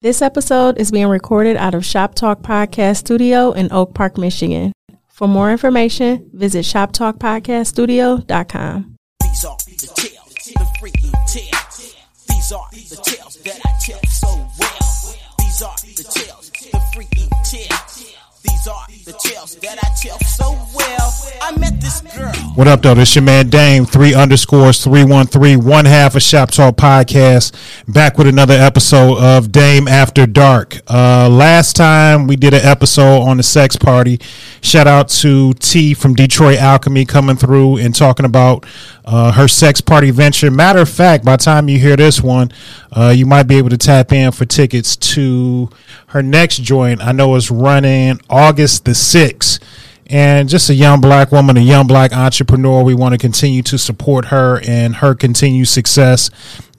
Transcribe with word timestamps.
This 0.00 0.22
episode 0.22 0.78
is 0.78 0.92
being 0.92 1.08
recorded 1.08 1.56
out 1.56 1.74
of 1.74 1.84
Shop 1.84 2.14
Talk 2.14 2.40
Podcast 2.40 2.98
Studio 2.98 3.50
in 3.50 3.66
Oak 3.72 3.94
Park, 3.94 4.16
Michigan. 4.16 4.70
For 5.08 5.26
more 5.26 5.50
information, 5.50 6.30
visit 6.32 6.64
shoptalkpodcaststudio.com. 6.66 8.94
These 9.20 9.44
are 9.44 9.56
the 9.56 9.92
tales, 9.96 10.34
the 10.54 10.66
freaky 10.78 11.10
tales. 11.26 11.96
These 12.28 12.52
are 12.52 12.68
the 12.70 13.00
tales 13.02 13.38
that 13.42 13.60
I 13.66 13.72
tell 13.84 13.98
so 14.08 14.28
well. 14.60 15.16
These 15.40 15.62
are 15.62 15.74
the 15.96 16.04
tales, 16.08 16.48
the 16.50 16.80
freaky 16.94 17.26
tales. 17.42 17.87
These 18.48 18.66
are 18.66 18.86
the 19.04 19.12
tales 19.12 19.56
that 19.56 19.78
I 19.82 19.88
tell 20.00 20.18
so 20.20 20.58
well. 20.74 21.14
I 21.42 21.56
met 21.58 21.80
this 21.80 22.00
girl. 22.00 22.32
What 22.54 22.66
up, 22.68 22.82
though? 22.82 22.94
This 22.94 23.10
is 23.10 23.16
your 23.16 23.22
man 23.24 23.48
Dame, 23.48 23.84
three 23.84 24.14
underscores, 24.14 24.82
313, 24.82 25.64
one 25.64 25.84
half 25.84 26.14
of 26.14 26.22
Shop 26.22 26.50
Talk 26.50 26.76
Podcast. 26.76 27.54
Back 27.86 28.18
with 28.18 28.26
another 28.26 28.54
episode 28.54 29.18
of 29.18 29.52
Dame 29.52 29.86
After 29.86 30.26
Dark. 30.26 30.78
Uh, 30.88 31.28
last 31.28 31.76
time 31.76 32.26
we 32.26 32.36
did 32.36 32.54
an 32.54 32.64
episode 32.64 33.20
on 33.22 33.36
the 33.36 33.42
sex 33.42 33.76
party. 33.76 34.18
Shout 34.60 34.86
out 34.86 35.08
to 35.10 35.52
T 35.54 35.94
from 35.94 36.14
Detroit 36.14 36.58
Alchemy 36.58 37.04
coming 37.04 37.36
through 37.36 37.78
and 37.78 37.94
talking 37.94 38.26
about 38.26 38.66
uh, 39.04 39.32
her 39.32 39.48
sex 39.48 39.80
party 39.80 40.10
venture. 40.10 40.50
Matter 40.50 40.80
of 40.80 40.88
fact, 40.88 41.24
by 41.24 41.36
the 41.36 41.42
time 41.42 41.68
you 41.68 41.78
hear 41.78 41.96
this 41.96 42.20
one, 42.20 42.50
uh, 42.92 43.12
you 43.16 43.24
might 43.24 43.44
be 43.44 43.56
able 43.56 43.70
to 43.70 43.78
tap 43.78 44.12
in 44.12 44.32
for 44.32 44.44
tickets 44.44 44.96
to 44.96 45.70
her 46.08 46.22
next 46.22 46.62
joint. 46.62 47.00
I 47.02 47.12
know 47.12 47.34
it's 47.36 47.50
running 47.50 48.20
August 48.38 48.84
the 48.84 48.92
6th 48.92 49.58
and 50.10 50.48
just 50.48 50.70
a 50.70 50.74
young 50.74 51.00
black 51.00 51.32
woman, 51.32 51.56
a 51.56 51.60
young 51.60 51.86
black 51.86 52.12
entrepreneur. 52.12 52.82
We 52.82 52.94
want 52.94 53.12
to 53.12 53.18
continue 53.18 53.62
to 53.64 53.76
support 53.76 54.26
her 54.26 54.60
and 54.66 54.96
her 54.96 55.14
continued 55.14 55.68
success. 55.68 56.30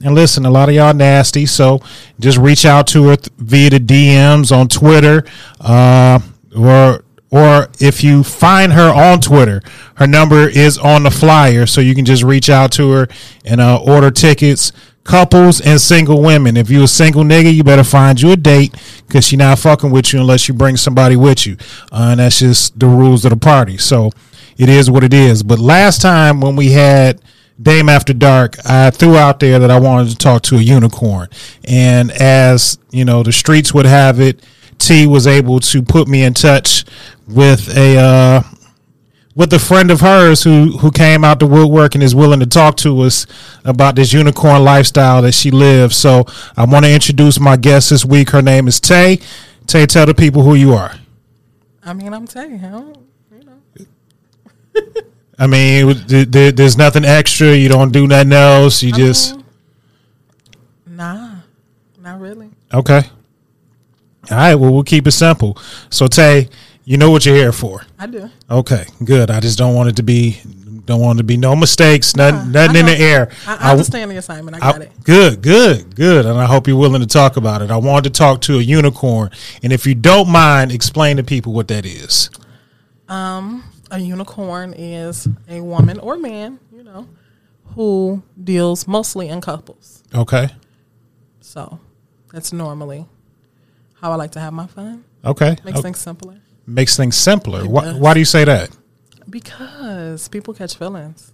And 0.02 0.14
listen, 0.14 0.44
a 0.46 0.50
lot 0.50 0.68
of 0.68 0.74
y'all 0.74 0.94
nasty, 0.94 1.46
so 1.46 1.80
just 2.18 2.38
reach 2.38 2.64
out 2.64 2.86
to 2.88 3.04
her 3.08 3.16
via 3.38 3.70
the 3.70 3.78
DMs 3.78 4.56
on 4.56 4.68
Twitter, 4.68 5.24
uh, 5.60 6.18
or 6.56 7.04
or 7.32 7.68
if 7.78 8.02
you 8.02 8.24
find 8.24 8.72
her 8.72 8.92
on 8.92 9.20
Twitter, 9.20 9.62
her 9.94 10.06
number 10.08 10.48
is 10.48 10.76
on 10.76 11.04
the 11.04 11.12
flyer, 11.12 11.64
so 11.64 11.80
you 11.80 11.94
can 11.94 12.04
just 12.04 12.24
reach 12.24 12.50
out 12.50 12.72
to 12.72 12.90
her 12.90 13.08
and 13.44 13.60
uh, 13.60 13.80
order 13.80 14.10
tickets 14.10 14.72
couples 15.04 15.60
and 15.60 15.80
single 15.80 16.22
women. 16.22 16.56
If 16.56 16.70
you 16.70 16.82
a 16.82 16.88
single 16.88 17.24
nigga, 17.24 17.52
you 17.52 17.64
better 17.64 17.84
find 17.84 18.20
you 18.20 18.32
a 18.32 18.36
date 18.36 18.74
because 19.06 19.26
she 19.26 19.36
not 19.36 19.58
fucking 19.58 19.90
with 19.90 20.12
you 20.12 20.20
unless 20.20 20.48
you 20.48 20.54
bring 20.54 20.76
somebody 20.76 21.16
with 21.16 21.46
you. 21.46 21.56
Uh, 21.90 22.08
and 22.10 22.20
that's 22.20 22.38
just 22.38 22.78
the 22.78 22.86
rules 22.86 23.24
of 23.24 23.30
the 23.30 23.36
party. 23.36 23.78
So 23.78 24.10
it 24.56 24.68
is 24.68 24.90
what 24.90 25.04
it 25.04 25.14
is. 25.14 25.42
But 25.42 25.58
last 25.58 26.02
time 26.02 26.40
when 26.40 26.54
we 26.54 26.72
had 26.72 27.20
Dame 27.60 27.88
After 27.88 28.12
Dark, 28.12 28.56
I 28.64 28.90
threw 28.90 29.16
out 29.16 29.40
there 29.40 29.58
that 29.58 29.70
I 29.70 29.78
wanted 29.78 30.10
to 30.10 30.16
talk 30.16 30.42
to 30.42 30.56
a 30.56 30.60
unicorn. 30.60 31.28
And 31.64 32.10
as, 32.10 32.78
you 32.90 33.04
know, 33.04 33.22
the 33.22 33.32
streets 33.32 33.74
would 33.74 33.86
have 33.86 34.20
it, 34.20 34.44
T 34.78 35.06
was 35.06 35.26
able 35.26 35.60
to 35.60 35.82
put 35.82 36.08
me 36.08 36.22
in 36.22 36.34
touch 36.34 36.84
with 37.26 37.76
a, 37.76 37.98
uh, 37.98 38.42
with 39.40 39.54
a 39.54 39.58
friend 39.58 39.90
of 39.90 40.02
hers 40.02 40.42
who 40.44 40.76
who 40.80 40.90
came 40.90 41.24
out 41.24 41.38
the 41.40 41.46
woodwork 41.46 41.94
and 41.94 42.04
is 42.04 42.14
willing 42.14 42.40
to 42.40 42.46
talk 42.46 42.76
to 42.76 43.00
us 43.00 43.26
about 43.64 43.96
this 43.96 44.12
unicorn 44.12 44.62
lifestyle 44.62 45.22
that 45.22 45.32
she 45.32 45.50
lives. 45.50 45.96
So 45.96 46.26
I 46.58 46.66
want 46.66 46.84
to 46.84 46.92
introduce 46.92 47.40
my 47.40 47.56
guest 47.56 47.88
this 47.88 48.04
week. 48.04 48.28
Her 48.30 48.42
name 48.42 48.68
is 48.68 48.78
Tay. 48.78 49.18
Tay, 49.66 49.86
tell 49.86 50.04
the 50.04 50.12
people 50.12 50.42
who 50.42 50.56
you 50.56 50.74
are. 50.74 50.94
I 51.82 51.94
mean, 51.94 52.12
I'm 52.12 52.26
telling 52.26 52.52
you, 52.52 52.58
know. 52.58 52.92
I 55.38 55.46
mean, 55.46 55.94
th- 56.06 56.30
th- 56.30 56.54
there's 56.54 56.76
nothing 56.76 57.06
extra. 57.06 57.56
You 57.56 57.70
don't 57.70 57.92
do 57.92 58.06
nothing 58.06 58.34
else. 58.34 58.82
You 58.82 58.92
I 58.92 58.96
just 58.98 59.36
mean, 59.36 59.44
nah, 60.86 61.36
not 61.98 62.20
really. 62.20 62.50
okay. 62.74 63.04
All 64.30 64.36
right. 64.36 64.54
Well, 64.54 64.70
we'll 64.70 64.84
keep 64.84 65.06
it 65.06 65.12
simple. 65.12 65.56
So 65.88 66.08
Tay, 66.08 66.50
you 66.90 66.96
know 66.96 67.12
what 67.12 67.24
you're 67.24 67.36
here 67.36 67.52
for. 67.52 67.82
I 68.00 68.08
do. 68.08 68.28
Okay, 68.50 68.84
good. 69.04 69.30
I 69.30 69.38
just 69.38 69.56
don't 69.56 69.76
want 69.76 69.90
it 69.90 69.96
to 69.96 70.02
be 70.02 70.40
don't 70.86 71.00
want 71.00 71.18
it 71.18 71.22
to 71.22 71.24
be 71.24 71.36
no 71.36 71.54
mistakes, 71.54 72.16
nothing, 72.16 72.50
Nah, 72.50 72.66
nothing 72.66 72.80
in 72.80 72.86
the 72.86 72.98
air. 72.98 73.30
I, 73.46 73.68
I 73.68 73.70
understand 73.70 74.10
the 74.10 74.16
assignment. 74.16 74.56
I 74.60 74.66
I- 74.66 74.72
got 74.72 74.82
it. 74.82 74.90
Good, 75.04 75.40
good, 75.40 75.94
good. 75.94 76.26
And 76.26 76.36
I 76.36 76.46
hope 76.46 76.66
you're 76.66 76.76
willing 76.76 77.00
to 77.00 77.06
talk 77.06 77.36
about 77.36 77.62
it. 77.62 77.70
I 77.70 77.76
wanted 77.76 78.12
to 78.12 78.18
talk 78.18 78.40
to 78.42 78.58
a 78.58 78.60
unicorn. 78.60 79.30
And 79.62 79.72
if 79.72 79.86
you 79.86 79.94
don't 79.94 80.28
mind, 80.28 80.72
explain 80.72 81.18
to 81.18 81.22
people 81.22 81.52
what 81.52 81.68
that 81.68 81.86
is. 81.86 82.28
Um, 83.08 83.62
a 83.92 84.00
unicorn 84.00 84.74
is 84.76 85.28
a 85.48 85.60
woman 85.60 86.00
or 86.00 86.16
man, 86.16 86.58
you 86.74 86.82
know, 86.82 87.06
who 87.76 88.24
deals 88.42 88.88
mostly 88.88 89.28
in 89.28 89.40
couples. 89.40 90.02
Okay. 90.12 90.48
So 91.40 91.78
that's 92.32 92.52
normally 92.52 93.06
how 94.00 94.10
I 94.10 94.16
like 94.16 94.32
to 94.32 94.40
have 94.40 94.52
my 94.52 94.66
fun. 94.66 95.04
Okay. 95.24 95.56
Makes 95.64 95.78
Oh, 95.78 95.82
things 95.82 96.00
simpler. 96.00 96.40
Makes 96.66 96.96
things 96.96 97.16
simpler. 97.16 97.66
Why, 97.68 97.92
why 97.92 98.14
do 98.14 98.20
you 98.20 98.26
say 98.26 98.44
that? 98.44 98.70
Because 99.28 100.28
people 100.28 100.54
catch 100.54 100.76
feelings. 100.76 101.32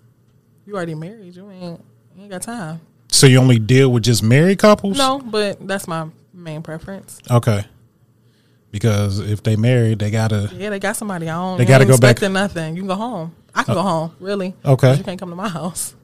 You 0.66 0.74
already 0.74 0.94
married. 0.94 1.34
You 1.36 1.50
ain't 1.50 1.84
you 2.16 2.22
ain't 2.22 2.30
got 2.30 2.42
time. 2.42 2.80
So 3.08 3.26
you 3.26 3.38
only 3.38 3.58
deal 3.58 3.90
with 3.90 4.02
just 4.02 4.22
married 4.22 4.58
couples? 4.58 4.98
No, 4.98 5.20
but 5.20 5.66
that's 5.66 5.86
my 5.86 6.08
main 6.34 6.62
preference. 6.62 7.20
Okay. 7.30 7.64
Because 8.70 9.20
if 9.20 9.42
they 9.42 9.56
married, 9.56 10.00
they 10.00 10.10
gotta. 10.10 10.50
Yeah, 10.52 10.70
they 10.70 10.78
got 10.78 10.96
somebody. 10.96 11.28
I 11.28 11.34
don't. 11.34 11.58
They 11.58 11.64
gotta 11.64 11.86
go 11.86 11.96
back- 11.98 12.16
to 12.16 12.28
Nothing. 12.28 12.76
You 12.76 12.82
can 12.82 12.88
go 12.88 12.94
home. 12.94 13.34
I 13.54 13.62
can 13.62 13.74
go 13.74 13.80
uh, 13.80 13.84
home. 13.84 14.16
Really. 14.20 14.54
Okay. 14.64 14.96
You 14.96 15.04
can't 15.04 15.18
come 15.18 15.30
to 15.30 15.36
my 15.36 15.48
house. 15.60 15.94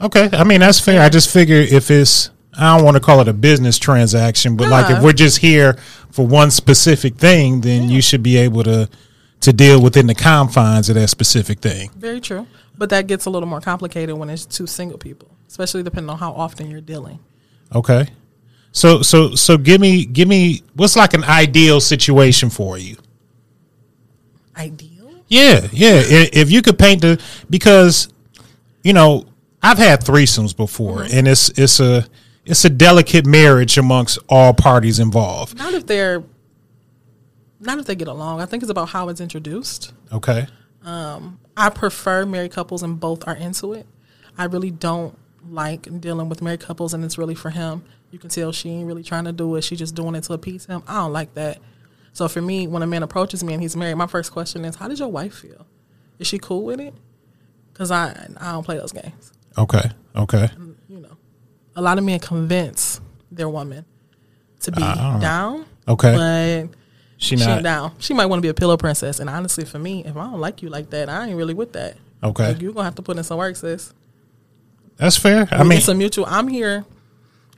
Okay. 0.00 0.28
I 0.32 0.44
mean, 0.44 0.60
that's 0.60 0.80
fair. 0.80 1.00
I 1.00 1.08
just 1.08 1.32
figure 1.32 1.56
if 1.56 1.90
it's, 1.90 2.30
I 2.56 2.76
don't 2.76 2.84
want 2.84 2.96
to 2.96 3.00
call 3.00 3.20
it 3.20 3.28
a 3.28 3.32
business 3.32 3.78
transaction, 3.78 4.56
but 4.56 4.68
like 4.68 4.90
if 4.90 5.02
we're 5.02 5.12
just 5.12 5.38
here 5.38 5.74
for 6.10 6.26
one 6.26 6.50
specific 6.50 7.16
thing, 7.16 7.62
then 7.62 7.88
you 7.88 8.02
should 8.02 8.22
be 8.22 8.36
able 8.36 8.62
to 8.64 8.88
to 9.40 9.52
deal 9.52 9.82
within 9.82 10.06
the 10.06 10.14
confines 10.14 10.88
of 10.88 10.94
that 10.94 11.08
specific 11.08 11.60
thing. 11.60 11.90
Very 11.96 12.20
true. 12.20 12.46
But 12.76 12.90
that 12.90 13.06
gets 13.06 13.26
a 13.26 13.30
little 13.30 13.48
more 13.48 13.60
complicated 13.60 14.16
when 14.16 14.30
it's 14.30 14.46
two 14.46 14.66
single 14.66 14.98
people, 14.98 15.28
especially 15.48 15.82
depending 15.82 16.10
on 16.10 16.18
how 16.18 16.32
often 16.32 16.70
you're 16.70 16.80
dealing. 16.80 17.18
Okay. 17.74 18.08
So 18.72 19.02
so 19.02 19.34
so 19.34 19.56
give 19.58 19.80
me 19.80 20.04
give 20.04 20.28
me 20.28 20.62
what's 20.74 20.96
like 20.96 21.14
an 21.14 21.24
ideal 21.24 21.80
situation 21.80 22.50
for 22.50 22.78
you? 22.78 22.96
Ideal. 24.56 25.10
Yeah, 25.28 25.66
yeah. 25.72 26.02
If 26.04 26.50
you 26.50 26.62
could 26.62 26.78
paint 26.78 27.02
the 27.02 27.22
because 27.48 28.08
you 28.82 28.92
know 28.92 29.26
I've 29.62 29.78
had 29.78 30.00
threesomes 30.00 30.56
before, 30.56 30.98
mm-hmm. 30.98 31.16
and 31.16 31.28
it's 31.28 31.50
it's 31.50 31.80
a 31.80 32.06
it's 32.44 32.64
a 32.64 32.70
delicate 32.70 33.26
marriage 33.26 33.78
amongst 33.78 34.18
all 34.28 34.52
parties 34.54 34.98
involved. 34.98 35.56
Not 35.56 35.74
if 35.74 35.86
they're. 35.86 36.24
Not 37.60 37.78
if 37.78 37.86
they 37.86 37.94
get 37.94 38.08
along. 38.08 38.40
I 38.40 38.46
think 38.46 38.64
it's 38.64 38.70
about 38.70 38.88
how 38.88 39.08
it's 39.08 39.20
introduced. 39.20 39.92
Okay. 40.12 40.46
Um, 40.84 41.38
I 41.56 41.70
prefer 41.70 42.26
married 42.26 42.50
couples 42.50 42.82
and 42.82 42.98
both 42.98 43.26
are 43.28 43.36
into 43.36 43.72
it. 43.72 43.86
I 44.36 44.46
really 44.46 44.72
don't 44.72 45.16
like 45.48 46.00
dealing 46.00 46.28
with 46.28 46.42
married 46.42 46.60
couples 46.60 46.92
and 46.92 47.04
it's 47.04 47.18
really 47.18 47.36
for 47.36 47.50
him. 47.50 47.84
You 48.10 48.18
can 48.18 48.30
tell 48.30 48.50
she 48.50 48.68
ain't 48.70 48.86
really 48.86 49.04
trying 49.04 49.24
to 49.24 49.32
do 49.32 49.54
it. 49.56 49.62
She's 49.62 49.78
just 49.78 49.94
doing 49.94 50.14
it 50.14 50.24
to 50.24 50.32
appease 50.32 50.66
him. 50.66 50.82
I 50.88 50.96
don't 50.96 51.12
like 51.12 51.34
that. 51.34 51.58
So 52.12 52.28
for 52.28 52.42
me, 52.42 52.66
when 52.66 52.82
a 52.82 52.86
man 52.86 53.02
approaches 53.02 53.42
me 53.42 53.54
and 53.54 53.62
he's 53.62 53.76
married, 53.76 53.94
my 53.94 54.06
first 54.06 54.32
question 54.32 54.64
is, 54.64 54.76
"How 54.76 54.88
does 54.88 54.98
your 54.98 55.08
wife 55.08 55.34
feel? 55.34 55.66
Is 56.18 56.26
she 56.26 56.38
cool 56.38 56.64
with 56.64 56.78
it?" 56.78 56.94
Because 57.72 57.90
I 57.90 58.28
I 58.36 58.52
don't 58.52 58.64
play 58.64 58.76
those 58.76 58.92
games. 58.92 59.32
Okay. 59.56 59.90
Okay. 60.14 60.50
Know, 60.58 60.71
a 61.76 61.82
lot 61.82 61.98
of 61.98 62.04
men 62.04 62.18
convince 62.20 63.00
their 63.30 63.48
woman 63.48 63.84
to 64.60 64.72
be 64.72 64.80
down. 64.80 65.66
Okay. 65.88 66.68
but 66.68 66.78
She 67.16 67.36
she 67.36 67.44
not 67.44 67.62
down. 67.62 67.92
She 67.98 68.14
might 68.14 68.26
want 68.26 68.38
to 68.38 68.42
be 68.42 68.48
a 68.48 68.54
pillow 68.54 68.76
princess. 68.76 69.20
And 69.20 69.28
honestly, 69.30 69.64
for 69.64 69.78
me, 69.78 70.04
if 70.04 70.16
I 70.16 70.24
don't 70.24 70.40
like 70.40 70.62
you 70.62 70.68
like 70.68 70.90
that, 70.90 71.08
I 71.08 71.26
ain't 71.28 71.36
really 71.36 71.54
with 71.54 71.72
that. 71.72 71.96
okay. 72.22 72.48
Like, 72.48 72.60
you're 72.62 72.72
gonna 72.72 72.84
have 72.84 72.94
to 72.96 73.02
put 73.02 73.16
in 73.16 73.24
some 73.24 73.38
work, 73.38 73.56
sis. 73.56 73.92
That's 74.96 75.16
fair. 75.16 75.48
I 75.50 75.62
mean, 75.64 75.78
it's 75.78 75.88
a 75.88 75.94
mutual. 75.94 76.26
I'm 76.28 76.48
here. 76.48 76.84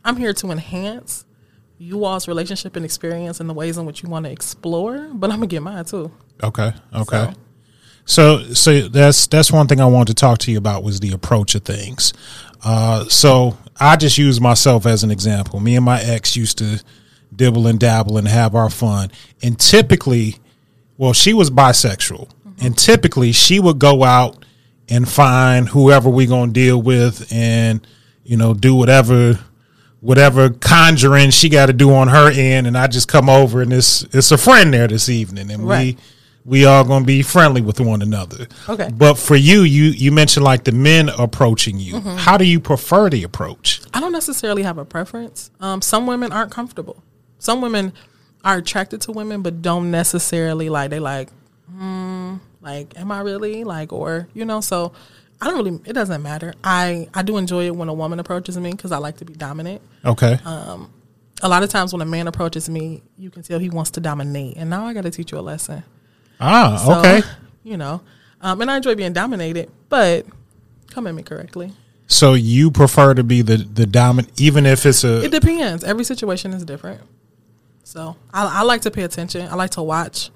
I'm 0.04 0.16
here 0.16 0.32
to 0.34 0.50
enhance 0.50 1.24
you 1.78 2.04
all's 2.04 2.28
relationship 2.28 2.76
and 2.76 2.84
experience 2.84 3.40
and 3.40 3.48
the 3.50 3.54
ways 3.54 3.76
in 3.76 3.84
which 3.84 4.02
you 4.02 4.08
want 4.08 4.26
to 4.26 4.30
explore. 4.32 5.08
But 5.12 5.30
I'm 5.30 5.38
gonna 5.38 5.48
get 5.48 5.62
mine 5.62 5.84
too. 5.84 6.12
Okay. 6.42 6.72
Okay. 6.94 7.32
So, 8.06 8.42
so 8.52 8.88
that's 8.88 9.26
that's 9.26 9.50
one 9.50 9.66
thing 9.66 9.80
I 9.80 9.86
wanted 9.86 10.08
to 10.08 10.14
talk 10.14 10.38
to 10.40 10.52
you 10.52 10.58
about 10.58 10.82
was 10.84 11.00
the 11.00 11.12
approach 11.12 11.54
of 11.54 11.62
things. 11.62 12.12
Uh, 12.64 13.04
so 13.06 13.56
I 13.78 13.96
just 13.96 14.16
use 14.18 14.40
myself 14.40 14.86
as 14.86 15.04
an 15.04 15.10
example. 15.10 15.60
Me 15.60 15.76
and 15.76 15.84
my 15.84 16.00
ex 16.00 16.36
used 16.36 16.58
to 16.58 16.82
dibble 17.34 17.66
and 17.66 17.78
dabble 17.78 18.16
and 18.16 18.26
have 18.28 18.54
our 18.54 18.70
fun, 18.70 19.10
and 19.42 19.58
typically, 19.58 20.36
well, 20.96 21.12
she 21.12 21.34
was 21.34 21.50
bisexual, 21.50 22.30
and 22.62 22.76
typically 22.78 23.32
she 23.32 23.58
would 23.60 23.78
go 23.78 24.04
out 24.04 24.44
and 24.88 25.08
find 25.08 25.68
whoever 25.68 26.08
we 26.08 26.26
gonna 26.26 26.52
deal 26.52 26.80
with, 26.80 27.30
and 27.32 27.86
you 28.24 28.36
know, 28.36 28.54
do 28.54 28.74
whatever 28.74 29.38
whatever 30.00 30.50
conjuring 30.50 31.30
she 31.30 31.48
got 31.48 31.66
to 31.66 31.72
do 31.72 31.92
on 31.94 32.08
her 32.08 32.30
end, 32.30 32.66
and 32.66 32.76
I 32.78 32.86
just 32.86 33.08
come 33.08 33.28
over 33.28 33.62
and 33.62 33.72
it's 33.72 34.02
it's 34.14 34.30
a 34.32 34.38
friend 34.38 34.72
there 34.72 34.86
this 34.86 35.08
evening, 35.08 35.50
and 35.50 35.66
Right. 35.66 35.96
we 35.96 36.02
we 36.44 36.64
all 36.66 36.84
gonna 36.84 37.04
be 37.04 37.22
friendly 37.22 37.60
with 37.62 37.80
one 37.80 38.02
another. 38.02 38.46
Okay. 38.68 38.90
But 38.94 39.14
for 39.14 39.36
you, 39.36 39.62
you 39.62 39.84
you 39.84 40.12
mentioned 40.12 40.44
like 40.44 40.64
the 40.64 40.72
men 40.72 41.08
approaching 41.08 41.78
you. 41.78 42.00
How 42.00 42.36
do 42.36 42.44
you 42.44 42.60
prefer 42.60 43.08
the 43.10 43.22
approach? 43.24 43.80
I 43.94 44.00
don't 44.00 44.12
necessarily 44.12 44.62
have 44.62 44.78
a 44.78 44.84
preference. 44.84 45.50
Um, 45.60 45.80
some 45.82 46.06
women 46.06 46.32
aren't 46.32 46.50
comfortable 46.52 47.02
Some 47.38 47.60
women 47.60 47.92
are 48.44 48.58
attracted 48.58 49.00
to 49.02 49.12
women, 49.12 49.40
but 49.42 49.62
don't 49.62 49.90
necessarily 49.90 50.68
like 50.68 50.90
they 50.90 51.00
like, 51.00 51.30
hmm, 51.70 52.36
like, 52.60 52.98
am 52.98 53.10
I 53.10 53.20
really 53.20 53.64
like, 53.64 53.92
or 53.92 54.28
you 54.34 54.44
know? 54.44 54.60
So 54.60 54.92
I 55.40 55.46
don't 55.46 55.56
really. 55.56 55.80
It 55.86 55.94
doesn't 55.94 56.22
matter. 56.22 56.52
I 56.62 57.08
I 57.14 57.22
do 57.22 57.36
enjoy 57.38 57.66
it 57.66 57.74
when 57.76 57.88
a 57.88 57.94
woman 57.94 58.20
approaches 58.20 58.58
me 58.58 58.70
because 58.72 58.92
I 58.92 58.98
like 58.98 59.16
to 59.18 59.24
be 59.24 59.34
dominant. 59.34 59.80
Okay. 60.04 60.38
Um, 60.44 60.90
A 61.42 61.48
lot 61.48 61.62
of 61.62 61.68
times 61.70 61.92
when 61.92 62.00
a 62.02 62.06
man 62.06 62.28
approaches 62.28 62.68
me, 62.68 63.02
you 63.18 63.30
can 63.30 63.42
tell 63.42 63.58
he 63.58 63.68
wants 63.70 63.90
to 63.92 64.00
dominate, 64.00 64.56
and 64.56 64.68
now 64.70 64.86
I 64.86 64.92
got 64.94 65.02
to 65.04 65.10
teach 65.10 65.32
you 65.32 65.38
a 65.38 65.40
lesson. 65.42 65.82
Ah, 66.44 66.76
So, 66.76 66.98
okay. 66.98 67.22
You 67.62 67.76
know, 67.76 68.02
um, 68.40 68.60
and 68.60 68.70
I 68.70 68.76
enjoy 68.76 68.94
being 68.94 69.12
dominated, 69.14 69.70
but 69.88 70.26
come 70.90 71.06
at 71.06 71.14
me 71.14 71.22
correctly. 71.22 71.72
So 72.06 72.34
you 72.34 72.70
prefer 72.70 73.14
to 73.14 73.24
be 73.24 73.40
the 73.42 73.56
the 73.56 73.86
dominant, 73.86 74.38
even 74.40 74.66
if 74.66 74.84
it's 74.84 75.04
a 75.04 75.24
It 75.24 75.32
depends. 75.32 75.82
Every 75.82 76.04
situation 76.04 76.52
is 76.52 76.64
different. 76.64 77.00
So 77.82 78.16
I, 78.32 78.60
I 78.60 78.62
like 78.62 78.82
to 78.82 78.90
pay 78.90 79.02
attention. 79.02 79.48
I 79.48 79.54
like 79.54 79.70
to 79.70 79.82
watch 79.82 80.30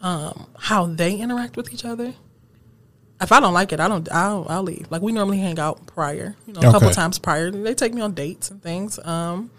um, 0.00 0.46
how 0.58 0.86
they 0.86 1.16
interact 1.16 1.56
with 1.56 1.72
each 1.72 1.84
other. 1.84 2.14
If 3.20 3.30
I 3.30 3.38
don't 3.40 3.54
like 3.54 3.72
it, 3.72 3.78
I 3.78 3.86
don't. 3.88 4.10
I'll, 4.10 4.46
I'll 4.48 4.62
leave. 4.64 4.90
Like 4.90 5.02
we 5.02 5.12
normally 5.12 5.38
hang 5.38 5.58
out 5.58 5.86
prior, 5.86 6.34
you 6.46 6.52
know, 6.52 6.60
a 6.60 6.72
couple 6.72 6.90
times 6.90 7.18
prior. 7.18 7.50
They 7.50 7.74
take 7.74 7.94
me 7.94 8.02
on 8.02 8.12
dates 8.12 8.50
and 8.50 8.60
things. 8.60 8.98
Um, 8.98 9.50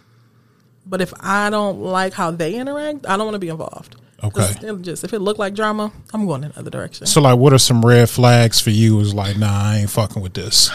but 0.86 1.02
if 1.02 1.14
I 1.20 1.50
don't 1.50 1.82
like 1.82 2.14
how 2.14 2.32
they 2.32 2.56
interact, 2.56 3.08
I 3.08 3.16
don't 3.16 3.26
want 3.26 3.36
to 3.36 3.40
be 3.40 3.50
involved. 3.50 3.96
Okay. 4.24 4.50
it'll 4.64 4.78
Just 4.78 5.04
if 5.04 5.14
it 5.14 5.20
looked 5.20 5.40
like 5.40 5.54
drama, 5.54 5.92
I'm 6.14 6.26
going 6.26 6.44
in 6.44 6.52
another 6.52 6.70
direction. 6.72 7.06
so 7.08 7.22
like 7.22 7.38
what 7.38 7.54
are 7.54 7.58
some 7.60 7.86
red 7.86 8.10
flags 8.10 8.60
for 8.62 8.70
you? 8.72 9.00
Is 9.00 9.14
like 9.14 9.38
nah, 9.38 9.48
I 9.72 9.78
ain't 9.80 9.90
fucking 9.90 10.22
with 10.22 10.34
this. 10.34 10.72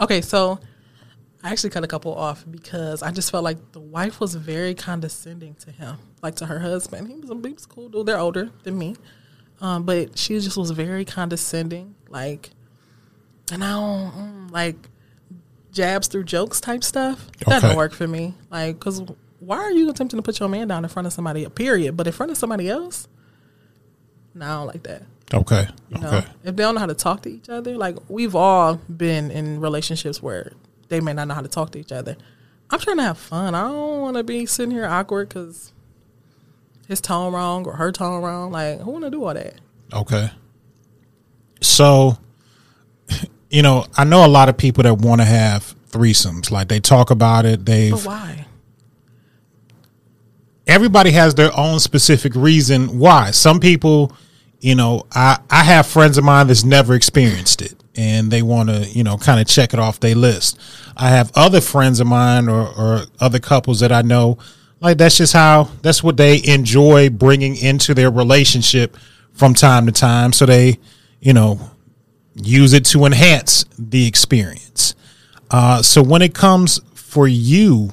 Okay, 0.00 0.20
so 0.20 0.58
I 1.44 1.50
actually 1.50 1.70
cut 1.70 1.84
a 1.84 1.86
couple 1.88 2.14
off 2.14 2.44
because 2.50 3.02
I 3.02 3.10
just 3.10 3.30
felt 3.30 3.44
like 3.44 3.72
the 3.72 3.80
wife 3.80 4.20
was 4.20 4.34
very 4.34 4.74
condescending 4.74 5.54
to 5.56 5.70
him, 5.70 5.96
like 6.22 6.36
to 6.36 6.46
her 6.46 6.58
husband. 6.60 7.08
He 7.08 7.14
was 7.16 7.30
a, 7.30 7.34
he 7.34 7.52
was 7.52 7.66
cool 7.66 7.88
dude. 7.88 8.06
They're 8.06 8.18
older 8.18 8.50
than 8.64 8.78
me, 8.78 8.96
um, 9.60 9.84
but 9.84 10.16
she 10.18 10.38
just 10.40 10.56
was 10.56 10.70
very 10.70 11.04
condescending, 11.04 11.94
like, 12.08 12.50
and 13.52 13.62
I 13.62 13.70
don't 13.70 14.12
mm, 14.12 14.50
like 14.50 14.76
jabs 15.72 16.06
through 16.08 16.24
jokes 16.24 16.60
type 16.60 16.82
stuff. 16.84 17.26
That 17.46 17.58
Okay. 17.58 17.68
don't 17.68 17.76
work 17.76 17.92
for 17.92 18.06
me. 18.08 18.34
Like, 18.50 18.78
cause 18.80 19.02
why 19.44 19.58
are 19.58 19.70
you 19.72 19.90
attempting 19.90 20.18
to 20.18 20.22
put 20.22 20.38
your 20.40 20.48
man 20.48 20.68
down 20.68 20.84
in 20.84 20.88
front 20.88 21.06
of 21.06 21.12
somebody? 21.12 21.46
Period. 21.48 21.96
But 21.96 22.06
in 22.06 22.12
front 22.12 22.30
of 22.32 22.38
somebody 22.38 22.68
else, 22.68 23.08
no, 24.34 24.44
I 24.46 24.48
don't 24.48 24.66
like 24.66 24.82
that. 24.84 25.02
Okay. 25.34 25.66
You 25.90 25.98
know, 25.98 26.08
Okay. 26.08 26.26
if 26.44 26.56
they 26.56 26.62
don't 26.62 26.74
know 26.74 26.80
how 26.80 26.86
to 26.86 26.94
talk 26.94 27.22
to 27.22 27.30
each 27.30 27.48
other, 27.48 27.76
like 27.76 27.96
we've 28.08 28.34
all 28.34 28.76
been 28.76 29.30
in 29.30 29.60
relationships 29.60 30.22
where 30.22 30.52
they 30.88 31.00
may 31.00 31.12
not 31.12 31.28
know 31.28 31.34
how 31.34 31.40
to 31.40 31.48
talk 31.48 31.70
to 31.72 31.78
each 31.80 31.92
other. 31.92 32.16
I'm 32.70 32.78
trying 32.78 32.98
to 32.98 33.02
have 33.02 33.18
fun. 33.18 33.54
I 33.54 33.62
don't 33.68 34.00
want 34.00 34.16
to 34.16 34.22
be 34.24 34.46
sitting 34.46 34.70
here 34.72 34.86
awkward 34.86 35.28
because 35.28 35.72
his 36.88 37.00
tone 37.00 37.32
wrong 37.32 37.66
or 37.66 37.74
her 37.76 37.92
tone 37.92 38.22
wrong. 38.22 38.50
Like, 38.52 38.80
who 38.80 38.90
want 38.92 39.04
to 39.04 39.10
do 39.10 39.24
all 39.24 39.34
that? 39.34 39.54
Okay. 39.92 40.30
So, 41.60 42.18
you 43.50 43.62
know, 43.62 43.86
I 43.96 44.04
know 44.04 44.24
a 44.24 44.28
lot 44.28 44.48
of 44.48 44.56
people 44.56 44.82
that 44.84 44.94
want 44.98 45.20
to 45.20 45.24
have 45.26 45.74
threesomes. 45.90 46.50
Like 46.50 46.68
they 46.68 46.80
talk 46.80 47.10
about 47.10 47.44
it. 47.46 47.64
They've 47.66 47.92
But 47.92 48.04
why? 48.04 48.41
Everybody 50.66 51.10
has 51.12 51.34
their 51.34 51.56
own 51.56 51.80
specific 51.80 52.34
reason 52.34 52.98
why. 52.98 53.30
Some 53.30 53.60
people, 53.60 54.12
you 54.60 54.74
know, 54.74 55.06
I 55.12 55.38
I 55.50 55.64
have 55.64 55.86
friends 55.86 56.18
of 56.18 56.24
mine 56.24 56.46
that's 56.46 56.64
never 56.64 56.94
experienced 56.94 57.62
it 57.62 57.74
and 57.94 58.30
they 58.30 58.42
want 58.42 58.68
to, 58.68 58.88
you 58.88 59.04
know, 59.04 59.18
kind 59.18 59.40
of 59.40 59.46
check 59.46 59.74
it 59.74 59.78
off 59.78 60.00
their 60.00 60.14
list. 60.14 60.58
I 60.96 61.10
have 61.10 61.30
other 61.34 61.60
friends 61.60 62.00
of 62.00 62.06
mine 62.06 62.48
or 62.48 62.68
or 62.68 63.02
other 63.20 63.38
couples 63.38 63.80
that 63.80 63.92
I 63.92 64.02
know 64.02 64.38
like 64.82 64.98
that's 64.98 65.16
just 65.16 65.32
how 65.32 65.70
that's 65.82 66.02
what 66.02 66.16
they 66.16 66.42
enjoy 66.44 67.08
bringing 67.08 67.56
into 67.56 67.94
their 67.94 68.10
relationship 68.10 68.96
from 69.32 69.54
time 69.54 69.86
to 69.86 69.92
time 69.92 70.32
so 70.32 70.44
they, 70.44 70.78
you 71.20 71.32
know, 71.32 71.70
use 72.34 72.72
it 72.72 72.84
to 72.86 73.04
enhance 73.04 73.64
the 73.78 74.06
experience. 74.06 74.94
Uh, 75.50 75.82
so 75.82 76.02
when 76.02 76.20
it 76.20 76.34
comes 76.34 76.80
for 76.94 77.28
you, 77.28 77.92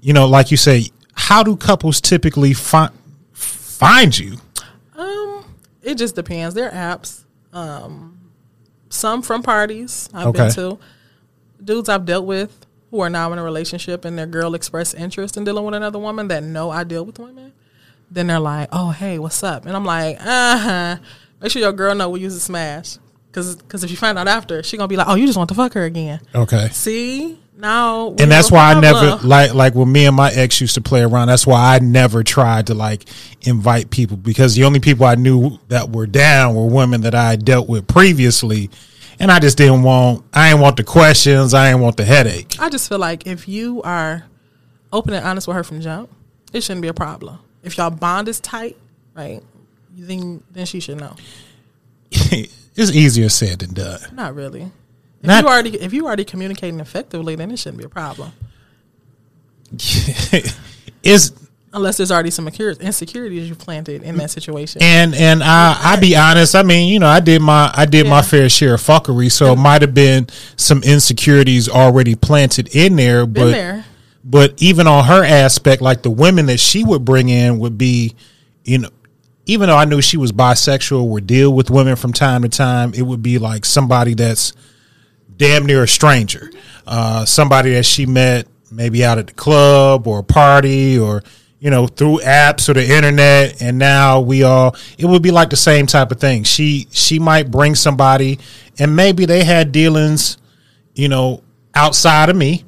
you 0.00 0.14
know, 0.14 0.26
like 0.26 0.50
you 0.50 0.56
say, 0.56 0.86
how 1.14 1.42
do 1.42 1.56
couples 1.56 2.00
typically 2.00 2.52
find 2.54 2.90
find 3.32 4.16
you? 4.18 4.36
Um, 4.96 5.44
it 5.82 5.96
just 5.96 6.14
depends. 6.14 6.54
There 6.54 6.68
are 6.68 6.72
apps. 6.96 7.22
Um, 7.52 8.18
some 8.90 9.22
from 9.22 9.42
parties 9.42 10.08
I've 10.14 10.28
Okay. 10.28 10.38
been 10.44 10.52
to. 10.54 10.78
Dudes 11.62 11.88
I've 11.88 12.04
dealt 12.04 12.26
with 12.26 12.66
who 12.90 13.00
are 13.00 13.10
now 13.10 13.32
in 13.32 13.38
a 13.38 13.42
relationship 13.42 14.04
and 14.04 14.16
their 14.18 14.26
girl 14.26 14.54
expressed 14.54 14.94
interest 14.94 15.36
in 15.36 15.44
dealing 15.44 15.64
with 15.64 15.74
another 15.74 15.98
woman 15.98 16.28
that 16.28 16.42
know 16.44 16.70
I 16.70 16.84
deal 16.84 17.04
with 17.04 17.18
women. 17.18 17.52
Then 18.10 18.26
they're 18.28 18.38
like, 18.38 18.68
"Oh, 18.70 18.90
hey, 18.90 19.18
what's 19.18 19.42
up?" 19.42 19.66
And 19.66 19.74
I'm 19.76 19.84
like, 19.84 20.18
"Uh 20.20 20.58
huh." 20.58 20.96
Make 21.40 21.50
sure 21.50 21.62
your 21.62 21.72
girl 21.72 21.94
know 21.94 22.08
we 22.10 22.20
use 22.20 22.34
a 22.34 22.40
smash, 22.40 22.98
because 23.32 23.82
if 23.84 23.90
you 23.90 23.96
find 23.96 24.18
out 24.18 24.28
after, 24.28 24.62
she 24.62 24.76
gonna 24.76 24.88
be 24.88 24.96
like, 24.96 25.08
"Oh, 25.08 25.14
you 25.16 25.26
just 25.26 25.36
want 25.38 25.48
to 25.48 25.54
fuck 25.54 25.72
her 25.74 25.84
again." 25.84 26.20
Okay. 26.34 26.68
See 26.72 27.38
now, 27.56 28.08
we 28.08 28.22
And 28.22 28.30
that's 28.30 28.50
why 28.50 28.72
I 28.72 28.80
never 28.80 29.16
like 29.26 29.54
like 29.54 29.74
when 29.74 29.90
me 29.90 30.06
and 30.06 30.16
my 30.16 30.30
ex 30.32 30.60
used 30.60 30.74
to 30.74 30.80
play 30.80 31.02
around. 31.02 31.28
That's 31.28 31.46
why 31.46 31.76
I 31.76 31.78
never 31.78 32.24
tried 32.24 32.66
to 32.66 32.74
like 32.74 33.04
invite 33.42 33.90
people 33.90 34.16
because 34.16 34.54
the 34.54 34.64
only 34.64 34.80
people 34.80 35.06
I 35.06 35.14
knew 35.14 35.58
that 35.68 35.90
were 35.90 36.06
down 36.06 36.54
were 36.54 36.66
women 36.66 37.02
that 37.02 37.14
I 37.14 37.30
had 37.30 37.44
dealt 37.44 37.68
with 37.68 37.86
previously, 37.86 38.70
and 39.20 39.30
I 39.30 39.38
just 39.38 39.56
didn't 39.56 39.84
want. 39.84 40.24
I 40.32 40.50
didn't 40.50 40.62
want 40.62 40.76
the 40.76 40.84
questions. 40.84 41.54
I 41.54 41.70
didn't 41.70 41.82
want 41.82 41.96
the 41.96 42.04
headache. 42.04 42.56
I 42.58 42.68
just 42.70 42.88
feel 42.88 42.98
like 42.98 43.26
if 43.26 43.46
you 43.46 43.82
are 43.82 44.24
open 44.92 45.14
and 45.14 45.24
honest 45.24 45.46
with 45.46 45.56
her 45.56 45.64
from 45.64 45.80
jump, 45.80 46.10
it 46.52 46.62
shouldn't 46.62 46.82
be 46.82 46.88
a 46.88 46.94
problem. 46.94 47.38
If 47.62 47.78
y'all 47.78 47.90
bond 47.90 48.26
is 48.26 48.40
tight, 48.40 48.76
right, 49.14 49.42
then 49.96 50.42
then 50.50 50.66
she 50.66 50.80
should 50.80 50.98
know. 50.98 51.14
it's 52.10 52.90
easier 52.90 53.28
said 53.28 53.60
than 53.60 53.74
done. 53.74 54.00
Not 54.12 54.34
really. 54.34 54.72
If 55.24 55.28
Not- 55.28 55.42
you 55.44 55.48
already 55.48 55.80
if 55.80 55.92
you 55.94 56.04
already 56.06 56.24
communicating 56.24 56.80
effectively, 56.80 57.34
then 57.34 57.50
it 57.50 57.58
shouldn't 57.58 57.78
be 57.78 57.84
a 57.84 57.88
problem. 57.88 58.32
It's 61.02 61.32
Unless 61.72 61.96
there's 61.96 62.12
already 62.12 62.30
some 62.30 62.46
insecurities 62.46 63.48
you 63.48 63.54
planted 63.56 64.02
in 64.04 64.16
that 64.18 64.30
situation. 64.30 64.80
and 64.80 65.12
and 65.14 65.42
I 65.42 65.76
I 65.82 65.96
be 66.00 66.14
honest. 66.16 66.54
I 66.54 66.62
mean, 66.62 66.88
you 66.92 66.98
know, 67.00 67.08
I 67.08 67.18
did 67.20 67.42
my 67.42 67.70
I 67.74 67.84
did 67.84 68.06
my 68.06 68.22
fair 68.22 68.48
share 68.48 68.74
of 68.74 68.80
fuckery, 68.80 69.30
so 69.30 69.52
it 69.52 69.56
might 69.56 69.82
have 69.82 69.92
been 69.92 70.28
some 70.56 70.82
insecurities 70.84 71.68
already 71.68 72.14
planted 72.14 72.74
in 72.76 72.94
there. 72.96 73.26
Been 73.26 73.44
But 73.44 73.50
there. 73.50 73.84
but 74.24 74.54
even 74.58 74.86
on 74.86 75.04
her 75.06 75.24
aspect, 75.24 75.82
like 75.82 76.02
the 76.02 76.10
women 76.10 76.46
that 76.46 76.60
she 76.60 76.84
would 76.84 77.04
bring 77.04 77.28
in 77.28 77.58
would 77.58 77.76
be, 77.76 78.14
you 78.62 78.78
know, 78.78 78.90
even 79.46 79.68
though 79.68 79.76
I 79.76 79.84
knew 79.84 80.00
she 80.00 80.16
was 80.16 80.30
bisexual, 80.32 81.08
would 81.08 81.26
deal 81.26 81.52
with 81.52 81.70
women 81.70 81.96
from 81.96 82.12
time 82.12 82.42
to 82.42 82.48
time. 82.48 82.94
It 82.94 83.02
would 83.02 83.20
be 83.22 83.38
like 83.38 83.64
somebody 83.64 84.14
that's 84.14 84.52
damn 85.36 85.66
near 85.66 85.82
a 85.82 85.88
stranger, 85.88 86.50
uh, 86.86 87.24
somebody 87.24 87.72
that 87.74 87.84
she 87.86 88.06
met 88.06 88.46
maybe 88.70 89.04
out 89.04 89.18
at 89.18 89.28
the 89.28 89.32
club 89.34 90.06
or 90.06 90.18
a 90.20 90.24
party 90.24 90.98
or 90.98 91.22
you 91.60 91.70
know 91.70 91.86
through 91.86 92.18
apps 92.18 92.68
or 92.68 92.74
the 92.74 92.94
internet, 92.94 93.62
and 93.62 93.78
now 93.78 94.20
we 94.20 94.42
all. 94.42 94.76
It 94.98 95.06
would 95.06 95.22
be 95.22 95.30
like 95.30 95.50
the 95.50 95.56
same 95.56 95.86
type 95.86 96.12
of 96.12 96.20
thing. 96.20 96.44
She 96.44 96.88
she 96.90 97.18
might 97.18 97.50
bring 97.50 97.74
somebody, 97.74 98.38
and 98.78 98.94
maybe 98.94 99.24
they 99.24 99.44
had 99.44 99.72
dealings, 99.72 100.36
you 100.94 101.08
know, 101.08 101.42
outside 101.74 102.28
of 102.28 102.36
me. 102.36 102.64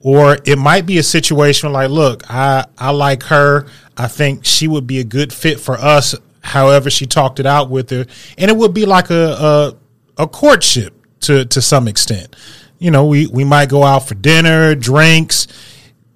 Or 0.00 0.36
it 0.44 0.58
might 0.58 0.84
be 0.84 0.98
a 0.98 1.02
situation 1.02 1.72
like, 1.72 1.88
look, 1.88 2.30
I, 2.30 2.66
I 2.76 2.90
like 2.90 3.22
her. 3.22 3.66
I 3.96 4.06
think 4.06 4.44
she 4.44 4.68
would 4.68 4.86
be 4.86 5.00
a 5.00 5.04
good 5.04 5.32
fit 5.32 5.58
for 5.58 5.78
us. 5.78 6.14
However, 6.42 6.90
she 6.90 7.06
talked 7.06 7.40
it 7.40 7.46
out 7.46 7.70
with 7.70 7.88
her, 7.88 8.04
and 8.36 8.50
it 8.50 8.56
would 8.56 8.74
be 8.74 8.84
like 8.84 9.08
a 9.08 9.74
a, 10.18 10.22
a 10.22 10.28
courtship 10.28 10.93
to 11.26 11.44
to 11.46 11.62
some 11.62 11.88
extent. 11.88 12.34
You 12.78 12.90
know, 12.90 13.06
we 13.06 13.26
we 13.26 13.44
might 13.44 13.68
go 13.68 13.82
out 13.84 14.08
for 14.08 14.14
dinner, 14.14 14.74
drinks. 14.74 15.46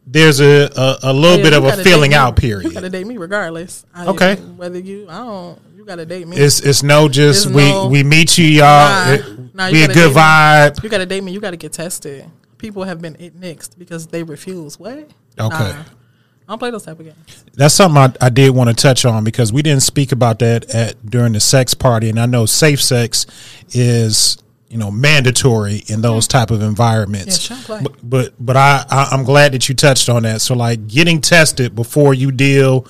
There's 0.06 0.40
a 0.40 0.70
a, 0.74 0.98
a 1.04 1.12
little 1.12 1.36
Yeah, 1.38 1.42
bit 1.44 1.52
of 1.52 1.64
a 1.64 1.68
gotta 1.68 1.82
feeling 1.84 2.10
date 2.12 2.16
me. 2.16 2.20
out 2.20 2.42
You 2.42 2.52
gotta 2.62 2.72
period. 2.72 2.92
date 2.92 3.06
me 3.06 3.16
regardless. 3.18 3.84
I, 3.94 4.06
Okay. 4.06 4.36
Whether 4.36 4.78
you, 4.78 5.06
I 5.08 5.18
don't. 5.18 5.58
You 5.76 5.84
gotta 5.84 6.06
date 6.06 6.26
me. 6.26 6.36
It's 6.36 6.60
it's 6.60 6.82
no 6.82 7.08
just 7.08 7.44
There's 7.44 7.54
we 7.56 7.70
no- 7.70 7.88
we 7.88 8.02
meet 8.02 8.38
you, 8.38 8.46
y'all. 8.46 8.64
Nah, 8.66 9.12
it, 9.12 9.54
nah, 9.54 9.66
you 9.66 9.72
be 9.74 9.82
a 9.84 9.86
good 9.88 9.94
date 9.94 10.08
me. 10.08 10.14
vibe. 10.14 10.82
you 10.82 10.88
gotta 10.88 11.06
date 11.06 11.24
me. 11.24 11.32
You 11.32 11.40
gotta 11.40 11.56
get 11.56 11.72
tested. 11.72 12.24
People 12.58 12.84
have 12.84 13.00
been 13.00 13.16
it 13.20 13.38
nixed 13.38 13.78
because 13.78 14.06
they 14.08 14.22
refuse. 14.22 14.78
What? 14.78 14.92
Okay. 14.98 15.08
Nah. 15.38 15.48
I 15.50 16.52
don't 16.52 16.58
play 16.58 16.70
those 16.70 16.84
type 16.84 16.98
of 16.98 17.04
games. 17.04 17.44
That's 17.54 17.74
something 17.74 17.98
I, 17.98 18.26
I 18.26 18.30
did 18.30 18.54
want 18.54 18.70
to 18.70 18.74
touch 18.74 19.04
on 19.04 19.22
because 19.22 19.52
we 19.52 19.60
didn't 19.60 19.82
speak 19.82 20.12
about 20.12 20.38
that 20.38 20.64
at 20.74 21.04
during 21.04 21.34
the 21.34 21.40
sex 21.40 21.74
party, 21.74 22.08
and 22.08 22.18
I 22.18 22.24
know 22.24 22.46
safe 22.46 22.82
sex 22.82 23.26
is 23.74 24.38
you 24.68 24.76
know 24.78 24.90
mandatory 24.90 25.82
in 25.87 26.02
those 26.02 26.26
type 26.28 26.50
of 26.50 26.62
environments. 26.62 27.50
Yeah, 27.50 27.56
sure, 27.56 27.80
but 27.82 27.96
but 28.02 28.34
but 28.38 28.56
I, 28.56 28.84
I 28.90 29.08
I'm 29.12 29.25
glad 29.25 29.52
that 29.52 29.68
you 29.68 29.75
touched 29.75 30.08
on 30.08 30.22
that. 30.25 30.40
So 30.40 30.54
like 30.54 30.87
getting 30.88 31.20
tested 31.20 31.75
before 31.75 32.14
you 32.14 32.30
deal 32.30 32.87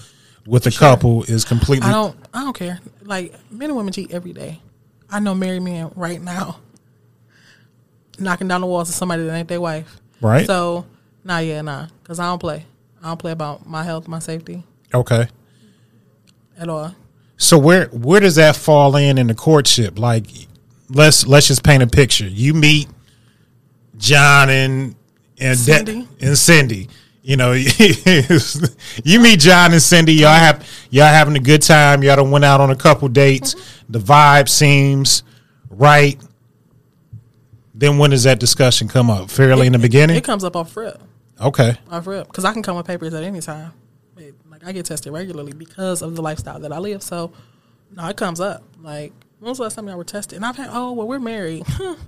with 0.47 0.67
a 0.67 0.71
couple 0.71 1.25
is 1.25 1.45
completely 1.45 1.89
I 1.89 1.93
don't. 1.93 2.17
I 2.33 2.41
don't 2.45 2.57
care. 2.57 2.81
Like 3.03 3.35
men 3.51 3.71
and 3.71 3.77
women 3.77 3.93
cheat 3.93 4.11
every 4.13 4.33
day. 4.33 4.61
I 5.11 5.21
know 5.21 5.35
married 5.35 5.63
men 5.63 5.91
right 5.95 6.21
now 6.21 6.59
knocking 8.19 8.49
down 8.49 8.61
the 8.61 8.67
walls 8.67 8.89
of 8.89 8.95
somebody 8.95 9.25
that 9.25 9.35
ain't 9.35 9.49
their 9.49 9.61
wife. 9.61 10.01
Right. 10.21 10.47
So 10.47 10.87
nah, 11.25 11.39
yeah, 11.39 11.63
nah, 11.63 11.87
because 12.03 12.19
I 12.19 12.27
don't 12.27 12.39
play. 12.39 12.65
I 13.03 13.09
don't 13.09 13.19
play 13.19 13.33
about 13.33 13.67
my 13.67 13.85
health, 13.85 14.09
my 14.09 14.19
safety 14.19 14.65
Okay. 14.93 15.29
at 16.59 16.69
all. 16.69 16.95
So 17.37 17.57
where 17.57 17.87
where 17.87 18.19
does 18.21 18.35
that 18.35 18.57
fall 18.57 18.97
in 18.97 19.19
in 19.19 19.29
the 19.29 19.35
courtship? 19.35 19.99
Like, 19.99 20.27
let's 20.91 21.27
let's 21.27 21.49
just 21.49 21.63
paint 21.63 21.83
a 21.83 21.87
picture. 21.87 22.27
You 22.27 22.55
meet 22.55 22.89
John 23.97 24.51
and 24.51 24.95
and 25.39 25.59
De- 25.59 25.75
Cindy. 25.75 26.09
and 26.21 26.39
Cindy. 26.39 26.89
You 27.23 27.37
know, 27.37 27.53
you 29.05 29.21
meet 29.21 29.41
John 29.41 29.73
and 29.73 29.83
Cindy. 29.83 30.15
Y'all 30.15 30.31
mm-hmm. 30.31 30.45
have 30.45 30.69
y'all 30.91 31.07
having 31.07 31.37
a 31.37 31.41
good 31.41 31.63
time. 31.63 32.03
Y'all 32.03 32.17
done 32.17 32.31
went 32.31 32.45
out 32.45 32.61
on 32.61 32.71
a 32.71 32.77
couple 32.77 33.09
dates. 33.09 33.55
Mm-hmm. 33.55 33.93
The 33.93 33.99
vibe 33.99 34.49
seems 34.49 35.23
right. 35.71 36.19
Then 37.75 37.99
when 37.99 38.11
does 38.11 38.25
that 38.25 38.41
discussion 38.41 38.89
come 38.89 39.11
up? 39.11 39.31
Fairly 39.31 39.67
in 39.67 39.73
the 39.73 39.79
beginning. 39.79 40.17
It 40.17 40.25
comes 40.25 40.43
up 40.43 40.57
off 40.57 40.77
rip, 40.77 41.01
Okay. 41.41 41.77
off 41.91 42.07
rip, 42.09 42.27
because 42.27 42.45
I 42.45 42.53
can 42.53 42.63
come 42.63 42.77
with 42.77 42.87
papers 42.87 43.15
at 43.15 43.23
any 43.23 43.41
time. 43.41 43.73
It- 44.17 44.35
like 44.51 44.67
I 44.67 44.73
get 44.73 44.87
tested 44.87 45.13
regularly 45.13 45.53
because 45.53 46.03
of 46.03 46.17
the 46.17 46.23
lifestyle 46.23 46.59
that 46.59 46.73
I 46.73 46.79
live. 46.79 47.03
So, 47.05 47.33
no, 47.95 48.09
it 48.09 48.17
comes 48.17 48.41
up. 48.41 48.65
Like, 48.83 49.13
when 49.41 49.49
was 49.51 49.59
the 49.59 49.65
last 49.65 49.75
time 49.77 49.87
y'all 49.89 49.97
were 49.97 50.05
tested? 50.05 50.37
And 50.37 50.45
I've 50.45 50.57
had, 50.57 50.69
oh, 50.73 50.93
well, 50.93 51.07
we're 51.07 51.19
married. 51.19 51.65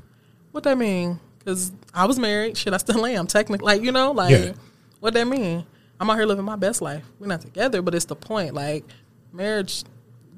what 0.52 0.64
that 0.64 0.76
mean? 0.78 1.20
Because 1.38 1.72
I 1.94 2.06
was 2.06 2.18
married. 2.18 2.56
Shit, 2.56 2.75
I 2.75 2.76
still 2.78 3.04
am. 3.06 3.26
Technically, 3.26 3.64
like 3.64 3.82
you 3.82 3.92
know, 3.92 4.12
like 4.12 4.30
Yeah. 4.30 4.52
what 5.00 5.14
that 5.14 5.26
mean? 5.26 5.64
I'm 5.99 6.08
out 6.10 6.16
here 6.16 6.26
living 6.26 6.44
my 6.44 6.56
best 6.56 6.80
life. 6.82 7.04
We're 7.18 7.26
not 7.28 7.40
together, 7.42 7.82
but 7.82 7.94
it's 7.94 8.06
the 8.06 8.16
point. 8.16 8.54
Like, 8.54 8.84
marriage 9.32 9.84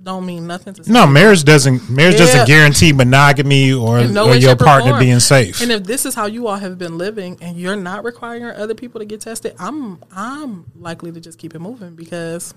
don't 0.03 0.27
mean 0.27 0.49
nothing 0.49 0.75
to 0.75 0.91
No, 0.91 1.07
marriage 1.07 1.45
doesn't 1.45 1.89
marriage 1.89 2.15
Yeah. 2.15 2.27
doesn't 2.27 2.47
guarantee 2.49 2.93
monogamy 2.93 3.73
or, 3.73 4.05
no 4.05 4.29
or 4.29 4.35
your 4.35 4.57
partner 4.57 4.91
form. 4.91 5.01
being 5.01 5.21
safe. 5.21 5.61
And 5.61 5.71
if 5.71 5.85
this 5.85 6.05
is 6.05 6.15
how 6.15 6.27
you 6.27 6.49
all 6.49 6.57
have 6.57 6.77
been 6.79 6.99
living, 6.99 7.39
and 7.41 7.57
you're 7.57 7.77
not 7.77 8.03
requiring 8.05 8.45
other 8.45 8.75
people 8.75 8.99
to 9.01 9.05
get 9.05 9.21
tested, 9.21 9.55
I'm 9.59 10.03
I'm 10.11 10.67
likely 10.79 11.13
to 11.13 11.21
just 11.21 11.39
keep 11.39 11.55
it 11.55 11.61
moving 11.61 11.95
because 11.95 12.53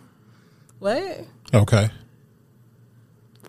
what? 0.80 1.26
okay. 1.54 1.90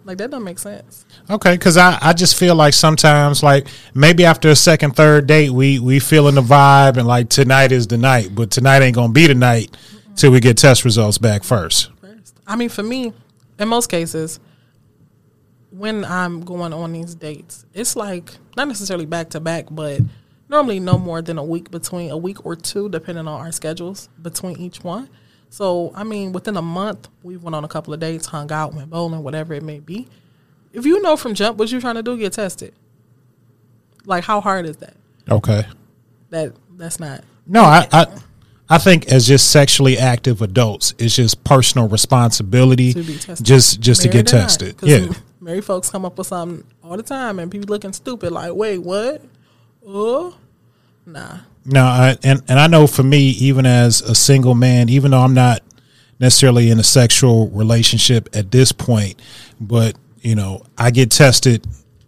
Like 0.06 0.18
that 0.18 0.30
don't 0.30 0.44
make 0.44 0.60
sense. 0.60 1.04
Okay, 1.28 1.54
because 1.54 1.76
I, 1.76 1.98
I 2.00 2.12
just 2.12 2.38
feel 2.38 2.54
like 2.54 2.74
sometimes 2.74 3.42
like 3.42 3.66
maybe 3.92 4.24
after 4.24 4.48
a 4.48 4.54
second 4.54 4.94
third 4.94 5.26
date 5.26 5.50
we 5.50 5.80
we 5.80 5.98
feeling 5.98 6.36
the 6.36 6.42
vibe 6.42 6.96
and 6.96 7.08
like 7.08 7.28
tonight 7.28 7.72
is 7.72 7.88
the 7.88 7.98
night, 7.98 8.32
but 8.32 8.52
tonight 8.52 8.82
ain't 8.82 8.94
gonna 8.94 9.12
be 9.12 9.26
the 9.26 9.34
night 9.34 9.76
till 10.14 10.30
we 10.30 10.38
get 10.38 10.56
test 10.58 10.84
results 10.84 11.18
back 11.18 11.42
first. 11.42 11.90
First, 12.00 12.38
I 12.46 12.54
mean, 12.54 12.68
for 12.68 12.84
me, 12.84 13.14
in 13.58 13.66
most 13.66 13.88
cases, 13.88 14.38
when 15.70 16.04
I'm 16.04 16.42
going 16.42 16.72
on 16.72 16.92
these 16.92 17.16
dates, 17.16 17.66
it's 17.74 17.96
like 17.96 18.30
not 18.56 18.68
necessarily 18.68 19.06
back 19.06 19.30
to 19.30 19.40
back, 19.40 19.66
but 19.72 20.02
normally 20.48 20.78
no 20.78 20.98
more 20.98 21.20
than 21.20 21.36
a 21.36 21.44
week 21.44 21.72
between 21.72 22.12
a 22.12 22.16
week 22.16 22.46
or 22.46 22.54
two, 22.54 22.88
depending 22.90 23.26
on 23.26 23.40
our 23.40 23.50
schedules 23.50 24.08
between 24.22 24.56
each 24.60 24.84
one. 24.84 25.08
So, 25.56 25.90
I 25.94 26.04
mean, 26.04 26.32
within 26.32 26.58
a 26.58 26.62
month, 26.62 27.08
we 27.22 27.38
went 27.38 27.54
on 27.56 27.64
a 27.64 27.68
couple 27.68 27.94
of 27.94 27.98
dates, 27.98 28.26
hung 28.26 28.52
out, 28.52 28.74
went 28.74 28.90
bowling, 28.90 29.22
whatever 29.22 29.54
it 29.54 29.62
may 29.62 29.80
be. 29.80 30.06
If 30.74 30.84
you 30.84 31.00
know 31.00 31.16
from 31.16 31.32
jump 31.32 31.56
what 31.56 31.72
you're 31.72 31.80
trying 31.80 31.94
to 31.94 32.02
do, 32.02 32.18
get 32.18 32.34
tested. 32.34 32.74
Like, 34.04 34.22
how 34.24 34.42
hard 34.42 34.66
is 34.66 34.76
that? 34.76 34.92
Okay. 35.30 35.64
That 36.28 36.52
that's 36.76 37.00
not. 37.00 37.24
No, 37.46 37.62
I, 37.62 37.88
I 37.90 38.06
I 38.68 38.76
think 38.76 39.06
as 39.06 39.26
just 39.26 39.50
sexually 39.50 39.96
active 39.96 40.42
adults, 40.42 40.92
it's 40.98 41.16
just 41.16 41.42
personal 41.42 41.88
responsibility 41.88 42.92
To 42.92 43.02
be 43.02 43.16
tested. 43.16 43.46
just 43.46 43.80
just 43.80 44.02
to 44.02 44.08
get 44.08 44.26
tested. 44.26 44.76
not. 44.82 44.90
Yeah. 44.90 45.08
married 45.40 45.64
folks 45.64 45.88
come 45.88 46.04
up 46.04 46.18
with 46.18 46.26
something 46.26 46.66
all 46.84 46.98
the 46.98 47.02
time, 47.02 47.38
and 47.38 47.50
people 47.50 47.68
looking 47.72 47.94
stupid. 47.94 48.30
Like, 48.30 48.52
wait, 48.52 48.76
what? 48.76 49.22
Oh, 49.86 50.36
nah. 51.06 51.38
No, 51.66 51.82
I, 51.84 52.16
and 52.22 52.42
and 52.48 52.60
I 52.60 52.68
know 52.68 52.86
for 52.86 53.02
me, 53.02 53.30
even 53.30 53.66
as 53.66 54.00
a 54.00 54.14
single 54.14 54.54
man, 54.54 54.88
even 54.88 55.10
though 55.10 55.20
I'm 55.20 55.34
not 55.34 55.62
necessarily 56.20 56.70
in 56.70 56.78
a 56.78 56.84
sexual 56.84 57.48
relationship 57.48 58.28
at 58.34 58.50
this 58.50 58.72
point, 58.72 59.20
but 59.60 59.96
you 60.20 60.34
know, 60.34 60.62
I 60.78 60.90
get 60.90 61.10
tested 61.10 61.66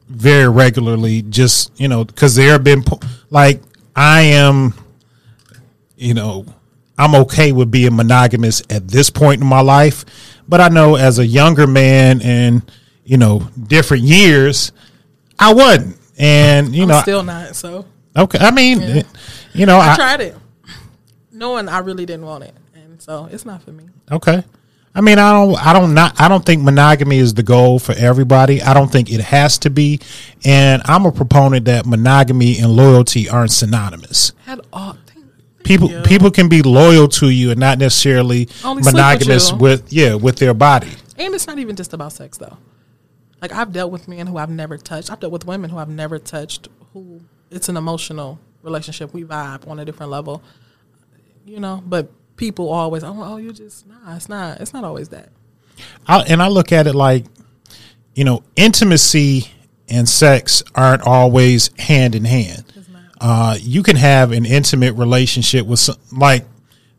very 0.09 0.49
regularly. 0.49 1.23
Just 1.23 1.79
you 1.81 1.89
know, 1.89 2.05
because 2.05 2.37
there 2.37 2.53
have 2.53 2.65
been 2.65 2.85
like 3.31 3.61
I 3.97 4.21
am, 4.23 4.75
you 5.97 6.15
know, 6.15 6.47
I'm 6.97 7.15
okay 7.17 7.53
with 7.53 7.71
being 7.71 7.97
monogamous 7.97 8.63
at 8.71 8.89
this 8.89 9.11
point 9.11 9.41
in 9.41 9.47
my 9.47 9.61
life, 9.61 10.05
but 10.49 10.61
I 10.61 10.69
know 10.69 10.97
as 10.97 11.19
a 11.19 11.27
younger 11.27 11.67
man 11.67 12.23
and 12.23 12.63
you 13.05 13.17
know 13.17 13.41
different 13.67 14.05
years, 14.05 14.73
I 15.39 15.53
wasn't, 15.53 15.97
and 16.19 16.75
you 16.75 16.83
I'm 16.83 16.89
know, 16.89 17.01
still 17.01 17.23
not. 17.23 17.57
So 17.57 17.87
okay, 18.17 18.39
I 18.39 18.51
mean, 18.51 19.05
you 19.53 19.67
know, 19.67 19.79
I, 19.79 19.93
I, 19.93 19.97
tried 19.97 20.21
it, 20.21 20.37
knowing 21.33 21.69
I 21.69 21.79
really 21.79 22.07
didn't 22.07 22.27
want 22.27 22.45
it, 22.45 22.55
and 22.75 23.01
so 23.01 23.29
it's 23.31 23.45
not 23.45 23.63
for 23.63 23.73
me. 23.73 23.89
Okay. 24.11 24.45
I 24.95 25.01
mean, 25.01 25.19
I 25.19 25.33
don't, 25.33 25.67
I 25.67 25.73
don't 25.73 25.95
not, 25.95 26.21
I 26.21 26.29
don't 26.29 26.45
think 26.45 26.63
monogamy 26.63 27.19
is 27.19 27.35
the 27.35 27.43
goal 27.43 27.79
for 27.79 27.93
everybody. 27.93 28.63
I 28.63 28.75
don't 28.75 28.91
think 28.91 29.13
it 29.13 29.21
has 29.21 29.59
to 29.59 29.71
be, 29.71 30.01
and 30.45 30.83
I'm 30.87 31.07
a 31.07 31.13
proponent 31.13 31.67
that 31.67 31.87
monogamy 31.87 32.59
and 32.59 32.71
loyalty 32.75 33.29
aren't 33.29 33.53
synonymous. 33.53 34.33
Had 34.45 34.61
all 34.73 34.97
thank- 35.07 35.27
People, 35.63 35.91
you. 35.91 36.01
people 36.01 36.31
can 36.31 36.49
be 36.49 36.63
loyal 36.63 37.09
to 37.09 37.29
you 37.29 37.51
and 37.51 37.61
not 37.61 37.79
necessarily 37.79 38.49
Only 38.65 38.83
sleep 38.83 38.95
with 38.95 38.95
monogamous 38.95 39.53
with, 39.53 39.93
yeah, 39.93 40.15
with 40.15 40.37
their 40.37 40.55
body. 40.55 40.91
And 41.19 41.35
it's 41.35 41.47
not 41.47 41.59
even 41.59 41.77
just 41.77 41.93
about 41.93 42.13
sex, 42.13 42.39
though. 42.39 42.57
Like 43.41 43.53
I've 43.53 43.73
dealt 43.73 43.93
with 43.93 44.09
men 44.09 44.27
who 44.27 44.37
I've 44.37 44.51
never 44.51 44.77
touched. 44.79 45.13
I've 45.13 45.21
dealt 45.21 45.33
with 45.33 45.47
women 45.47 45.71
who 45.71 45.79
I've 45.79 45.89
never 45.89 46.19
touched. 46.19 46.69
Who 46.93 47.21
it's 47.51 47.69
an 47.69 47.77
emotional 47.77 48.39
relationship. 48.63 49.13
We 49.13 49.25
vibe 49.25 49.69
on 49.69 49.79
a 49.79 49.85
different 49.85 50.11
level, 50.11 50.43
you 51.45 51.61
know. 51.61 51.83
But 51.87 52.11
people 52.37 52.71
always, 52.71 53.05
oh, 53.05 53.17
oh, 53.17 53.37
you 53.37 53.53
just 53.53 53.87
nah. 53.87 54.17
It's 54.17 54.29
not. 54.29 54.61
It's 54.61 54.73
not 54.73 54.85
always 54.85 55.09
that. 55.11 55.31
I, 56.07 56.21
and 56.23 56.43
I 56.43 56.49
look 56.49 56.73
at 56.73 56.87
it 56.87 56.95
like, 56.95 57.25
you 58.15 58.25
know, 58.25 58.43
intimacy 58.57 59.51
and 59.89 60.09
sex 60.09 60.63
aren't 60.75 61.03
always 61.03 61.71
hand 61.79 62.15
in 62.15 62.25
hand. 62.25 62.65
Uh, 63.21 63.57
you 63.61 63.83
can 63.83 63.97
have 63.97 64.31
an 64.31 64.47
intimate 64.47 64.95
relationship 64.95 65.67
with 65.67 65.81
some, 65.81 65.97
like 66.13 66.45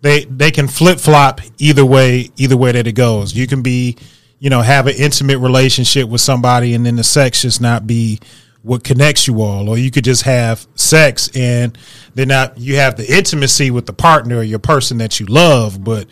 they 0.01 0.25
they 0.25 0.51
can 0.51 0.67
flip 0.67 0.99
flop 0.99 1.39
either 1.59 1.85
way 1.85 2.29
either 2.35 2.57
way 2.57 2.73
that 2.73 2.87
it 2.87 2.91
goes. 2.93 3.33
You 3.33 3.47
can 3.47 3.61
be, 3.61 3.95
you 4.37 4.49
know, 4.49 4.61
have 4.61 4.87
an 4.87 4.95
intimate 4.97 5.37
relationship 5.37 6.09
with 6.09 6.19
somebody 6.19 6.73
and 6.73 6.85
then 6.85 6.97
the 6.97 7.05
sex 7.05 7.43
just 7.43 7.61
not 7.61 7.87
be 7.87 8.19
what 8.61 8.83
connects 8.83 9.27
you 9.27 9.41
all, 9.41 9.69
or 9.69 9.77
you 9.77 9.89
could 9.91 10.03
just 10.03 10.23
have 10.23 10.67
sex 10.75 11.29
and 11.35 11.77
then 12.15 12.27
not 12.27 12.57
you 12.57 12.75
have 12.75 12.97
the 12.97 13.11
intimacy 13.17 13.71
with 13.71 13.85
the 13.85 13.93
partner 13.93 14.37
or 14.37 14.43
your 14.43 14.59
person 14.59 14.97
that 14.97 15.19
you 15.19 15.25
love, 15.27 15.81
but 15.83 16.07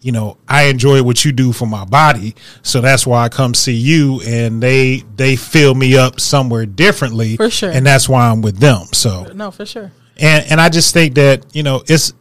you 0.00 0.10
know, 0.10 0.36
I 0.48 0.64
enjoy 0.64 1.04
what 1.04 1.24
you 1.24 1.30
do 1.30 1.52
for 1.52 1.64
my 1.66 1.84
body, 1.84 2.34
so 2.62 2.80
that's 2.80 3.06
why 3.06 3.22
I 3.22 3.28
come 3.28 3.54
see 3.54 3.74
you, 3.74 4.20
and 4.26 4.60
they 4.60 5.04
they 5.14 5.36
fill 5.36 5.76
me 5.76 5.96
up 5.96 6.18
somewhere 6.18 6.66
differently, 6.66 7.36
For 7.36 7.48
sure. 7.50 7.70
and 7.70 7.86
that's 7.86 8.08
why 8.08 8.28
I'm 8.28 8.42
with 8.42 8.58
them. 8.58 8.86
So, 8.92 9.30
No, 9.32 9.52
for 9.52 9.64
sure. 9.64 9.92
and 10.18 10.44
and 10.50 10.60
I 10.60 10.70
just 10.70 10.92
think 10.92 11.14
that 11.14 11.46
you 11.54 11.62
know 11.62 11.84
it's 11.86 12.14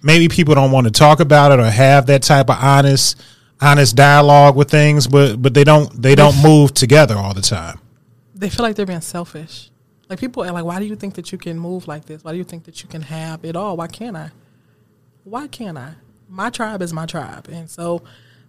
maybe 0.00 0.28
people 0.28 0.54
don't 0.54 0.70
want 0.70 0.86
to 0.86 0.92
talk 0.92 1.18
about 1.18 1.50
it 1.50 1.58
or 1.58 1.68
have 1.68 2.06
that 2.06 2.22
type 2.22 2.48
of 2.50 2.56
honest 2.62 3.20
honest 3.60 3.96
dialogue 3.96 4.54
with 4.54 4.70
things, 4.70 5.08
but 5.08 5.42
but 5.42 5.54
they 5.54 5.64
don't 5.64 6.00
they 6.00 6.14
don't 6.14 6.40
move 6.42 6.72
together 6.72 7.16
all 7.16 7.34
the 7.34 7.42
time. 7.42 7.80
They 8.36 8.50
feel 8.50 8.64
like 8.64 8.76
they're 8.76 8.86
being 8.86 9.00
selfish. 9.00 9.70
Like 10.08 10.20
people 10.20 10.44
are 10.44 10.52
like, 10.52 10.64
why 10.64 10.78
do 10.78 10.84
you 10.84 10.94
think 10.94 11.14
that 11.14 11.32
you 11.32 11.38
can 11.38 11.58
move 11.58 11.88
like 11.88 12.04
this? 12.04 12.22
Why 12.22 12.32
do 12.32 12.38
you 12.38 12.44
think 12.44 12.64
that 12.64 12.82
you 12.82 12.88
can 12.88 13.02
have 13.02 13.44
it 13.44 13.56
all? 13.56 13.76
Why 13.76 13.88
can't 13.88 14.16
I? 14.16 14.30
Why 15.24 15.48
can't 15.48 15.76
I? 15.78 15.94
My 16.28 16.50
tribe 16.50 16.82
is 16.82 16.92
my 16.92 17.06
tribe, 17.06 17.48
and 17.50 17.70
so 17.70 18.02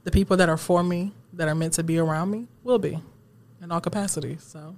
the 0.03 0.11
people 0.11 0.37
that 0.37 0.49
are 0.49 0.57
for 0.57 0.83
me, 0.83 1.13
that 1.33 1.47
are 1.47 1.55
meant 1.55 1.73
to 1.73 1.83
be 1.83 1.97
around 1.99 2.31
me, 2.31 2.47
will 2.63 2.79
be 2.79 2.99
in 3.61 3.71
all 3.71 3.81
capacities. 3.81 4.43
So 4.43 4.75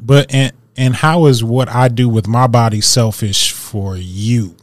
But 0.00 0.32
and 0.32 0.52
and 0.76 0.94
how 0.94 1.26
is 1.26 1.44
what 1.44 1.68
I 1.68 1.88
do 1.88 2.08
with 2.08 2.26
my 2.26 2.46
body 2.46 2.80
selfish 2.80 3.52
for 3.52 3.96
you? 3.96 4.56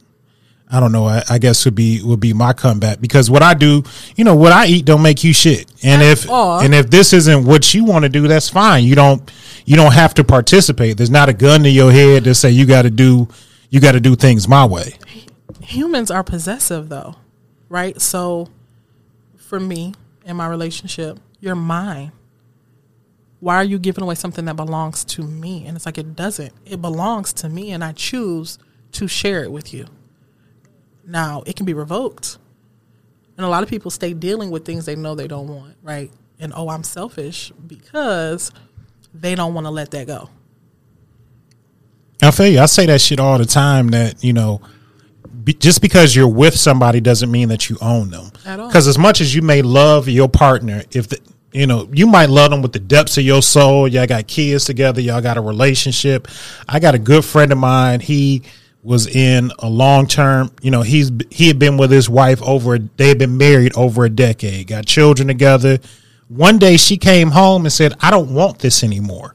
I 0.70 0.80
don't 0.82 0.92
know. 0.92 1.06
I, 1.06 1.24
I 1.30 1.38
guess 1.38 1.64
would 1.66 1.76
be 1.76 2.02
would 2.04 2.20
be 2.20 2.34
my 2.34 2.52
comeback 2.54 3.00
because 3.00 3.30
what 3.30 3.42
I 3.42 3.54
do, 3.54 3.84
you 4.16 4.24
know, 4.24 4.36
what 4.36 4.52
I 4.52 4.68
eat 4.68 4.86
don't 4.86 5.02
make 5.02 5.24
you 5.24 5.34
shit. 5.34 5.66
And 5.84 6.02
if 6.02 6.30
and 6.30 6.76
if 6.76 6.90
this 6.90 7.14
isn't 7.14 7.46
what 7.46 7.74
you 7.74 7.86
want 7.86 8.04
to 8.04 8.10
do, 8.10 8.28
that's 8.28 8.50
fine. 8.50 8.84
You 8.84 8.96
don't 8.96 9.32
you 9.66 9.76
don't 9.76 9.94
have 9.94 10.14
to 10.16 10.24
participate. 10.24 10.98
There's 10.98 11.10
not 11.10 11.30
a 11.30 11.34
gun 11.34 11.64
to 11.64 11.70
your 11.70 11.92
head 11.92 12.26
to 12.26 12.36
say 12.36 12.50
you 12.52 12.66
got 12.66 12.82
to 12.82 12.90
do 12.90 13.28
you 13.70 13.80
got 13.80 13.94
to 13.94 14.00
do 14.00 14.16
things 14.16 14.48
my 14.48 14.66
way. 14.66 14.94
humans 15.62 16.10
are 16.12 16.24
possessive 16.24 16.88
though 16.90 17.16
right 17.70 18.00
so 18.02 18.48
for 19.36 19.60
me 19.60 19.94
in 20.26 20.36
my 20.36 20.48
relationship 20.48 21.20
you're 21.42 21.56
mine 21.56 22.12
why 23.40 23.56
are 23.56 23.64
you 23.64 23.78
giving 23.78 24.04
away 24.04 24.16
something 24.16 24.46
that 24.46 24.56
belongs 24.56 25.04
to 25.04 25.24
me 25.24 25.66
and 25.66 25.76
it's 25.76 25.86
like 25.86 25.98
it 25.98 26.16
doesn't 26.16 26.54
it 26.66 26.82
belongs 26.82 27.34
to 27.34 27.50
me 27.50 27.72
and 27.72 27.84
i 27.84 27.92
choose 27.92 28.58
to 28.94 29.08
share 29.08 29.44
it 29.44 29.52
with 29.52 29.74
you 29.74 29.86
now 31.08 31.42
it 31.48 31.56
can 31.56 31.66
be 31.66 31.74
revoked 31.74 32.38
and 33.38 33.46
a 33.46 33.50
lot 33.50 33.64
of 33.64 33.70
people 33.70 33.90
stay 33.90 34.14
dealing 34.14 34.52
with 34.52 34.66
things 34.66 34.86
they 34.86 34.96
know 34.96 35.16
they 35.16 35.28
don't 35.28 35.48
want 35.48 35.76
right 35.82 36.12
and 36.40 36.54
oh 36.56 36.70
i'm 36.70 36.84
selfish 36.84 37.52
because 37.66 38.52
they 39.14 39.34
don't 39.34 39.56
want 39.56 39.66
to 39.66 39.72
let 39.72 39.90
that 39.90 40.06
go 40.06 40.30
I 42.22 42.32
feel 42.32 42.48
you. 42.48 42.60
I 42.60 42.66
say 42.66 42.86
that 42.88 43.02
shit 43.02 43.20
all 43.20 43.38
the 43.38 43.46
time. 43.46 43.90
That 43.90 44.24
you 44.24 44.34
know, 44.34 44.62
be, 45.44 45.54
just 45.54 45.82
because 45.82 46.16
you're 46.16 46.28
with 46.28 46.58
somebody 46.58 47.00
doesn't 47.00 47.30
mean 47.30 47.50
that 47.50 47.70
you 47.70 47.78
own 47.82 48.10
them. 48.10 48.32
At 48.46 48.60
all. 48.60 48.68
Because 48.68 48.88
as 48.88 48.98
much 48.98 49.22
as 49.22 49.36
you 49.36 49.42
may 49.42 49.62
love 49.62 50.08
your 50.08 50.28
partner, 50.28 50.84
if 50.92 51.10
the, 51.10 51.20
you 51.52 51.68
know 51.68 51.88
you 51.94 52.08
might 52.08 52.30
love 52.30 52.52
them 52.52 52.62
with 52.62 52.74
the 52.74 52.80
depths 52.80 53.18
of 53.18 53.24
your 53.24 53.42
soul, 53.42 53.88
y'all 53.88 54.08
got 54.08 54.28
kids 54.28 54.66
together, 54.66 55.00
y'all 55.00 55.22
got 55.22 55.38
a 55.38 55.42
relationship. 55.42 56.28
I 56.68 56.80
got 56.80 56.96
a 56.96 57.00
good 57.00 57.24
friend 57.24 57.52
of 57.52 57.58
mine. 57.58 58.00
He 58.00 58.44
was 58.88 59.06
in 59.06 59.51
a 59.60 59.70
long 59.70 60.08
term. 60.08 60.50
You 60.62 60.72
know, 60.72 60.82
he's 60.82 61.12
he 61.29 61.50
had 61.50 61.60
been 61.60 61.77
with 61.77 61.91
his 61.91 62.10
wife 62.10 62.41
over. 62.41 62.79
They 62.79 63.10
had 63.10 63.20
been 63.20 63.38
married 63.38 63.75
over 63.75 64.06
a 64.06 64.10
decade, 64.10 64.67
got 64.67 64.86
children 64.86 65.27
together. 65.27 65.79
One 66.29 66.58
day 66.58 66.77
she 66.77 66.98
came 66.98 67.32
home 67.32 67.65
and 67.65 67.74
said, 67.74 67.94
"I 68.00 68.10
don't 68.10 68.34
want 68.34 68.60
this 68.60 68.84
anymore." 68.84 69.34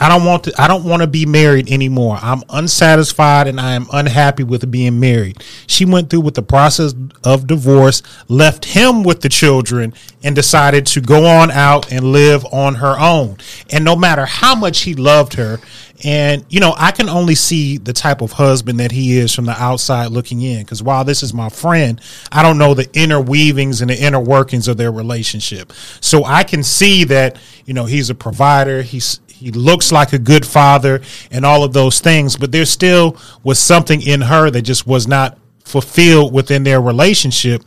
I 0.00 0.08
don't 0.08 0.24
want 0.24 0.44
to 0.44 0.54
I 0.60 0.66
don't 0.66 0.84
want 0.84 1.02
to 1.02 1.06
be 1.06 1.26
married 1.26 1.70
anymore. 1.70 2.18
I'm 2.22 2.42
unsatisfied 2.48 3.46
and 3.46 3.60
I 3.60 3.74
am 3.74 3.86
unhappy 3.92 4.42
with 4.42 4.68
being 4.70 4.98
married. 4.98 5.44
She 5.66 5.84
went 5.84 6.08
through 6.08 6.22
with 6.22 6.34
the 6.34 6.42
process 6.42 6.94
of 7.22 7.46
divorce, 7.46 8.02
left 8.26 8.64
him 8.64 9.02
with 9.02 9.20
the 9.20 9.28
children 9.28 9.92
and 10.22 10.34
decided 10.34 10.86
to 10.86 11.02
go 11.02 11.26
on 11.26 11.50
out 11.50 11.92
and 11.92 12.12
live 12.12 12.46
on 12.46 12.76
her 12.76 12.98
own. 12.98 13.36
And 13.70 13.84
no 13.84 13.94
matter 13.94 14.24
how 14.24 14.54
much 14.54 14.80
he 14.80 14.94
loved 14.94 15.34
her 15.34 15.60
and 16.02 16.46
you 16.48 16.60
know, 16.60 16.74
I 16.78 16.92
can 16.92 17.10
only 17.10 17.34
see 17.34 17.76
the 17.76 17.92
type 17.92 18.22
of 18.22 18.32
husband 18.32 18.80
that 18.80 18.92
he 18.92 19.18
is 19.18 19.34
from 19.34 19.44
the 19.44 19.62
outside 19.62 20.06
looking 20.06 20.40
in 20.40 20.64
cuz 20.64 20.82
while 20.82 21.04
this 21.04 21.22
is 21.22 21.34
my 21.34 21.50
friend, 21.50 22.00
I 22.32 22.42
don't 22.42 22.56
know 22.56 22.72
the 22.72 22.88
inner 22.94 23.20
weavings 23.20 23.82
and 23.82 23.90
the 23.90 24.02
inner 24.02 24.20
workings 24.20 24.66
of 24.66 24.78
their 24.78 24.90
relationship. 24.90 25.74
So 26.00 26.24
I 26.24 26.42
can 26.44 26.62
see 26.62 27.04
that, 27.04 27.36
you 27.66 27.74
know, 27.74 27.84
he's 27.84 28.08
a 28.08 28.14
provider, 28.14 28.80
he's 28.80 29.20
he 29.40 29.50
looks 29.52 29.90
like 29.90 30.12
a 30.12 30.18
good 30.18 30.44
father 30.44 31.00
and 31.30 31.46
all 31.46 31.64
of 31.64 31.72
those 31.72 32.00
things, 32.00 32.36
but 32.36 32.52
there 32.52 32.66
still 32.66 33.16
was 33.42 33.58
something 33.58 34.02
in 34.02 34.20
her 34.20 34.50
that 34.50 34.62
just 34.62 34.86
was 34.86 35.08
not 35.08 35.38
fulfilled 35.64 36.34
within 36.34 36.62
their 36.62 36.80
relationship. 36.82 37.62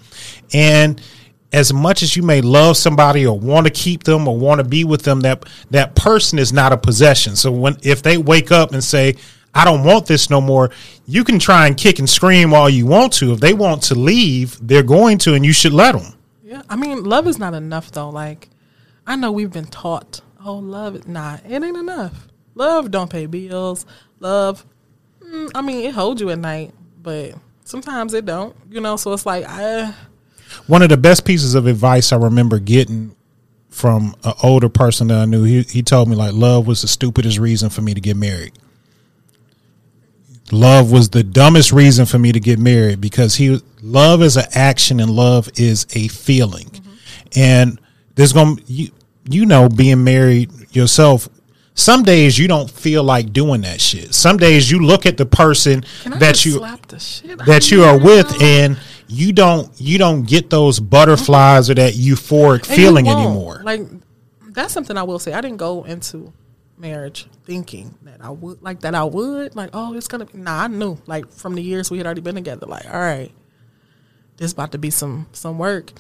And 0.53 1.01
as 1.51 1.74
much 1.74 2.03
as 2.03 2.15
you 2.15 2.22
may 2.22 2.42
love 2.42 2.77
somebody 2.77 3.25
or 3.25 3.39
want 3.39 3.65
to 3.65 3.72
keep 3.72 4.03
them 4.03 4.27
or 4.27 4.38
want 4.38 4.60
to 4.60 4.63
be 4.63 4.84
with 4.84 5.01
them, 5.01 5.22
that 5.22 5.46
that 5.72 5.96
person 5.96 6.38
is 6.38 6.53
not 6.53 6.72
a 6.72 6.77
possession. 6.77 7.36
So 7.36 7.51
when 7.51 7.77
if 7.82 8.03
they 8.03 8.18
wake 8.18 8.51
up 8.51 8.72
and 8.72 8.84
say, 8.84 9.15
I 9.56 9.65
don't 9.65 9.84
want 9.84 10.06
this 10.06 10.30
no 10.30 10.42
more, 10.42 10.70
you 11.08 11.24
can 11.24 11.39
try 11.39 11.68
and 11.68 11.75
kick 11.75 11.98
and 11.98 12.10
scream 12.10 12.53
all 12.53 12.70
you 12.70 12.86
want 12.86 13.13
to. 13.13 13.34
If 13.34 13.39
they 13.39 13.53
want 13.53 13.82
to 13.84 13.96
leave, 13.96 14.58
they're 14.62 14.84
going 14.84 15.18
to, 15.20 15.34
and 15.34 15.44
you 15.44 15.53
should 15.53 15.74
let 15.74 15.94
them. 15.94 16.13
Yeah, 16.44 16.62
I 16.70 16.75
mean, 16.75 17.03
love 17.03 17.27
is 17.27 17.39
not 17.39 17.56
enough 17.56 17.92
though. 17.92 18.10
Like, 18.10 18.50
I 19.06 19.15
know 19.15 19.32
we've 19.32 19.51
been 19.51 19.65
taught, 19.65 20.22
oh, 20.46 20.56
love 20.56 21.08
nah, 21.08 21.38
it 21.48 21.64
ain't 21.64 21.78
enough. 21.78 22.28
Love 22.56 22.92
don't 22.92 23.10
pay 23.10 23.26
bills. 23.26 23.86
Love, 24.20 24.66
mm, 25.22 25.50
I 25.56 25.62
mean, 25.62 25.86
it 25.86 25.94
holds 25.94 26.22
you 26.22 26.30
at 26.30 26.40
night, 26.40 26.74
but 27.02 27.34
sometimes 27.66 28.14
it 28.14 28.26
don't. 28.26 28.56
You 28.70 28.82
know, 28.82 28.96
so 28.96 29.14
it's 29.14 29.26
like, 29.26 29.46
I, 29.48 29.94
One 30.68 30.82
of 30.82 30.90
the 30.90 30.98
best 30.98 31.26
pieces 31.26 31.56
of 31.56 31.66
advice 31.66 32.12
I 32.12 32.18
remember 32.18 32.60
getting 32.60 33.16
from 33.70 34.16
an 34.24 34.34
older 34.44 34.70
person 34.70 35.08
that 35.08 35.18
I 35.18 35.26
knew, 35.26 35.44
he, 35.44 35.64
he 35.64 35.82
told 35.82 36.08
me 36.08 36.16
like 36.16 36.34
love 36.34 36.68
was 36.68 36.82
the 36.82 36.88
stupidest 36.88 37.40
reason 37.40 37.70
for 37.70 37.82
me 37.82 37.94
to 37.94 38.02
get 38.02 38.16
married. 38.16 38.54
Love 40.52 40.92
was 40.92 41.10
the 41.10 41.24
dumbest 41.24 41.72
reason 41.72 42.06
for 42.06 42.20
me 42.20 42.32
to 42.32 42.40
get 42.40 42.60
married 42.60 43.02
because 43.02 43.36
he 43.36 43.60
love 43.82 44.22
is 44.22 44.38
an 44.38 44.46
action 44.54 45.00
and 45.00 45.10
love 45.10 45.50
is 45.56 45.88
a 45.96 46.08
feeling. 46.10 46.70
And 47.36 47.80
there's 48.14 48.34
going 48.34 48.58
to 48.58 48.64
you 48.72 48.92
you 49.30 49.46
know 49.46 49.70
being 49.70 50.03
married 50.03 50.51
yourself 50.75 51.30
some 51.75 52.03
days 52.03 52.38
you 52.38 52.48
don't 52.48 52.70
feel 52.70 53.03
like 53.03 53.34
doing 53.34 53.62
that 53.62 53.82
shit. 53.82 54.13
Some 54.13 54.38
days 54.38 54.70
you 54.70 54.80
look 54.80 55.06
at 55.06 55.18
the 55.18 55.25
person 55.25 55.84
that 56.06 56.46
you 56.46 56.53
slap 56.53 56.86
the 56.88 57.00
shit 57.00 57.42
out 57.42 57.48
that 57.48 57.72
you 57.72 57.84
are 57.84 57.98
with 57.98 58.42
and 58.42 58.77
you 59.08 59.34
don't 59.34 59.70
you 59.82 59.98
don't 59.98 60.24
get 60.24 60.50
those 60.50 60.80
butterflies 60.80 61.70
or 61.70 61.74
that 61.75 61.94
euphoric 61.94 62.68
And 62.68 62.75
feeling 62.77 63.08
anymore. 63.08 63.62
Like 63.63 63.82
that's 64.50 64.74
something 64.74 64.98
I 64.98 65.04
will 65.04 65.19
say. 65.19 65.34
I 65.34 65.41
didn't 65.41 65.58
go 65.58 65.84
into 65.84 66.32
marriage 66.78 67.28
thinking 67.43 67.98
that 68.04 68.24
I 68.24 68.30
would 68.30 68.62
like 68.62 68.82
that 68.82 68.93
I 68.93 69.04
would 69.04 69.56
like 69.56 69.69
oh 69.74 69.93
it's 69.93 70.08
gonna 70.08 70.26
be 70.26 70.38
nah 70.38 70.63
I 70.63 70.67
knew 70.67 70.98
like 71.06 71.32
from 71.32 71.56
the 71.56 71.62
years 71.62 71.89
we 71.89 71.98
had 71.98 72.06
already 72.08 72.21
been 72.21 72.36
together 72.36 72.65
like 72.65 72.86
all 72.86 73.00
right 73.00 73.32
this 74.38 74.52
about 74.52 74.71
to 74.74 74.78
be 74.80 74.89
some 74.89 75.28
some 75.34 75.60
work 75.60 75.93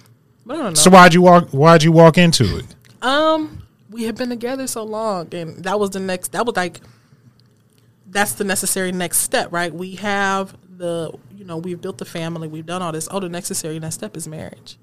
but 0.45 0.55
I 0.55 0.57
don't 0.57 0.65
know 0.71 0.73
so 0.73 0.89
why'd 0.89 1.13
you 1.13 1.21
walk 1.21 1.49
why'd 1.49 1.83
you 1.83 1.91
walk 1.91 2.17
into 2.17 2.57
it? 2.57 2.65
Um 3.03 3.61
we 3.91 4.03
had 4.03 4.15
been 4.17 4.29
together 4.29 4.65
so 4.65 4.83
long 4.83 5.33
and 5.33 5.63
that 5.63 5.79
was 5.79 5.91
the 5.91 5.99
next 5.99 6.31
that 6.31 6.45
was 6.45 6.55
like 6.55 6.79
that's 8.07 8.33
the 8.33 8.43
necessary 8.43 8.91
next 8.91 9.17
step 9.19 9.51
right 9.51 9.73
we 9.73 9.95
have 9.95 10.55
the 10.77 11.11
you 11.35 11.45
know 11.45 11.57
we've 11.57 11.81
built 11.81 11.97
the 11.97 12.05
family 12.05 12.47
we've 12.47 12.65
done 12.65 12.81
all 12.81 12.91
this 12.91 13.07
oh 13.11 13.19
the 13.19 13.29
necessary 13.29 13.79
next 13.79 13.95
step 13.95 14.15
is 14.17 14.27
marriage 14.27 14.77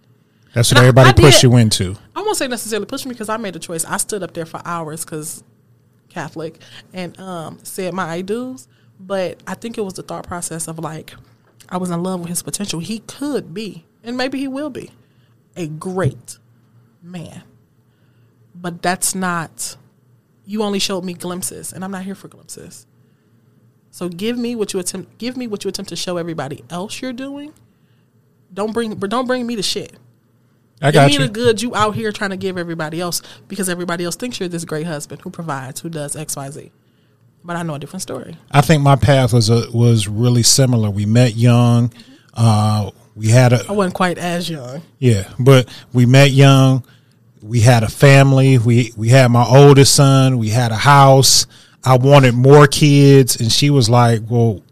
That's 0.55 0.71
what 0.71 0.79
And 0.79 0.85
I- 0.85 0.89
everybody 0.89 1.09
I 1.09 1.13
pushed 1.13 1.41
did- 1.43 1.51
you 1.51 1.57
into. 1.57 1.97
I 2.17 2.23
won't 2.23 2.37
say 2.37 2.49
necessarily 2.49 2.87
push 2.87 3.05
me 3.05 3.13
because 3.13 3.29
I 3.29 3.37
made 3.37 3.55
a 3.57 3.59
choice. 3.59 3.85
I 3.85 3.97
stood 3.99 4.23
up 4.23 4.35
there 4.35 4.47
for 4.47 4.61
hours 4.65 5.05
because 5.05 5.43
Catholic 6.09 6.61
and 6.93 7.19
um, 7.21 7.59
said 7.63 7.95
my 7.95 8.05
I 8.09 8.21
do's. 8.23 8.67
But 8.99 9.41
I 9.47 9.55
think 9.55 9.79
it 9.79 9.83
was 9.83 9.95
the 9.95 10.03
thought 10.03 10.27
process 10.27 10.67
of 10.69 10.79
like, 10.81 11.15
I 11.69 11.77
was 11.79 11.91
in 11.91 12.03
love 12.03 12.21
with 12.21 12.29
his 12.31 12.43
potential. 12.43 12.81
He 12.81 12.99
could 13.01 13.55
be, 13.55 13.85
and 14.05 14.17
maybe 14.17 14.39
he 14.39 14.49
will 14.49 14.71
be, 14.71 14.91
a 15.57 15.69
great 15.69 16.39
man. 17.03 17.43
But 18.61 18.83
that's 18.83 19.15
not, 19.15 19.77
you 20.45 20.63
only 20.63 20.79
showed 20.79 21.05
me 21.05 21.15
glimpses, 21.15 21.73
and 21.73 21.83
I'm 21.85 21.91
not 21.91 22.03
here 22.05 22.15
for 22.15 22.29
glimpses. 22.29 22.87
So 23.91 24.09
give 24.09 24.37
me 24.39 24.55
what 24.55 24.73
you 24.73 24.81
attempt. 24.81 25.19
Give 25.19 25.37
me 25.37 25.47
what 25.47 25.65
you 25.65 25.69
attempt 25.69 25.89
to 25.89 25.97
show 25.97 26.17
everybody 26.17 26.63
else 26.71 27.01
you're 27.01 27.13
doing. 27.13 27.53
Don't 28.53 28.73
bring, 28.73 28.95
but 28.95 29.11
don't 29.11 29.27
bring 29.27 29.47
me 29.47 29.55
the 29.57 29.63
shit. 29.63 29.95
I 30.83 30.87
Give 30.87 30.95
got 30.95 31.07
me 31.09 31.13
you. 31.15 31.19
the 31.21 31.29
good 31.29 31.61
you 31.63 31.75
out 31.77 31.95
here 31.95 32.11
trying 32.11 32.31
to 32.31 32.37
give 32.37 32.57
everybody 32.57 33.01
else 33.01 33.21
because 33.49 33.69
everybody 33.69 34.05
else 34.05 34.17
thinks 34.17 34.41
you're 34.41 34.49
this 34.49 34.65
great 34.65 34.87
husband 34.87 35.21
who 35.23 35.31
provides, 35.31 35.81
who 35.81 35.89
does 35.89 36.17
X, 36.17 36.37
Y, 36.37 36.51
Z. 36.51 36.73
But 37.45 37.57
I 37.57 37.63
know 37.63 37.75
a 37.75 37.79
different 37.79 38.03
story. 38.03 38.37
I 38.51 38.61
think 38.61 38.83
my 38.83 38.97
path 38.97 39.33
was 39.33 39.51
a, 39.51 39.71
was 39.73 40.09
really 40.09 40.43
similar. 40.43 40.91
We 40.91 41.07
met 41.07 41.35
young. 41.37 41.93
Uh, 42.35 42.91
we 43.15 43.29
had 43.29 43.53
a 43.53 43.65
I 43.69 43.73
wasn't 43.73 43.95
quite 43.95 44.19
as 44.19 44.49
young. 44.49 44.83
Yeah, 44.99 45.29
but 45.39 45.69
we 45.93 46.07
met 46.07 46.31
young. 46.31 46.85
We 47.43 47.61
had 47.61 47.83
a 47.83 47.89
family. 47.89 48.59
We 48.59 48.93
we 48.97 49.09
had 49.09 49.29
my 49.31 49.45
oldest 49.45 49.95
son. 49.95 50.39
We 50.39 50.51
had 50.51 50.73
a 50.73 50.77
house. 50.77 51.47
I 51.83 51.97
wanted 51.97 52.35
more 52.35 52.67
kids, 52.67 53.41
and 53.41 53.51
she 53.51 53.71
was 53.71 53.89
like, 53.89 54.21
"Well, 54.29 54.63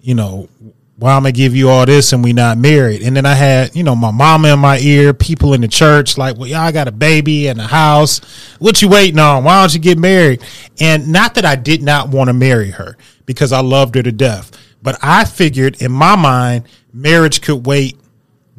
you 0.00 0.14
know, 0.14 0.48
why 0.96 1.16
am 1.16 1.26
I 1.26 1.32
give 1.32 1.56
you 1.56 1.68
all 1.68 1.84
this 1.84 2.12
and 2.12 2.22
we 2.22 2.32
not 2.32 2.58
married?" 2.58 3.02
And 3.02 3.16
then 3.16 3.26
I 3.26 3.34
had, 3.34 3.74
you 3.74 3.82
know, 3.82 3.96
my 3.96 4.12
mama 4.12 4.52
in 4.52 4.60
my 4.60 4.78
ear, 4.78 5.12
people 5.12 5.52
in 5.54 5.60
the 5.62 5.68
church 5.68 6.16
like, 6.16 6.38
"Well, 6.38 6.48
y'all 6.48 6.70
got 6.70 6.86
a 6.86 6.92
baby 6.92 7.48
and 7.48 7.60
a 7.60 7.66
house. 7.66 8.20
What 8.60 8.80
you 8.80 8.88
waiting 8.88 9.18
on? 9.18 9.42
Why 9.42 9.60
don't 9.60 9.74
you 9.74 9.80
get 9.80 9.98
married?" 9.98 10.42
And 10.80 11.08
not 11.08 11.34
that 11.34 11.44
I 11.44 11.56
did 11.56 11.82
not 11.82 12.10
want 12.10 12.28
to 12.28 12.34
marry 12.34 12.70
her 12.70 12.96
because 13.26 13.50
I 13.50 13.60
loved 13.60 13.96
her 13.96 14.02
to 14.02 14.12
death, 14.12 14.52
but 14.80 14.96
I 15.02 15.24
figured 15.24 15.82
in 15.82 15.90
my 15.90 16.14
mind, 16.14 16.64
marriage 16.92 17.40
could 17.40 17.66
wait 17.66 17.96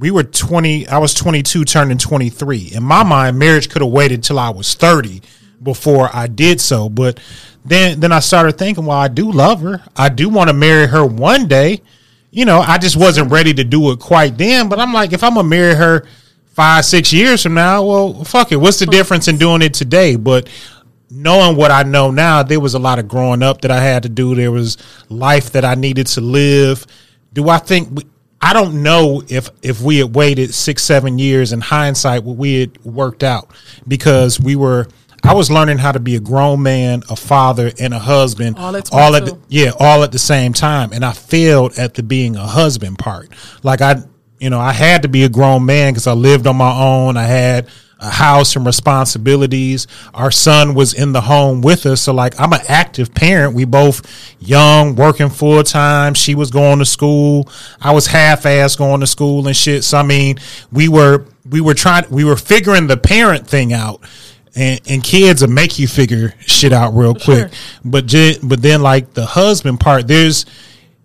we 0.03 0.11
were 0.11 0.23
20 0.23 0.85
i 0.89 0.97
was 0.97 1.13
22 1.13 1.63
turning 1.63 1.97
23 1.97 2.71
in 2.75 2.83
my 2.83 3.03
mind 3.03 3.39
marriage 3.39 3.69
could 3.69 3.81
have 3.81 3.89
waited 3.89 4.21
till 4.21 4.37
i 4.37 4.49
was 4.49 4.73
30 4.73 5.21
before 5.63 6.09
i 6.13 6.27
did 6.27 6.59
so 6.59 6.89
but 6.89 7.21
then 7.63 8.01
then 8.01 8.11
i 8.11 8.19
started 8.19 8.57
thinking 8.57 8.85
well 8.85 8.97
i 8.97 9.07
do 9.07 9.31
love 9.31 9.61
her. 9.61 9.81
I 9.95 10.09
do 10.09 10.27
want 10.27 10.49
to 10.49 10.53
marry 10.53 10.87
her 10.87 11.05
one 11.05 11.47
day. 11.47 11.81
You 12.31 12.43
know 12.43 12.59
i 12.59 12.77
just 12.77 12.97
wasn't 12.97 13.31
ready 13.31 13.53
to 13.53 13.63
do 13.63 13.91
it 13.91 13.99
quite 14.01 14.37
then 14.37 14.67
but 14.67 14.77
i'm 14.77 14.91
like 14.91 15.13
if 15.13 15.23
i'm 15.23 15.35
gonna 15.35 15.47
marry 15.47 15.73
her 15.73 16.05
five 16.47 16.83
six 16.83 17.13
years 17.13 17.41
from 17.41 17.53
now 17.53 17.81
well 17.85 18.25
fuck 18.25 18.51
it. 18.51 18.57
What's 18.57 18.79
the 18.79 18.85
difference 18.87 19.29
in 19.29 19.37
doing 19.37 19.61
it 19.61 19.73
today? 19.73 20.17
But 20.17 20.49
knowing 21.09 21.55
what 21.55 21.71
I 21.71 21.83
know 21.83 22.11
now, 22.11 22.43
there 22.43 22.59
was 22.59 22.73
a 22.73 22.79
lot 22.79 22.99
of 22.99 23.07
growing 23.07 23.43
up 23.43 23.61
that 23.61 23.71
I 23.71 23.79
had 23.79 24.03
to 24.03 24.09
do. 24.09 24.35
There 24.35 24.51
was 24.51 24.77
life 25.09 25.51
that 25.51 25.63
I 25.63 25.75
needed 25.75 26.07
to 26.07 26.21
live. 26.21 26.85
Do 27.33 27.49
I 27.49 27.59
think 27.59 27.89
we, 27.91 28.03
I 28.43 28.51
don't 28.51 28.83
know 28.83 29.23
if 29.29 29.49
if 29.61 29.79
we 29.79 29.99
had 29.99 30.13
waited 30.13 30.53
six 30.53 30.83
seven 30.83 31.17
years 31.17 31.53
in 31.53 31.61
hindsight, 31.61 32.25
what 32.25 32.35
we 32.35 32.59
had 32.59 32.83
worked 32.83 33.23
out 33.23 33.49
because 33.87 34.39
we 34.39 34.57
were. 34.57 34.87
I 35.25 35.33
was 35.33 35.49
learning 35.49 35.77
how 35.77 35.93
to 35.93 36.01
be 36.01 36.17
a 36.17 36.19
grown 36.19 36.61
man, 36.61 37.01
a 37.09 37.15
father, 37.15 37.71
and 37.79 37.93
a 37.93 37.99
husband. 37.99 38.57
All 38.59 38.75
at 38.75 38.91
all 38.91 39.15
at 39.15 39.23
the, 39.23 39.39
yeah, 39.47 39.71
all 39.79 40.03
at 40.03 40.11
the 40.11 40.19
same 40.19 40.51
time, 40.51 40.91
and 40.91 41.05
I 41.05 41.13
failed 41.13 41.79
at 41.79 41.93
the 41.93 42.03
being 42.03 42.35
a 42.35 42.45
husband 42.45 42.99
part. 42.99 43.29
Like 43.63 43.79
I, 43.79 44.03
you 44.39 44.49
know, 44.49 44.59
I 44.59 44.73
had 44.73 45.03
to 45.03 45.07
be 45.07 45.23
a 45.23 45.29
grown 45.29 45.65
man 45.65 45.93
because 45.93 46.07
I 46.07 46.11
lived 46.11 46.45
on 46.45 46.57
my 46.57 46.77
own. 46.77 47.15
I 47.15 47.23
had 47.23 47.69
house 48.09 48.55
and 48.55 48.65
responsibilities. 48.65 49.87
Our 50.13 50.31
son 50.31 50.73
was 50.73 50.93
in 50.93 51.13
the 51.13 51.21
home 51.21 51.61
with 51.61 51.85
us. 51.85 52.01
So 52.01 52.13
like 52.13 52.39
I'm 52.39 52.53
an 52.53 52.61
active 52.67 53.13
parent. 53.13 53.53
We 53.53 53.65
both 53.65 54.01
young, 54.39 54.95
working 54.95 55.29
full 55.29 55.63
time. 55.63 56.13
She 56.13 56.35
was 56.35 56.51
going 56.51 56.79
to 56.79 56.85
school. 56.85 57.49
I 57.81 57.91
was 57.91 58.07
half 58.07 58.45
ass 58.45 58.75
going 58.75 59.01
to 59.01 59.07
school 59.07 59.47
and 59.47 59.55
shit. 59.55 59.83
So 59.83 59.97
I 59.97 60.03
mean, 60.03 60.37
we 60.71 60.87
were 60.87 61.25
we 61.49 61.61
were 61.61 61.73
trying 61.73 62.05
we 62.09 62.23
were 62.23 62.37
figuring 62.37 62.87
the 62.87 62.97
parent 62.97 63.47
thing 63.47 63.73
out. 63.73 64.01
And, 64.55 64.79
and 64.87 65.03
kids 65.03 65.41
will 65.41 65.49
make 65.49 65.79
you 65.79 65.87
figure 65.87 66.35
shit 66.41 66.73
out 66.73 66.91
real 66.93 67.15
quick. 67.15 67.51
sure. 67.51 67.81
But 67.83 68.13
but 68.43 68.61
then 68.61 68.83
like 68.83 69.15
the 69.15 69.25
husband 69.25 69.79
part, 69.79 70.07
there's 70.07 70.45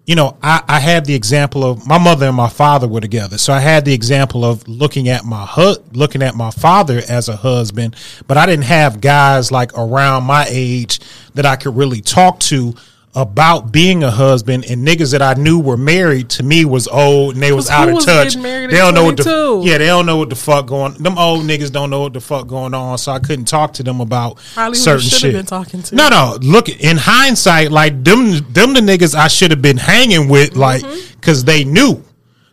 you 0.09 0.15
know, 0.15 0.39
I, 0.43 0.63
I 0.67 0.81
had 0.81 1.05
the 1.05 1.15
example 1.15 1.63
of 1.63 1.87
my 1.87 1.99
mother 1.99 2.29
and 2.29 2.35
my 2.35 2.49
father 2.49 2.89
were 2.89 3.03
together, 3.03 3.37
so 3.37 3.53
I 3.53 3.61
had 3.61 3.85
the 3.85 3.93
example 3.93 4.43
of 4.43 4.67
looking 4.67 5.11
at 5.11 5.27
my 5.27 5.45
hu- 5.45 5.77
looking 5.93 6.23
at 6.23 6.35
my 6.35 6.51
father 6.51 7.03
as 7.11 7.29
a 7.29 7.37
husband, 7.37 7.95
but 8.27 8.39
I 8.39 8.47
didn't 8.47 8.65
have 8.65 9.03
guys 9.03 9.53
like 9.53 9.77
around 9.77 10.25
my 10.25 10.47
age 10.49 11.01
that 11.35 11.45
I 11.45 11.57
could 11.57 11.77
really 11.77 12.01
talk 12.01 12.41
to 12.41 12.75
about 13.21 13.73
being 13.73 14.05
a 14.05 14.11
husband 14.13 14.65
and 14.71 14.87
niggas 14.87 15.11
that 15.11 15.21
I 15.23 15.35
knew 15.35 15.59
were 15.59 15.77
married 15.77 16.31
to 16.31 16.45
me 16.45 16.65
was 16.65 16.87
old 16.87 17.35
and 17.35 17.43
they 17.43 17.51
was 17.51 17.69
out 17.69 17.89
of 17.89 17.97
was 17.97 18.05
touch. 18.07 18.35
They 18.35 18.69
don't 18.69 18.95
know 18.95 19.05
what 19.05 19.17
the 19.17 19.63
yeah 19.65 19.79
they 19.79 19.87
don't 19.87 20.07
know 20.07 20.17
what 20.19 20.29
the 20.31 20.37
fuck 20.37 20.67
going. 20.67 20.95
On. 20.95 21.03
Them 21.03 21.19
old 21.19 21.45
niggas 21.45 21.73
don't 21.73 21.91
know 21.91 22.01
what 22.03 22.13
the 22.13 22.21
fuck 22.21 22.47
going 22.47 22.75
on, 22.75 22.97
so 22.97 23.11
I 23.11 23.19
couldn't 23.19 23.47
talk 23.47 23.73
to 23.75 23.83
them 23.83 24.01
about 24.01 24.39
Probably 24.55 24.79
certain 24.79 25.01
should 25.01 25.19
shit. 25.19 25.35
have 25.35 25.39
been 25.41 25.47
talking 25.47 25.83
to. 25.83 25.95
No, 25.97 26.09
no. 26.09 26.39
Look, 26.43 26.69
in 26.69 26.97
hindsight, 26.97 27.73
like 27.73 28.05
them, 28.05 28.31
them 28.53 28.73
the 28.75 28.81
niggas 28.81 29.17
I 29.17 29.27
should 29.27 29.51
have 29.51 29.63
been 29.63 29.79
hanging 29.79 30.29
with, 30.29 30.55
like, 30.57 30.83
Mm-hmm. 30.83 31.15
because 31.21 31.45
they 31.45 31.65
knew, 31.65 32.05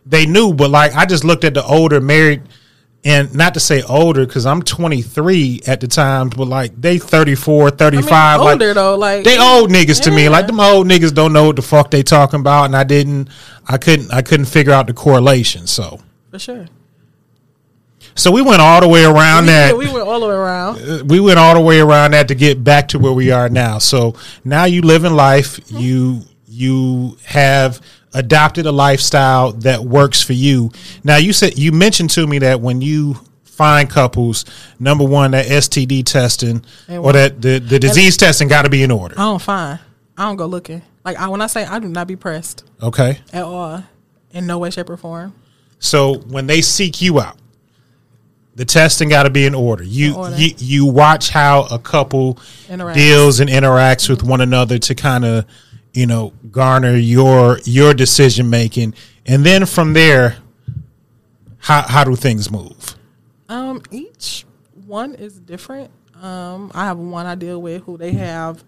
they 0.04 0.26
knew. 0.26 0.52
But 0.52 0.70
like, 0.70 0.94
I 0.96 1.06
just 1.06 1.22
looked 1.22 1.44
at 1.44 1.54
the 1.54 1.64
older 1.64 2.00
married, 2.00 2.42
and 3.04 3.32
not 3.34 3.54
to 3.54 3.60
say 3.60 3.82
older, 3.82 4.26
because 4.26 4.46
I'm 4.46 4.62
23 4.62 5.60
at 5.66 5.80
the 5.80 5.86
time, 5.86 6.28
but 6.28 6.46
like 6.46 6.80
they 6.80 6.98
34, 6.98 7.70
35, 7.70 8.12
I 8.12 8.36
mean, 8.36 8.58
like 8.58 8.74
though, 8.74 8.96
like 8.96 9.24
they 9.24 9.38
old 9.38 9.70
niggas 9.70 10.02
to 10.04 10.10
me. 10.10 10.28
Like 10.28 10.46
them 10.48 10.58
old 10.60 10.86
niggas 10.88 11.14
don't 11.14 11.32
know 11.32 11.46
what 11.46 11.56
the 11.56 11.62
fuck 11.62 11.90
they 11.90 12.02
talking 12.02 12.40
about, 12.40 12.64
and 12.64 12.76
I 12.76 12.84
didn't, 12.84 13.28
I 13.68 13.78
couldn't, 13.78 14.12
I 14.12 14.22
couldn't 14.22 14.46
figure 14.46 14.72
out 14.72 14.86
the 14.88 14.92
correlation. 14.94 15.66
So, 15.68 16.00
for 16.30 16.38
sure. 16.40 16.66
so 18.16 18.32
we 18.32 18.42
went 18.42 18.60
all 18.60 18.80
the 18.80 18.88
way 18.88 19.04
around 19.04 19.44
We, 19.44 19.50
that. 19.50 19.76
we 19.76 19.86
went 19.86 20.08
all 20.08 20.20
the 20.20 20.26
way 20.26 20.34
around. 20.34 20.78
Uh, 20.78 21.04
we 21.04 21.20
went 21.20 21.38
all 21.38 21.54
the 21.54 21.60
way 21.60 21.78
around 21.80 22.12
that 22.12 22.28
to 22.28 22.34
get 22.34 22.64
back 22.64 22.88
to 22.88 22.98
where 22.98 23.12
we 23.12 23.30
are 23.30 23.48
now. 23.48 23.78
So 23.78 24.14
now 24.44 24.64
you 24.64 24.82
live 24.82 25.04
in 25.04 25.14
life. 25.14 25.58
Mm-hmm. 25.60 25.78
You 25.78 26.20
you 26.48 27.18
have 27.24 27.80
adopted 28.16 28.66
a 28.66 28.72
lifestyle 28.72 29.52
that 29.52 29.80
works 29.82 30.22
for 30.22 30.32
you. 30.32 30.70
Now 31.04 31.16
you 31.18 31.32
said 31.32 31.58
you 31.58 31.70
mentioned 31.72 32.10
to 32.10 32.26
me 32.26 32.38
that 32.40 32.60
when 32.60 32.80
you 32.80 33.14
find 33.44 33.88
couples, 33.88 34.44
number 34.78 35.04
one, 35.04 35.30
that 35.32 35.46
STD 35.46 36.04
testing 36.04 36.64
or 36.88 37.12
that 37.12 37.40
the, 37.40 37.58
the 37.58 37.78
disease 37.78 38.16
testing 38.16 38.48
got 38.48 38.62
to 38.62 38.70
be 38.70 38.82
in 38.82 38.90
order. 38.90 39.14
I 39.18 39.22
don't 39.22 39.42
find. 39.42 39.78
I 40.16 40.24
don't 40.24 40.36
go 40.36 40.46
looking. 40.46 40.82
Like 41.04 41.16
I, 41.18 41.28
when 41.28 41.40
I 41.42 41.46
say 41.46 41.64
I 41.64 41.78
do 41.78 41.88
not 41.88 42.06
be 42.08 42.16
pressed 42.16 42.64
Okay. 42.82 43.18
at 43.32 43.42
all, 43.44 43.84
in 44.32 44.46
no 44.46 44.58
way, 44.58 44.70
shape, 44.70 44.90
or 44.90 44.96
form. 44.96 45.34
So 45.78 46.18
when 46.20 46.46
they 46.46 46.62
seek 46.62 47.00
you 47.02 47.20
out, 47.20 47.36
the 48.54 48.64
testing 48.64 49.10
got 49.10 49.24
to 49.24 49.30
be 49.30 49.44
in 49.44 49.54
order. 49.54 49.84
You, 49.84 50.14
order. 50.16 50.34
you 50.36 50.50
you 50.56 50.86
watch 50.86 51.28
how 51.28 51.64
a 51.70 51.78
couple 51.78 52.38
Interacts. 52.68 52.94
deals 52.94 53.40
and 53.40 53.50
interacts 53.50 54.08
with 54.08 54.22
one 54.22 54.40
another 54.40 54.78
to 54.78 54.94
kind 54.94 55.24
of 55.26 55.44
you 55.96 56.06
know 56.06 56.32
garner 56.50 56.94
your 56.94 57.58
your 57.64 57.94
decision 57.94 58.50
making, 58.50 58.94
and 59.24 59.44
then 59.44 59.66
from 59.66 59.94
there, 59.94 60.36
how 61.58 61.82
how 61.82 62.04
do 62.04 62.14
things 62.14 62.50
move? 62.50 62.94
Um, 63.48 63.82
each 63.90 64.44
one 64.86 65.14
is 65.14 65.38
different. 65.38 65.90
Um, 66.20 66.70
I 66.74 66.84
have 66.84 66.98
one 66.98 67.26
I 67.26 67.34
deal 67.34 67.60
with 67.60 67.82
who 67.82 67.96
they 67.96 68.12
have, 68.12 68.62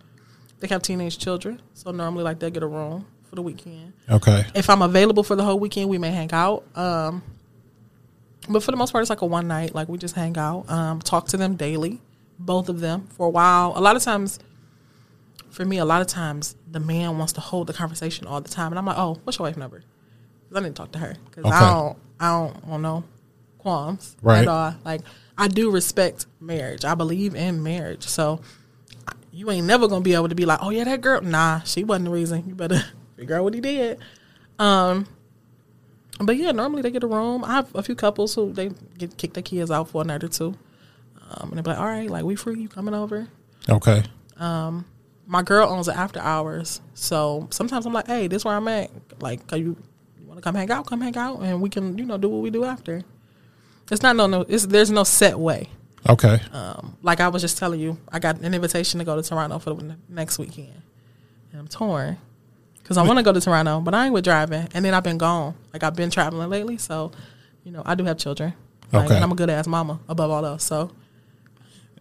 they 0.61 0.69
have 0.69 0.83
teenage 0.83 1.19
children. 1.19 1.61
So 1.75 1.91
normally, 1.91 2.25
like 2.25 2.39
they 2.39 2.51
get 2.51 2.63
a 2.63 2.67
room 2.67 3.07
for 3.29 3.37
the 3.37 3.43
weekend. 3.43 3.93
Okay, 4.11 4.45
If 4.55 4.71
I'm 4.71 4.83
available 4.83 5.23
for 5.23 5.37
the 5.37 5.45
whole 5.45 5.59
weekend, 5.59 5.91
we 5.91 5.99
may 5.99 6.11
hang 6.11 6.33
out. 6.33 6.65
Um, 6.75 7.23
but 8.49 8.63
for 8.63 8.71
the 8.71 8.77
most 8.77 8.93
part, 8.93 9.03
it's 9.03 9.11
like 9.11 9.21
a 9.21 9.27
one 9.27 9.49
night. 9.49 9.75
Like 9.75 9.89
we 9.89 9.99
just 9.99 10.15
hang 10.15 10.39
out, 10.39 10.69
um, 10.71 11.01
talk 11.01 11.29
to 11.29 11.37
them 11.37 11.57
daily, 11.57 12.01
both 12.39 12.69
of 12.71 12.81
them 12.81 13.07
for 13.11 13.27
a 13.27 13.31
while. 13.31 13.75
A 13.77 13.81
lot 13.81 13.97
of 13.97 14.03
times, 14.03 14.39
for 15.51 15.65
me, 15.65 15.79
a 15.79 15.85
lot 15.85 16.01
of 16.01 16.07
times 16.07 16.57
the 16.71 16.81
man 16.81 17.19
wants 17.19 17.33
to 17.35 17.41
hold 17.41 17.67
the 17.67 17.73
conversation 17.73 18.27
all 18.27 18.41
the 18.41 18.49
time, 18.49 18.73
and 18.73 18.79
I'm 18.79 18.87
like, 18.87 18.99
"Oh, 18.99 19.19
what's 19.25 19.39
your 19.39 19.47
wife 19.49 19.57
number?" 19.57 19.79
'Cause 19.79 20.57
I 20.57 20.61
didn't 20.61 20.77
talk 20.77 20.93
to 20.93 20.99
her 20.99 21.17
because 21.27 21.45
Okay. 21.47 21.57
I 21.57 21.71
don't, 21.71 21.99
I 22.21 22.31
don't 22.31 22.67
want 22.67 22.83
no 22.83 23.05
qualms 23.59 24.17
Right. 24.23 24.43
at 24.43 24.49
all. 24.49 24.75
Like 24.85 25.03
I 25.37 25.49
do 25.49 25.71
respect 25.71 26.27
marriage. 26.41 26.85
I 26.85 26.95
believe 26.95 27.35
in 27.35 27.63
marriage, 27.63 28.07
so 28.07 28.41
you 29.31 29.51
ain't 29.51 29.67
never 29.67 29.87
gonna 29.89 30.01
be 30.01 30.15
able 30.15 30.29
to 30.29 30.35
be 30.35 30.45
like, 30.47 30.59
"Oh 30.63 30.71
yeah, 30.71 30.85
that 30.85 31.01
girl." 31.01 31.21
Nah, 31.21 31.61
she 31.61 31.85
wasn't 31.85 32.07
the 32.07 32.11
reason. 32.11 32.45
You 32.49 32.55
better 32.55 32.83
figure 33.17 33.37
out 33.37 33.45
what 33.45 33.55
he 33.55 33.61
did. 33.61 33.99
Um, 34.59 35.07
but 36.21 36.37
yeah, 36.37 36.51
normally 36.53 36.83
they 36.83 36.91
get 36.91 37.05
a 37.05 37.07
room. 37.07 37.45
I 37.45 37.53
have 37.53 37.73
a 37.75 37.83
few 37.83 37.95
couples 37.95 38.35
who 38.35 38.53
they 38.53 38.71
get 38.97 39.17
kick 39.17 39.35
their 39.35 39.43
kids 39.43 39.71
out 39.71 39.89
for 39.91 40.03
a 40.03 40.05
night 40.05 40.25
or 40.25 40.29
two, 40.29 40.55
um, 41.31 41.51
and 41.51 41.53
they're 41.57 41.75
like, 41.75 41.79
"All 41.81 41.87
right, 41.87 42.11
like 42.11 42.25
we 42.25 42.35
free, 42.35 42.61
you 42.61 42.69
coming 42.69 42.95
over?" 42.95 43.29
okay, 43.69 44.03
My 45.31 45.43
girl 45.43 45.69
owns 45.69 45.89
an 45.89 45.97
after 45.97 46.19
hours, 46.21 46.81
so 46.95 47.49
sometimes 47.51 47.85
I'm 47.85 47.93
like, 47.93 48.07
"Hey, 48.07 48.29
this 48.29 48.45
where 48.47 48.55
I'm 48.55 48.67
at. 48.67 48.91
Like, 49.21 49.41
you, 49.53 49.77
you 50.19 50.27
want 50.27 50.39
to 50.39 50.43
come 50.43 50.55
hang 50.55 50.71
out? 50.71 50.87
Come 50.87 51.03
hang 51.03 51.17
out, 51.19 51.41
and 51.41 51.61
we 51.61 51.69
can, 51.69 51.99
you 51.99 52.07
know, 52.07 52.17
do 52.17 52.29
what 52.31 52.41
we 52.43 52.49
do 52.51 52.65
after." 52.65 53.03
It's 53.91 54.03
not 54.03 54.17
no 54.17 54.27
no. 54.27 54.47
It's 54.49 54.65
there's 54.67 54.91
no 54.91 55.05
set 55.05 55.39
way. 55.39 55.69
okay. 56.09 56.41
Um, 56.53 56.97
like 57.03 57.21
I 57.21 57.29
was 57.29 57.43
just 57.43 57.59
telling 57.59 57.79
you, 57.81 57.99
I 58.11 58.19
got 58.19 58.41
an 58.41 58.55
invitation 58.55 58.99
to 59.01 59.05
go 59.05 59.21
to 59.21 59.23
Toronto 59.29 59.59
for 59.59 59.75
the 59.75 59.97
next 60.09 60.39
weekend, 60.39 60.73
and 61.53 61.61
I'm 61.61 61.69
torn 61.69 62.17
because 62.79 62.97
I 62.97 63.03
want 63.03 63.19
to 63.19 63.23
go 63.23 63.33
to 63.33 63.41
Toronto, 63.41 63.81
but 63.81 63.93
I 63.95 64.07
ain't 64.07 64.15
with 64.15 64.25
driving. 64.25 64.67
And 64.73 64.83
then 64.83 64.95
I've 64.95 65.05
been 65.05 65.19
gone, 65.19 65.55
like 65.75 65.83
I've 65.83 65.95
been 65.95 66.09
traveling 66.11 66.49
lately, 66.49 66.79
so 66.79 67.13
you 67.65 67.71
know 67.73 67.83
I 67.85 67.95
do 67.95 68.05
have 68.05 68.17
children, 68.17 68.55
like, 68.93 69.05
Okay. 69.07 69.15
and 69.17 69.25
I'm 69.25 69.33
a 69.33 69.35
good 69.35 69.51
ass 69.51 69.67
mama 69.67 70.01
above 70.09 70.31
all 70.31 70.45
else. 70.47 70.65
So 70.65 70.91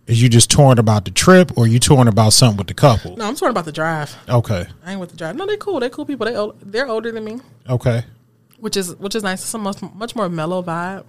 Is 0.07 0.21
you 0.21 0.29
just 0.29 0.49
torn 0.49 0.79
about 0.79 1.03
the 1.05 1.11
trip, 1.11 1.57
or 1.57 1.67
you 1.67 1.79
torn 1.79 2.07
about 2.07 2.31
something 2.31 2.57
with 2.57 2.67
the 2.67 2.73
couple? 2.73 3.17
no, 3.17 3.25
I'm 3.27 3.35
torn 3.35 3.51
about 3.51 3.65
the 3.65 3.71
drive. 3.73 4.15
Okay, 4.29 4.65
I 4.85 4.91
ain't 4.91 4.99
with 5.01 5.11
the 5.11 5.17
drive. 5.17 5.35
No, 5.35 5.45
they 5.45 5.57
cool. 5.57 5.79
They 5.81 5.89
cool 5.89 6.05
people. 6.05 6.25
They 6.25 6.51
they're 6.71 6.87
older 6.87 7.11
than 7.11 7.23
me, 7.25 7.39
okay. 7.69 8.03
which 8.59 8.77
is 8.77 8.95
which 8.95 9.15
is 9.15 9.23
nice. 9.23 9.41
It's 9.43 9.53
a 9.53 9.57
much 9.57 9.81
much 9.93 10.15
more 10.15 10.29
mellow 10.29 10.63
vibe. 10.63 11.03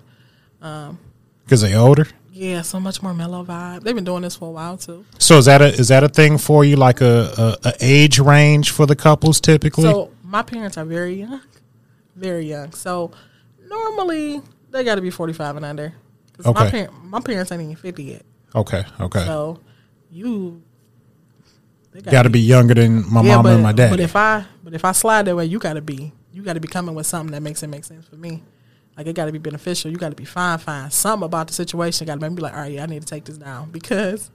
Um, 0.61 0.99
Because 1.45 1.61
they 1.61 1.75
older. 1.77 2.09
Yeah, 2.33 2.63
so 2.63 2.79
much 2.81 3.03
more 3.03 3.15
mellow 3.15 3.45
vibe. 3.45 3.83
They've 3.85 3.95
been 3.95 4.05
doing 4.05 4.23
this 4.23 4.37
for 4.37 4.49
a 4.49 4.51
while 4.53 4.77
too. 4.77 5.05
So 5.19 5.39
is 5.39 5.45
that 5.47 5.63
a 5.63 5.67
is 5.67 5.89
that 5.89 6.03
a 6.03 6.09
thing 6.09 6.37
for 6.39 6.65
you? 6.65 6.75
Like 6.77 7.01
a, 7.01 7.57
a, 7.65 7.69
a 7.69 7.73
age 7.81 8.19
range 8.19 8.71
for 8.73 8.85
the 8.87 8.97
couples 8.97 9.41
typically? 9.41 9.85
So 9.85 10.11
my 10.25 10.43
parents 10.43 10.77
are 10.77 10.85
very 10.85 11.15
young, 11.21 11.41
very 12.17 12.47
young. 12.47 12.73
So 12.73 13.13
normally 13.69 14.43
they 14.71 14.83
got 14.85 14.97
to 14.97 15.01
be 15.01 15.11
forty 15.11 15.33
five 15.33 15.55
and 15.57 15.65
under. 15.65 15.95
'Cause 16.37 16.55
my, 16.55 16.67
Okay. 16.67 16.87
par- 16.87 16.95
my 17.05 17.21
parents 17.21 17.51
ain't 17.53 17.63
even 17.63 17.77
fifty 17.77 18.05
yet. 18.05 18.23
Okay, 18.55 18.85
okay. 19.01 19.25
So 19.25 19.61
you 20.11 20.63
Got 22.03 22.23
to 22.23 22.31
be 22.31 22.41
younger 22.41 22.75
than 22.75 23.11
my 23.13 23.23
yeah, 23.23 23.37
mama 23.37 23.43
but, 23.43 23.55
and 23.55 23.63
my 23.63 23.73
dad. 23.73 23.91
But 23.91 24.01
if 24.01 24.15
I 24.15 24.45
but 24.63 24.75
if 24.75 24.85
I 24.85 24.93
slide 24.93 25.25
that 25.25 25.37
way, 25.37 25.47
you 25.47 25.59
got 25.59 25.75
to 25.75 25.81
be 25.81 26.13
you 26.33 26.43
got 26.43 26.55
to 26.55 26.61
be 26.61 26.69
coming 26.69 26.95
with 26.95 27.07
something 27.07 27.33
that 27.33 27.43
makes 27.43 27.63
it 27.63 27.69
make 27.69 27.85
sense 27.85 28.07
for 28.07 28.17
me. 28.17 28.43
Like 28.97 29.07
it 29.07 29.15
got 29.15 29.27
to 29.27 29.33
be 29.33 29.39
beneficial. 29.39 29.91
You 29.91 29.97
got 29.97 30.11
to 30.11 30.17
be 30.17 30.25
fine, 30.25 30.59
fine. 30.59 30.91
Something 30.91 31.27
about 31.27 31.49
the 31.49 31.55
situation 31.55 32.07
got 32.07 32.17
to 32.17 32.21
make 32.21 32.33
me 32.33 32.43
like, 32.43 32.53
all 32.53 32.61
right, 32.61 32.73
yeah, 32.73 32.83
I 32.83 32.87
need 32.87 33.03
to 33.03 33.07
take 33.07 33.25
this 33.25 33.39
down 33.39 33.71
because 33.71 34.31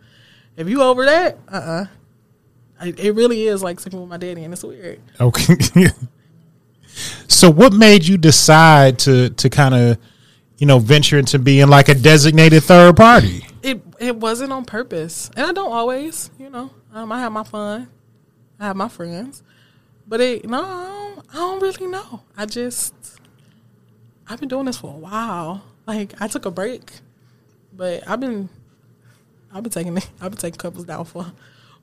if 0.58 0.68
you 0.68 0.82
over 0.82 1.06
that, 1.06 1.38
uh, 1.48 1.56
uh 1.56 1.86
it, 2.82 3.00
it 3.00 3.12
really 3.14 3.48
is 3.48 3.64
like 3.64 3.80
sleeping 3.80 4.02
with 4.02 4.10
my 4.10 4.18
daddy, 4.18 4.44
and 4.44 4.54
it's 4.54 4.64
weird. 4.64 5.00
Okay. 5.20 5.56
so 7.28 7.50
what 7.50 7.72
made 7.72 8.06
you 8.06 8.18
decide 8.18 9.00
to 9.00 9.30
to 9.30 9.50
kind 9.50 9.76
of 9.76 9.98
you 10.58 10.66
know 10.66 10.80
venture 10.80 11.18
into 11.18 11.40
being 11.40 11.68
like 11.68 11.88
a 11.88 11.96
designated 11.96 12.64
third 12.64 12.98
party? 12.98 13.46
It 13.64 13.82
it 14.00 14.16
wasn't 14.18 14.52
on 14.52 14.66
purpose, 14.66 15.32
and 15.36 15.46
I 15.46 15.52
don't 15.52 15.72
always, 15.72 16.30
you 16.38 16.50
know. 16.50 16.70
Um, 16.94 17.12
I 17.12 17.20
have 17.22 17.32
my 17.32 17.44
fun, 17.44 17.88
I 18.60 18.66
have 18.66 18.76
my 18.76 18.90
friends, 18.90 19.42
but 20.08 20.22
it 20.22 20.48
no, 20.48 20.62
I 20.62 21.14
don't, 21.16 21.26
I 21.30 21.34
don't 21.38 21.62
really 21.62 21.88
know. 21.88 22.22
I 22.38 22.46
just 22.46 22.94
I've 24.28 24.40
been 24.40 24.50
doing 24.50 24.66
this 24.66 24.78
for 24.78 24.94
a 24.94 24.98
while. 24.98 25.64
Like 25.88 26.14
I 26.22 26.28
took 26.28 26.46
a 26.46 26.52
break, 26.52 26.92
but 27.72 28.08
I've 28.08 28.20
been 28.20 28.50
I've 29.54 29.64
been 29.64 29.72
taking 29.72 29.98
I've 30.22 30.32
been 30.32 30.34
taking 30.34 30.60
couples 30.60 30.86
down 30.86 31.06
for 31.06 31.26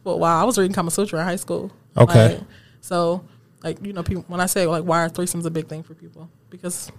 for 0.05 0.15
a 0.15 0.17
while. 0.17 0.41
I 0.41 0.45
was 0.45 0.59
reading 0.59 0.75
Kama 0.75 0.91
Sutra 0.91 1.21
in 1.21 1.27
high 1.27 1.37
school. 1.37 1.73
Okay. 1.97 2.37
Like, 2.37 2.47
so 2.81 3.25
like 3.63 3.85
you 3.85 3.93
know 3.93 4.03
people 4.03 4.25
when 4.29 4.41
I 4.41 4.47
say 4.47 4.67
like 4.67 4.85
why 4.85 5.05
are 5.05 5.09
threesomes 5.09 5.45
a 5.47 5.51
big 5.51 5.69
thing 5.69 5.83
for 5.83 5.95
people 5.95 6.31
because 6.51 6.91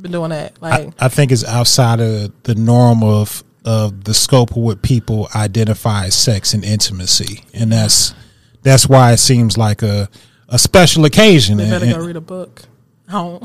been 0.00 0.12
doing 0.12 0.30
that 0.30 0.60
like 0.62 0.94
I, 1.00 1.06
I 1.06 1.08
think 1.08 1.32
it's 1.32 1.44
outside 1.44 2.00
of 2.00 2.32
the 2.44 2.54
norm 2.54 3.02
of 3.02 3.42
of 3.68 4.04
the 4.04 4.14
scope 4.14 4.52
of 4.52 4.56
what 4.56 4.80
people 4.80 5.28
identify 5.34 6.06
as 6.06 6.14
sex 6.14 6.54
and 6.54 6.64
intimacy, 6.64 7.44
and 7.52 7.70
that's 7.70 8.14
that's 8.62 8.88
why 8.88 9.12
it 9.12 9.18
seems 9.18 9.58
like 9.58 9.82
a 9.82 10.08
a 10.48 10.58
special 10.58 11.04
occasion. 11.04 11.58
They 11.58 11.68
better 11.68 11.84
and- 11.84 11.94
go 11.94 12.06
read 12.06 12.16
a 12.16 12.20
book. 12.22 12.62
I 13.06 13.12
don't 13.12 13.42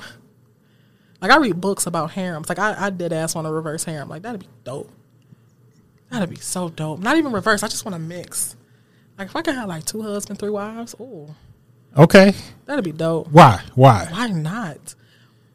like 1.22 1.30
I 1.32 1.38
read 1.38 1.60
books 1.60 1.88
about 1.88 2.12
harems. 2.12 2.48
Like 2.48 2.60
I, 2.60 2.86
I 2.86 2.90
did 2.90 3.12
ass 3.12 3.36
want 3.36 3.48
to 3.48 3.52
reverse 3.52 3.84
harem. 3.84 4.08
Like 4.08 4.22
that'd 4.22 4.40
be 4.40 4.48
dope. 4.64 4.90
That'd 6.10 6.30
be 6.30 6.38
so 6.38 6.70
dope. 6.70 7.00
Not 7.00 7.18
even 7.18 7.34
reverse. 7.34 7.62
I 7.64 7.68
just 7.68 7.84
want 7.84 7.96
to 7.96 8.00
mix. 8.00 8.56
Like 9.18 9.28
if 9.28 9.36
I 9.36 9.42
could 9.42 9.56
have 9.56 9.68
like 9.68 9.84
two 9.84 10.02
husbands, 10.02 10.40
three 10.40 10.50
wives, 10.52 10.96
oh, 11.00 11.36
okay, 11.98 12.34
that'd 12.66 12.86
be 12.86 12.94
dope. 12.94 13.28
why? 13.30 13.62
Why? 13.76 14.08
Why 14.10 14.28
not? 14.28 14.96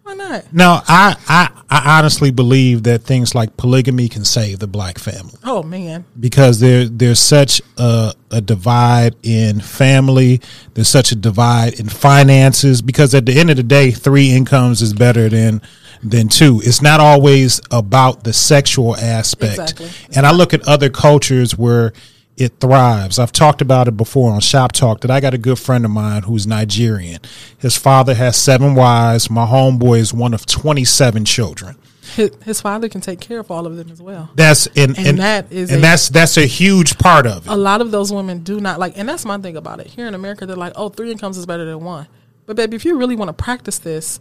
Why 0.09 0.15
not? 0.15 0.55
No, 0.55 0.81
I, 0.89 1.17
I 1.29 1.51
I 1.69 1.99
honestly 1.99 2.31
believe 2.31 2.85
that 2.85 3.03
things 3.03 3.35
like 3.35 3.59
polygamy 3.59 4.09
can 4.09 4.25
save 4.25 4.59
the 4.59 4.67
black 4.67 4.99
family 4.99 5.35
Oh 5.45 5.63
man, 5.63 6.07
because 6.19 6.61
there 6.61 6.87
there's 6.87 7.21
such 7.21 7.61
a, 7.77 8.15
a 8.31 8.41
divide 8.41 9.17
in 9.23 9.61
family. 9.61 10.41
There's 10.73 10.89
such 10.89 11.13
a 11.13 11.15
divide 11.15 11.79
in 11.79 11.91
finances 11.91 12.81
because 12.81 13.15
at 13.15 13.27
the 13.27 13.39
end 13.39 13.51
of 13.51 13.59
the 13.59 13.63
day, 13.63 13.91
three 13.91 14.31
incomes 14.31 14.81
is 14.81 14.95
better 14.95 15.29
than 15.29 15.61
than 16.03 16.29
two. 16.29 16.63
It's 16.65 16.81
not 16.81 17.01
always 17.01 17.61
about 17.71 18.25
the 18.25 18.33
sexual 18.33 18.97
aspect. 18.97 19.59
Exactly. 19.61 19.91
And 20.17 20.25
I 20.25 20.33
look 20.33 20.55
at 20.55 20.67
other 20.67 20.89
cultures 20.89 21.59
where 21.59 21.93
it 22.41 22.61
thrives. 22.61 23.19
I've 23.19 23.33
talked 23.33 23.61
about 23.61 23.89
it 23.89 23.97
before 23.97 24.33
on 24.33 24.41
Shop 24.41 24.73
Talk 24.73 25.01
that 25.03 25.11
I 25.11 25.21
got 25.21 25.35
a 25.35 25.39
good 25.39 25.59
friend 25.59 25.85
of 25.85 25.91
mine 25.91 26.23
who's 26.23 26.47
Nigerian. 26.47 27.21
His 27.59 27.77
father 27.77 28.15
has 28.15 28.37
seven 28.37 28.75
wives. 28.75 29.29
My 29.31 29.45
homeboy 29.47 29.99
is 29.99 30.15
one 30.15 30.33
of 30.35 30.47
27 30.47 31.25
children. 31.25 31.77
his, 32.15 32.31
his 32.45 32.61
father 32.61 32.89
can 32.89 33.01
take 33.01 33.21
care 33.21 33.41
of 33.41 33.51
all 33.51 33.67
of 33.67 33.77
them 33.77 33.91
as 33.91 34.01
well. 34.01 34.31
That's 34.35 34.67
and, 34.69 34.97
And 34.97 35.07
and, 35.07 35.19
that 35.19 35.53
is 35.53 35.71
and 35.71 35.79
a- 35.79 35.83
that's 35.83 36.09
that's 36.09 36.37
a 36.37 36.47
huge 36.47 36.97
part 36.99 37.27
of 37.27 37.47
it. 37.47 37.53
A 37.53 37.57
lot 37.57 37.81
of 37.81 37.91
those 37.91 38.13
women 38.13 38.39
do 38.45 38.61
not 38.61 38.79
like, 38.79 38.97
and 38.97 39.09
that's 39.09 39.25
my 39.25 39.37
thing 39.39 39.57
about 39.57 39.81
it. 39.81 39.89
Here 39.89 40.07
in 40.07 40.15
America, 40.15 40.47
they're 40.47 40.57
like, 40.57 40.73
"Oh, 40.77 40.89
three 40.89 41.11
incomes 41.13 41.37
is 41.37 41.45
better 41.47 41.65
than 41.65 41.81
one." 41.81 42.07
But 42.47 42.57
baby, 42.57 42.77
if 42.77 42.85
you 42.85 42.97
really 42.97 43.15
want 43.17 43.29
to 43.29 43.33
practice 43.35 43.79
this 43.79 44.21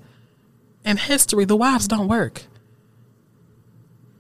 in 0.84 0.98
history, 0.98 1.46
the 1.46 1.56
wives 1.56 1.88
don't 1.88 2.08
work. 2.10 2.44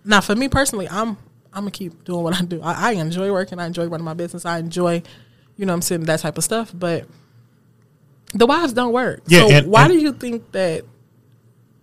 Now, 0.05 0.21
for 0.21 0.36
me 0.36 0.47
personally, 0.47 0.88
I'm 0.88 1.17
I'm 1.58 1.63
gonna 1.63 1.72
keep 1.72 2.04
doing 2.06 2.24
what 2.24 2.39
I 2.39 2.43
do. 2.43 2.62
I, 2.62 2.89
I 2.89 2.91
enjoy 2.93 3.32
working. 3.32 3.60
I 3.60 3.65
enjoy 3.65 3.88
running 3.88 4.06
my 4.06 4.13
business. 4.13 4.46
I 4.46 4.60
enjoy, 4.60 5.02
you 5.58 5.65
know, 5.65 5.74
what 5.74 5.78
I'm 5.78 5.82
saying 5.82 6.02
that 6.06 6.20
type 6.20 6.38
of 6.38 6.43
stuff. 6.43 6.72
But 6.74 7.06
the 8.34 8.46
wives 8.46 8.74
don't 8.74 8.93
work. 8.93 9.22
Yeah, 9.28 9.39
So 9.48 9.52
and- 9.52 9.67
why 9.67 9.86
and- 9.86 9.93
do 9.93 10.00
you 10.00 10.13
think 10.13 10.52
that? 10.52 10.86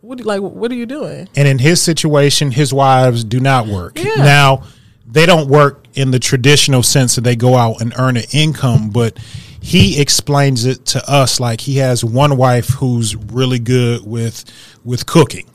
What 0.00 0.18
do 0.18 0.24
like? 0.24 0.40
What 0.42 0.70
are 0.70 0.74
you 0.74 0.84
doing? 0.86 1.28
And 1.34 1.48
in 1.48 1.58
his 1.58 1.80
situation, 1.82 2.50
his 2.50 2.74
wives 2.74 3.24
do 3.24 3.40
not 3.40 3.66
work. 3.66 3.98
Yeah. 3.98 4.16
Now, 4.16 4.64
they 5.10 5.24
don't 5.24 5.48
work 5.48 5.86
in 5.94 6.10
the 6.10 6.18
traditional 6.18 6.82
sense 6.82 7.14
that 7.14 7.22
they 7.22 7.36
go 7.36 7.54
out 7.56 7.80
and 7.80 7.94
earn 7.98 8.18
an 8.18 8.24
income, 8.32 8.90
but 8.90 9.18
he 9.62 9.98
explains 9.98 10.66
it 10.66 10.84
to 10.86 11.10
us 11.10 11.40
like 11.40 11.62
he 11.62 11.76
has 11.78 12.04
one 12.04 12.36
wife 12.36 12.68
who's 12.68 13.16
really 13.16 13.58
good 13.58 14.06
with 14.06 14.44
with 14.84 15.06
cooking. 15.06 15.46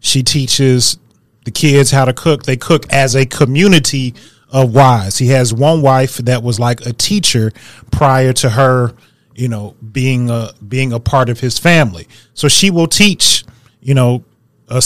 She 0.00 0.22
teaches 0.22 0.98
the 1.44 1.50
kids 1.50 1.90
how 1.90 2.04
to 2.04 2.12
cook. 2.12 2.44
They 2.44 2.56
cook 2.56 2.90
as 2.92 3.14
a 3.14 3.26
community 3.26 4.14
of 4.50 4.74
wives. 4.74 5.18
He 5.18 5.28
has 5.28 5.52
one 5.52 5.82
wife 5.82 6.16
that 6.18 6.42
was 6.42 6.58
like 6.60 6.84
a 6.86 6.92
teacher 6.92 7.52
prior 7.90 8.32
to 8.34 8.50
her, 8.50 8.94
you 9.34 9.48
know, 9.48 9.76
being 9.92 10.30
a 10.30 10.50
being 10.66 10.92
a 10.92 11.00
part 11.00 11.28
of 11.28 11.40
his 11.40 11.58
family. 11.58 12.08
So 12.34 12.48
she 12.48 12.70
will 12.70 12.86
teach, 12.86 13.44
you 13.80 13.94
know, 13.94 14.24
a, 14.68 14.82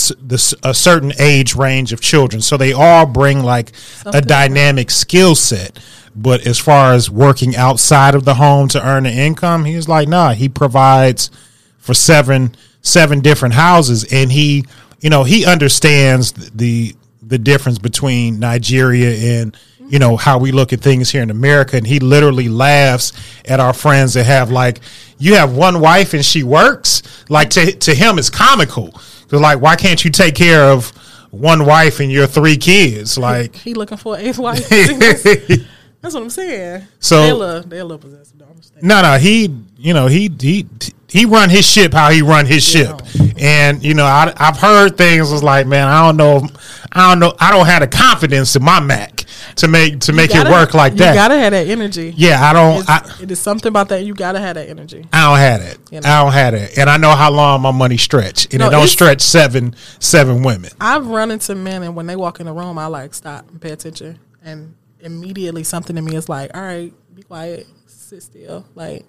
a 0.62 0.74
certain 0.74 1.12
age 1.18 1.54
range 1.54 1.92
of 1.92 2.00
children. 2.00 2.42
So 2.42 2.56
they 2.56 2.72
all 2.72 3.06
bring 3.06 3.42
like 3.42 3.72
a 4.06 4.20
dynamic 4.20 4.90
skill 4.90 5.34
set. 5.34 5.78
But 6.16 6.46
as 6.46 6.58
far 6.58 6.94
as 6.94 7.10
working 7.10 7.54
outside 7.54 8.14
of 8.16 8.24
the 8.24 8.34
home 8.34 8.68
to 8.68 8.84
earn 8.84 9.06
an 9.06 9.16
income, 9.16 9.64
he's 9.64 9.88
like, 9.88 10.08
nah, 10.08 10.32
he 10.32 10.48
provides 10.48 11.30
for 11.78 11.94
seven 11.94 12.56
seven 12.80 13.20
different 13.20 13.54
houses 13.54 14.04
and 14.12 14.32
he 14.32 14.64
you 15.00 15.10
know 15.10 15.24
he 15.24 15.44
understands 15.46 16.32
the 16.32 16.94
the 17.22 17.38
difference 17.38 17.78
between 17.78 18.38
Nigeria 18.38 19.40
and 19.40 19.56
you 19.88 19.98
know 19.98 20.16
how 20.16 20.38
we 20.38 20.52
look 20.52 20.72
at 20.72 20.80
things 20.80 21.10
here 21.10 21.22
in 21.22 21.30
America 21.30 21.76
and 21.76 21.86
he 21.86 21.98
literally 21.98 22.48
laughs 22.48 23.12
at 23.46 23.60
our 23.60 23.72
friends 23.72 24.14
that 24.14 24.24
have 24.24 24.50
like 24.50 24.80
you 25.18 25.34
have 25.34 25.54
one 25.56 25.80
wife 25.80 26.14
and 26.14 26.24
she 26.24 26.42
works 26.42 27.02
like 27.28 27.50
to 27.50 27.72
to 27.72 27.94
him 27.94 28.18
it's 28.18 28.30
comical 28.30 28.92
they're 29.28 29.40
like 29.40 29.60
why 29.60 29.76
can't 29.76 30.04
you 30.04 30.10
take 30.10 30.34
care 30.34 30.64
of 30.64 30.90
one 31.30 31.66
wife 31.66 32.00
and 32.00 32.10
your 32.10 32.26
three 32.26 32.56
kids 32.56 33.18
like 33.18 33.54
He 33.54 33.74
looking 33.74 33.98
for 33.98 34.16
eighth 34.16 34.38
wife. 34.38 34.66
that's, 34.68 35.22
that's 35.22 36.14
what 36.14 36.22
I'm 36.22 36.30
saying. 36.30 36.86
So- 37.00 37.22
they 37.22 37.32
love 37.32 37.68
they 37.70 37.82
love 37.82 38.00
possessive. 38.00 38.36
No, 38.80 39.02
no, 39.02 39.18
he, 39.18 39.54
you 39.76 39.92
know, 39.92 40.06
he 40.06 40.30
he 40.40 40.66
he 41.08 41.24
run 41.24 41.50
his 41.50 41.64
ship 41.66 41.92
how 41.92 42.10
he 42.10 42.22
run 42.22 42.46
his 42.46 42.62
ship, 42.64 43.00
and 43.38 43.82
you 43.82 43.94
know, 43.94 44.04
I, 44.04 44.32
I've 44.36 44.56
heard 44.58 44.96
things 44.96 45.30
was 45.30 45.42
like, 45.42 45.66
man, 45.66 45.88
I 45.88 46.06
don't 46.06 46.16
know, 46.16 46.48
I 46.92 47.08
don't 47.10 47.18
know, 47.20 47.34
I 47.40 47.50
don't 47.50 47.66
have 47.66 47.80
the 47.80 47.88
confidence 47.88 48.54
in 48.56 48.62
my 48.62 48.78
Mac 48.80 49.24
to 49.56 49.68
make 49.68 50.00
to 50.00 50.12
make 50.12 50.30
it 50.30 50.34
gotta- 50.34 50.50
work 50.50 50.74
like 50.74 50.92
you 50.92 50.98
that. 50.98 51.10
You 51.10 51.14
gotta 51.14 51.38
have 51.38 51.52
that 51.52 51.66
energy. 51.66 52.12
yeah, 52.16 52.42
I 52.44 52.52
don't, 52.52 52.80
It's, 52.80 52.88
I, 52.88 53.22
it 53.22 53.30
is 53.30 53.40
something 53.40 53.68
about 53.68 53.88
that. 53.88 54.04
You 54.04 54.14
gotta 54.14 54.38
have 54.38 54.54
that 54.56 54.68
energy. 54.68 55.06
I 55.12 55.28
don't 55.30 55.38
have 55.38 55.62
it. 55.62 55.78
You 55.90 56.00
know. 56.00 56.08
I 56.08 56.22
don't 56.22 56.32
have 56.32 56.54
it, 56.54 56.76
and 56.78 56.90
I 56.90 56.96
know 56.98 57.10
how 57.14 57.30
long 57.30 57.62
my 57.62 57.72
money 57.72 57.96
stretch, 57.96 58.44
and 58.52 58.58
No, 58.60 58.68
it 58.68 58.70
don't 58.70 58.86
stretch 58.88 59.20
seven 59.22 59.74
seven 60.00 60.42
women. 60.42 60.70
I've 60.80 61.06
run 61.06 61.30
into 61.30 61.54
men, 61.54 61.82
and 61.82 61.96
when 61.96 62.06
they 62.06 62.16
walk 62.16 62.40
in 62.40 62.46
the 62.46 62.52
room, 62.52 62.78
I 62.78 62.86
like 62.86 63.14
stop 63.14 63.48
and 63.50 63.60
pay 63.60 63.70
attention, 63.70 64.18
and 64.44 64.74
immediately 65.00 65.64
something 65.64 65.96
in 65.96 66.04
me 66.04 66.16
is 66.16 66.28
like, 66.28 66.50
"All 66.54 66.60
right, 66.62 66.92
be 67.14 67.22
quiet, 67.22 67.66
sit 67.86 68.22
still." 68.22 68.66
Like 68.74 69.06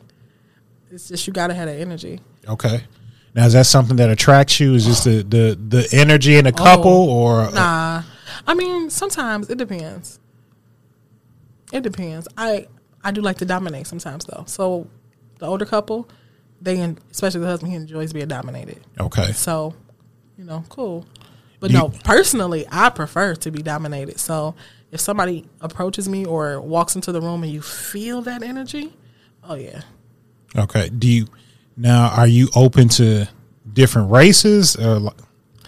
it's 0.91 1.07
just 1.07 1.27
you 1.27 1.33
gotta 1.33 1.53
have 1.53 1.67
that 1.67 1.79
energy. 1.79 2.19
Okay. 2.47 2.83
Now 3.35 3.45
is 3.45 3.53
that 3.53 3.65
something 3.67 3.97
that 3.97 4.09
attracts 4.09 4.59
you? 4.59 4.73
Is 4.73 4.85
just 4.85 5.03
the 5.03 5.23
the 5.23 5.55
the 5.55 5.87
energy 5.91 6.35
in 6.37 6.45
a 6.47 6.49
oh, 6.49 6.53
couple, 6.53 6.91
or 7.09 7.41
Oh, 7.47 7.51
Nah, 7.51 8.03
I 8.47 8.53
mean 8.53 8.89
sometimes 8.89 9.49
it 9.49 9.57
depends. 9.57 10.19
It 11.71 11.83
depends. 11.83 12.27
I 12.37 12.67
I 13.03 13.11
do 13.11 13.21
like 13.21 13.37
to 13.37 13.45
dominate 13.45 13.87
sometimes 13.87 14.25
though. 14.25 14.43
So 14.47 14.87
the 15.37 15.45
older 15.45 15.65
couple, 15.65 16.09
they 16.61 16.79
especially 17.11 17.41
the 17.41 17.47
husband, 17.47 17.71
he 17.71 17.77
enjoys 17.77 18.11
being 18.13 18.27
dominated. 18.27 18.79
okay, 18.99 19.31
So, 19.31 19.73
you 20.37 20.43
know, 20.43 20.63
cool. 20.69 21.05
But 21.59 21.71
You- 21.71 21.77
no, 21.77 21.89
personally, 22.03 22.65
I 22.71 22.89
prefer 22.89 23.35
to 23.35 23.51
be 23.51 23.61
dominated. 23.61 24.19
So 24.19 24.55
if 24.91 24.99
somebody 24.99 25.45
approaches 25.61 26.09
me 26.09 26.25
or 26.25 26.59
walks 26.59 26.95
into 26.95 27.11
the 27.11 27.21
room 27.21 27.43
and 27.43 27.51
you 27.51 27.61
feel 27.61 28.21
that 28.23 28.41
energy, 28.43 28.93
oh 29.43 29.55
yeah. 29.55 29.81
Okay. 30.55 30.89
Do 30.89 31.07
you 31.07 31.27
now 31.77 32.09
are 32.09 32.27
you 32.27 32.49
open 32.55 32.89
to 32.89 33.27
different 33.71 34.11
races? 34.11 34.75
Or, 34.75 34.99
like- 34.99 35.13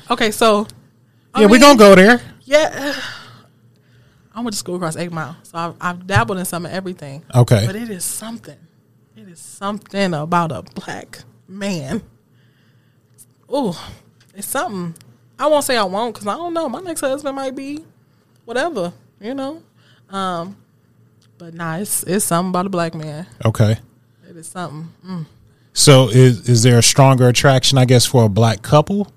Okay, 0.10 0.32
so 0.32 0.68
I 1.34 1.42
yeah, 1.42 1.46
we're 1.48 1.52
mean, 1.54 1.62
gonna 1.62 1.78
go 1.78 1.96
there. 1.96 2.22
Yeah, 2.44 2.94
I 4.36 4.42
went 4.42 4.52
to 4.54 4.58
school 4.58 4.76
across 4.76 4.98
Eight 4.98 5.12
Mile, 5.12 5.38
so 5.44 5.58
I've, 5.58 5.76
I've 5.80 6.08
dabbled 6.08 6.38
in 6.40 6.46
some 6.46 6.66
of 6.66 6.72
everything. 6.74 7.24
Okay. 7.34 7.66
but 7.66 7.76
it 7.78 7.90
is 7.90 8.04
something. 8.04 8.58
It 9.16 9.28
is 9.30 9.40
something 9.40 10.14
about 10.14 10.52
a 10.52 10.62
black 10.64 11.20
man. 11.48 12.02
Oh, 13.48 13.78
it's 14.34 14.48
something. 14.48 14.96
I 15.40 15.48
won't 15.48 15.64
say 15.64 15.78
I 15.78 15.84
won't 15.84 16.14
because 16.14 16.28
I 16.28 16.36
don't 16.36 16.54
know. 16.54 16.68
My 16.70 16.80
next 16.82 17.02
husband 17.02 17.36
might 17.36 17.56
be 17.56 17.84
whatever, 18.46 18.94
you 19.20 19.34
know. 19.34 19.62
Um, 20.10 20.58
but 21.38 21.54
nah, 21.54 21.78
it's 21.78 22.04
it's 22.04 22.26
something 22.26 22.50
about 22.50 22.66
a 22.66 22.70
black 22.70 22.94
man. 22.96 23.28
Okay. 23.46 23.78
It 24.32 24.38
is 24.38 24.48
something. 24.48 24.88
Mm. 25.06 25.26
So 25.74 26.08
is 26.08 26.48
is 26.48 26.64
there 26.64 26.80
a 26.80 26.84
stronger 26.84 27.28
attraction, 27.28 27.78
I 27.78 27.84
guess, 27.84 28.06
for 28.06 28.24
a 28.24 28.30
black 28.30 28.62
couple? 28.62 29.12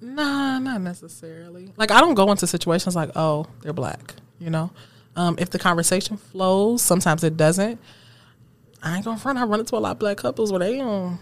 Nah, 0.00 0.58
not 0.58 0.80
necessarily. 0.80 1.72
Like 1.76 1.92
I 1.92 2.00
don't 2.00 2.14
go 2.14 2.32
into 2.32 2.48
situations 2.48 2.96
like, 2.96 3.10
oh, 3.14 3.46
they're 3.62 3.72
black. 3.72 4.14
You 4.40 4.50
know, 4.50 4.72
um, 5.14 5.36
if 5.38 5.50
the 5.50 5.58
conversation 5.60 6.16
flows, 6.16 6.82
sometimes 6.82 7.22
it 7.22 7.36
doesn't. 7.36 7.78
I 8.82 8.96
ain't 8.96 9.04
gonna 9.04 9.20
front. 9.20 9.38
I 9.38 9.44
run 9.44 9.60
into 9.60 9.76
a 9.76 9.78
lot 9.78 9.92
of 9.92 9.98
black 10.00 10.16
couples 10.16 10.50
where 10.50 10.58
they 10.58 10.78
don't. 10.78 11.20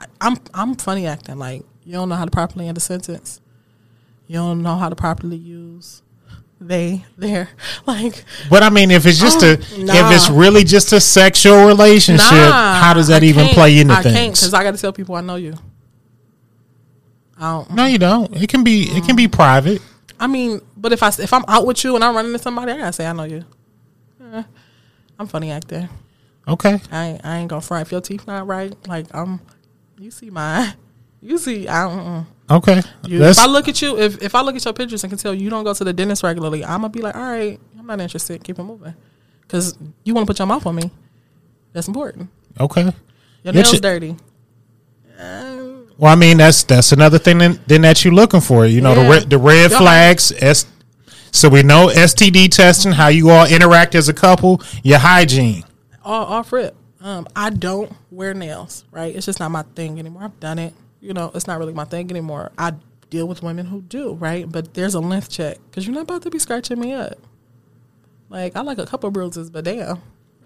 I, 0.00 0.06
I'm 0.20 0.36
I'm 0.52 0.74
funny 0.74 1.06
acting. 1.06 1.38
Like 1.38 1.62
you 1.84 1.92
don't 1.92 2.08
know 2.08 2.16
how 2.16 2.24
to 2.24 2.30
properly 2.32 2.66
end 2.66 2.76
a 2.76 2.80
sentence. 2.80 3.40
You 4.26 4.38
don't 4.38 4.62
know 4.62 4.74
how 4.74 4.88
to 4.88 4.96
properly 4.96 5.36
use 5.36 6.02
they 6.60 7.04
there. 7.16 7.48
Like 7.86 8.24
But 8.50 8.62
I 8.62 8.70
mean, 8.70 8.90
if 8.90 9.06
it's 9.06 9.18
just 9.18 9.42
a 9.42 9.58
Oh, 9.58 9.82
nah. 9.82 9.94
if 9.94 10.14
it's 10.16 10.28
really 10.30 10.64
just 10.64 10.92
a 10.92 11.00
sexual 11.00 11.66
relationship, 11.66 12.30
nah, 12.30 12.74
how 12.74 12.94
does 12.94 13.08
that 13.08 13.22
I 13.22 13.26
even 13.26 13.46
play 13.48 13.78
into 13.78 13.94
I 13.94 14.02
can't 14.02 14.14
things? 14.14 14.40
because 14.40 14.54
I 14.54 14.62
got 14.62 14.74
to 14.74 14.80
tell 14.80 14.92
people 14.92 15.14
I 15.14 15.22
know 15.22 15.36
you. 15.36 15.54
I 17.38 17.52
don't. 17.52 17.70
no, 17.70 17.86
you 17.86 17.98
don't. 17.98 18.36
It 18.36 18.48
can 18.50 18.62
be 18.62 18.82
it 18.90 19.04
can 19.04 19.16
be 19.16 19.26
private. 19.26 19.80
I 20.18 20.26
mean, 20.26 20.60
but 20.76 20.92
if 20.92 21.02
I 21.02 21.08
if 21.08 21.32
I'm 21.32 21.44
out 21.48 21.66
with 21.66 21.82
you 21.82 21.94
and 21.94 22.04
I'm 22.04 22.14
running 22.14 22.32
into 22.32 22.42
somebody, 22.42 22.72
I 22.72 22.76
gotta 22.76 22.92
say 22.92 23.06
I 23.06 23.12
know 23.14 23.24
you. 23.24 23.44
Eh, 24.32 24.42
I'm 25.18 25.26
funny 25.26 25.50
acting. 25.50 25.88
Okay. 26.46 26.80
I 26.92 27.06
ain't, 27.06 27.24
I 27.24 27.38
ain't 27.38 27.48
gonna 27.48 27.62
front. 27.62 27.86
If 27.86 27.92
your 27.92 28.00
teeth 28.02 28.26
not 28.26 28.46
right, 28.46 28.74
like 28.86 29.06
I'm, 29.14 29.40
you 29.98 30.10
see 30.10 30.28
mine. 30.30 30.74
You 31.22 31.36
see, 31.38 31.68
I 31.68 31.86
don't. 31.88 32.26
Okay. 32.50 32.82
You, 33.06 33.22
if 33.24 33.38
I 33.38 33.46
look 33.46 33.68
at 33.68 33.80
you, 33.82 33.98
if 33.98 34.22
if 34.22 34.34
I 34.34 34.40
look 34.42 34.56
at 34.56 34.64
your 34.64 34.74
pictures 34.74 35.04
and 35.04 35.10
can 35.10 35.18
tell 35.18 35.34
you 35.34 35.50
don't 35.50 35.64
go 35.64 35.74
to 35.74 35.84
the 35.84 35.92
dentist 35.92 36.22
regularly, 36.22 36.64
I'm 36.64 36.80
gonna 36.80 36.88
be 36.88 37.00
like, 37.02 37.14
all 37.14 37.22
right, 37.22 37.60
I'm 37.78 37.86
not 37.86 38.00
interested. 38.00 38.42
Keep 38.42 38.58
it 38.58 38.62
moving, 38.64 38.94
because 39.42 39.76
you 40.04 40.14
want 40.14 40.26
to 40.26 40.30
put 40.30 40.38
your 40.38 40.46
mouth 40.46 40.64
on 40.66 40.74
me. 40.76 40.90
That's 41.72 41.86
important. 41.88 42.28
okay. 42.58 42.82
Your 42.82 42.92
Your 43.44 43.52
nails 43.54 43.70
chi- 43.72 43.78
dirty. 43.78 44.16
Well, 45.18 46.10
I 46.12 46.14
mean, 46.16 46.38
that's 46.38 46.62
that's 46.64 46.92
another 46.92 47.18
thing 47.18 47.38
then, 47.38 47.60
then 47.66 47.82
that 47.82 48.04
you're 48.04 48.14
looking 48.14 48.40
for. 48.40 48.64
You 48.66 48.80
know, 48.80 48.94
the 48.94 49.08
red, 49.08 49.30
the 49.30 49.38
red 49.38 49.70
Yeah. 49.70 49.78
flags. 49.78 50.32
S, 50.38 50.66
so 51.30 51.48
we 51.48 51.62
know 51.62 51.88
STD 51.88 52.48
testing, 52.50 52.92
how 52.92 53.08
you 53.08 53.28
all 53.30 53.46
interact 53.46 53.94
as 53.94 54.08
a 54.08 54.14
couple, 54.14 54.62
your 54.82 54.98
hygiene. 54.98 55.64
All 56.04 56.24
off 56.24 56.52
rip. 56.52 56.74
Um, 57.02 57.26
I 57.36 57.50
don't 57.50 57.92
wear 58.10 58.32
nails, 58.34 58.84
right? 58.90 59.14
It's 59.14 59.26
just 59.26 59.40
not 59.40 59.50
my 59.50 59.62
thing 59.74 59.98
anymore. 59.98 60.24
I've 60.24 60.40
done 60.40 60.58
it. 60.58 60.74
You 61.00 61.14
know, 61.14 61.30
it's 61.34 61.46
not 61.46 61.58
really 61.58 61.72
my 61.72 61.84
thing 61.84 62.10
anymore. 62.10 62.52
I 62.58 62.74
deal 63.08 63.26
with 63.26 63.42
women 63.42 63.66
who 63.66 63.80
do, 63.82 64.14
right? 64.14 64.50
But 64.50 64.74
there's 64.74 64.94
a 64.94 65.00
length 65.00 65.30
check 65.30 65.58
because 65.70 65.86
you're 65.86 65.94
not 65.94 66.02
about 66.02 66.22
to 66.22 66.30
be 66.30 66.38
scratching 66.38 66.78
me 66.78 66.92
up. 66.92 67.14
Like 68.28 68.54
I 68.56 68.60
like 68.60 68.78
a 68.78 68.86
couple 68.86 69.10
bruises, 69.10 69.50
but 69.50 69.64
damn. 69.64 69.96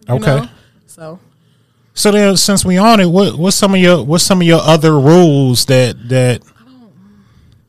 you 0.08 0.14
Okay. 0.14 0.24
know? 0.26 0.48
So 0.86 1.18
So 1.94 2.10
then, 2.12 2.36
since 2.36 2.64
we 2.64 2.76
on 2.78 3.00
it, 3.00 3.06
what 3.06 3.36
what's 3.38 3.56
some 3.56 3.74
of 3.74 3.80
your 3.80 4.02
what's 4.04 4.24
some 4.24 4.40
of 4.40 4.46
your 4.46 4.60
other 4.60 4.98
rules 4.98 5.66
that 5.66 6.08
that 6.08 6.42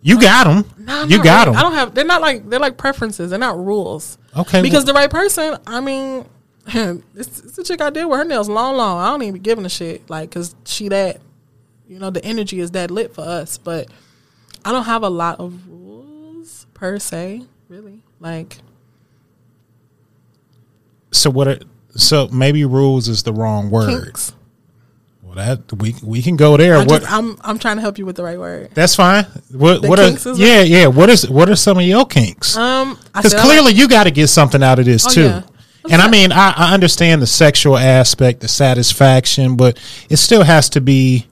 you 0.02 0.20
got 0.22 0.44
them? 0.46 0.66
Nah, 0.78 1.06
you 1.06 1.22
got 1.24 1.48
really. 1.48 1.58
I 1.58 1.62
don't 1.64 1.74
have. 1.74 1.96
They're 1.96 2.06
not 2.06 2.22
like 2.22 2.48
they're 2.50 2.60
like 2.60 2.78
preferences. 2.78 3.32
They're 3.32 3.40
not 3.40 3.58
rules. 3.58 4.18
Okay, 4.38 4.62
Because 4.62 4.86
well- 4.86 4.94
the 4.94 5.00
right 5.00 5.10
person. 5.10 5.58
I 5.66 5.82
mean, 5.82 6.26
it's, 6.68 7.40
it's 7.40 7.58
a 7.58 7.64
chick 7.64 7.82
I 7.82 7.90
did 7.90 8.06
with 8.06 8.20
her 8.20 8.26
nails 8.26 8.48
long, 8.50 8.76
long. 8.78 9.00
I 9.00 9.08
don't 9.10 9.22
even 9.24 9.34
be 9.34 9.40
giving 9.40 9.66
a 9.66 9.70
shit. 9.70 10.08
Like, 10.10 10.30
cause 10.32 10.56
she 10.66 10.90
that, 10.90 11.22
you 11.88 12.00
know, 12.00 12.10
the 12.10 12.24
energy 12.26 12.60
is 12.60 12.72
that 12.72 12.92
lit 12.92 13.14
for 13.14 13.22
us. 13.22 13.58
But 13.58 13.88
I 14.64 14.72
don't 14.72 14.86
have 14.86 15.04
a 15.04 15.10
lot 15.10 15.40
of 15.40 15.68
rules 15.68 16.66
per 16.74 17.00
se. 17.00 17.44
Really, 17.70 18.02
like 18.20 18.58
So 21.12 21.30
what? 21.30 21.48
Are, 21.48 21.60
so 21.96 22.28
maybe 22.28 22.66
rules 22.66 23.08
is 23.08 23.24
the 23.24 23.34
wrong 23.34 23.70
word. 23.70 24.04
kinks. 24.06 24.34
Well, 25.24 25.36
that 25.36 25.72
we 25.74 25.96
we 26.04 26.22
can 26.22 26.36
go 26.36 26.58
there. 26.58 26.76
I 26.76 26.80
what? 26.80 27.02
just, 27.02 27.12
I'm 27.12 27.38
I'm 27.42 27.58
trying 27.58 27.78
to 27.78 27.82
help 27.82 27.98
you 27.98 28.06
with 28.06 28.16
the 28.18 28.24
right 28.24 28.38
word. 28.40 28.72
that's 28.74 28.96
fine. 28.96 29.26
What? 29.52 29.82
The 29.82 29.88
what? 29.88 30.00
Are, 30.00 30.34
yeah, 30.36 30.62
yeah. 30.62 30.88
What 30.88 31.10
is? 31.10 31.28
What 31.30 31.50
are 31.50 31.56
some 31.56 31.78
of 31.78 31.84
your 31.86 32.06
kinks? 32.06 32.56
Um, 32.58 32.98
Because 33.14 33.34
clearly 33.34 33.74
you 33.74 33.88
got 33.88 34.04
to 34.06 34.12
get 34.12 34.28
something 34.28 34.62
out 34.62 34.80
of 34.80 34.86
this 34.86 35.06
Oh, 35.08 35.10
too. 35.10 35.22
yeah. 35.24 35.42
And 35.90 36.02
I 36.02 36.10
mean, 36.10 36.32
I, 36.32 36.52
I 36.58 36.74
understand 36.74 37.22
the 37.22 37.28
sexual 37.28 37.78
aspect, 37.78 38.40
the 38.42 38.48
satisfaction, 38.48 39.56
but 39.56 39.78
it 40.10 40.18
still 40.18 40.44
has 40.44 40.68
to 40.70 40.82
be, 40.82 41.28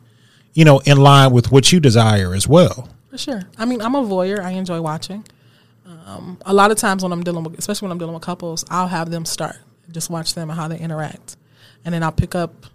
you 0.53 0.65
know, 0.65 0.79
in 0.79 0.97
line 0.97 1.31
with 1.31 1.51
what 1.51 1.71
you 1.71 1.79
desire 1.79 2.33
as 2.33 2.47
well. 2.47 2.89
For 3.09 3.17
sure. 3.17 3.43
I 3.57 3.65
mean, 3.65 3.81
I'm 3.81 3.95
a 3.95 4.03
voyeur. 4.03 4.39
I 4.39 4.51
enjoy 4.51 4.81
watching. 4.81 5.25
Um, 6.05 6.37
a 6.45 6.53
lot 6.53 6.71
of 6.71 6.77
times 6.77 7.03
when 7.03 7.11
I'm 7.11 7.23
dealing 7.23 7.43
with, 7.43 7.57
especially 7.57 7.85
when 7.87 7.91
I'm 7.91 7.97
dealing 7.97 8.13
with 8.13 8.23
couples, 8.23 8.65
I'll 8.69 8.87
have 8.87 9.09
them 9.09 9.25
start, 9.25 9.57
just 9.91 10.09
watch 10.09 10.33
them 10.33 10.49
and 10.49 10.59
how 10.59 10.67
they 10.67 10.77
interact, 10.77 11.37
and 11.85 11.93
then 11.93 12.03
I'll 12.03 12.11
pick 12.11 12.35
up 12.35 12.65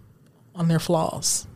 on 0.55 0.67
their 0.67 0.79
flaws. 0.79 1.47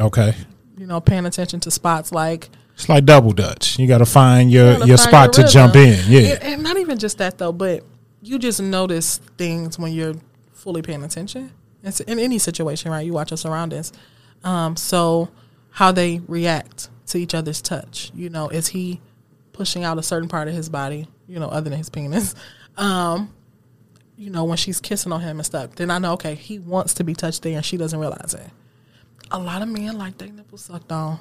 Okay. 0.00 0.34
You 0.78 0.86
know, 0.86 1.00
paying 1.00 1.26
attention 1.26 1.60
to 1.60 1.70
spots 1.70 2.12
like 2.12 2.48
It's 2.74 2.88
like 2.88 3.04
double 3.04 3.32
dutch. 3.32 3.78
You 3.78 3.86
got 3.86 3.98
to 3.98 4.06
find 4.06 4.50
your 4.50 4.84
your 4.84 4.98
find 4.98 5.00
spot 5.00 5.36
your 5.36 5.46
to 5.46 5.52
jump 5.52 5.76
in. 5.76 5.98
Yeah. 6.08 6.34
And, 6.34 6.42
and 6.42 6.62
not 6.62 6.76
even 6.76 6.98
just 6.98 7.18
that 7.18 7.38
though, 7.38 7.52
but 7.52 7.84
you 8.22 8.38
just 8.38 8.60
notice 8.60 9.18
things 9.38 9.78
when 9.78 9.92
you're 9.92 10.14
fully 10.52 10.82
paying 10.82 11.02
attention. 11.04 11.52
It's 11.82 12.00
in 12.00 12.18
any 12.18 12.38
situation, 12.38 12.90
right? 12.90 13.06
You 13.06 13.12
watch 13.12 13.30
your 13.30 13.38
surroundings. 13.38 13.92
Um, 14.44 14.76
so 14.76 15.28
how 15.70 15.92
they 15.92 16.20
react 16.26 16.88
to 17.08 17.18
each 17.18 17.34
other's 17.34 17.60
touch. 17.60 18.10
You 18.14 18.30
know, 18.30 18.48
is 18.48 18.68
he 18.68 19.00
pushing 19.52 19.84
out 19.84 19.98
a 19.98 20.02
certain 20.02 20.28
part 20.28 20.48
of 20.48 20.54
his 20.54 20.68
body, 20.68 21.08
you 21.28 21.38
know, 21.38 21.48
other 21.48 21.70
than 21.70 21.78
his 21.78 21.90
penis? 21.90 22.34
Um, 22.78 23.32
you 24.18 24.28
know, 24.28 24.44
when 24.44 24.58
she's 24.58 24.82
kissing 24.82 25.10
on 25.12 25.22
him 25.22 25.38
and 25.38 25.46
stuff, 25.46 25.76
then 25.76 25.90
I 25.90 25.96
know, 25.96 26.12
okay, 26.12 26.34
he 26.34 26.58
wants 26.58 26.92
to 26.94 27.04
be 27.04 27.14
touched 27.14 27.42
there 27.42 27.56
and 27.56 27.64
she 27.64 27.78
doesn't 27.78 27.98
realize 27.98 28.34
it. 28.34 28.50
A 29.30 29.38
lot 29.38 29.62
of 29.62 29.68
men 29.68 29.96
like 29.96 30.18
their 30.18 30.28
nipples 30.28 30.64
sucked 30.64 30.92
on. 30.92 31.18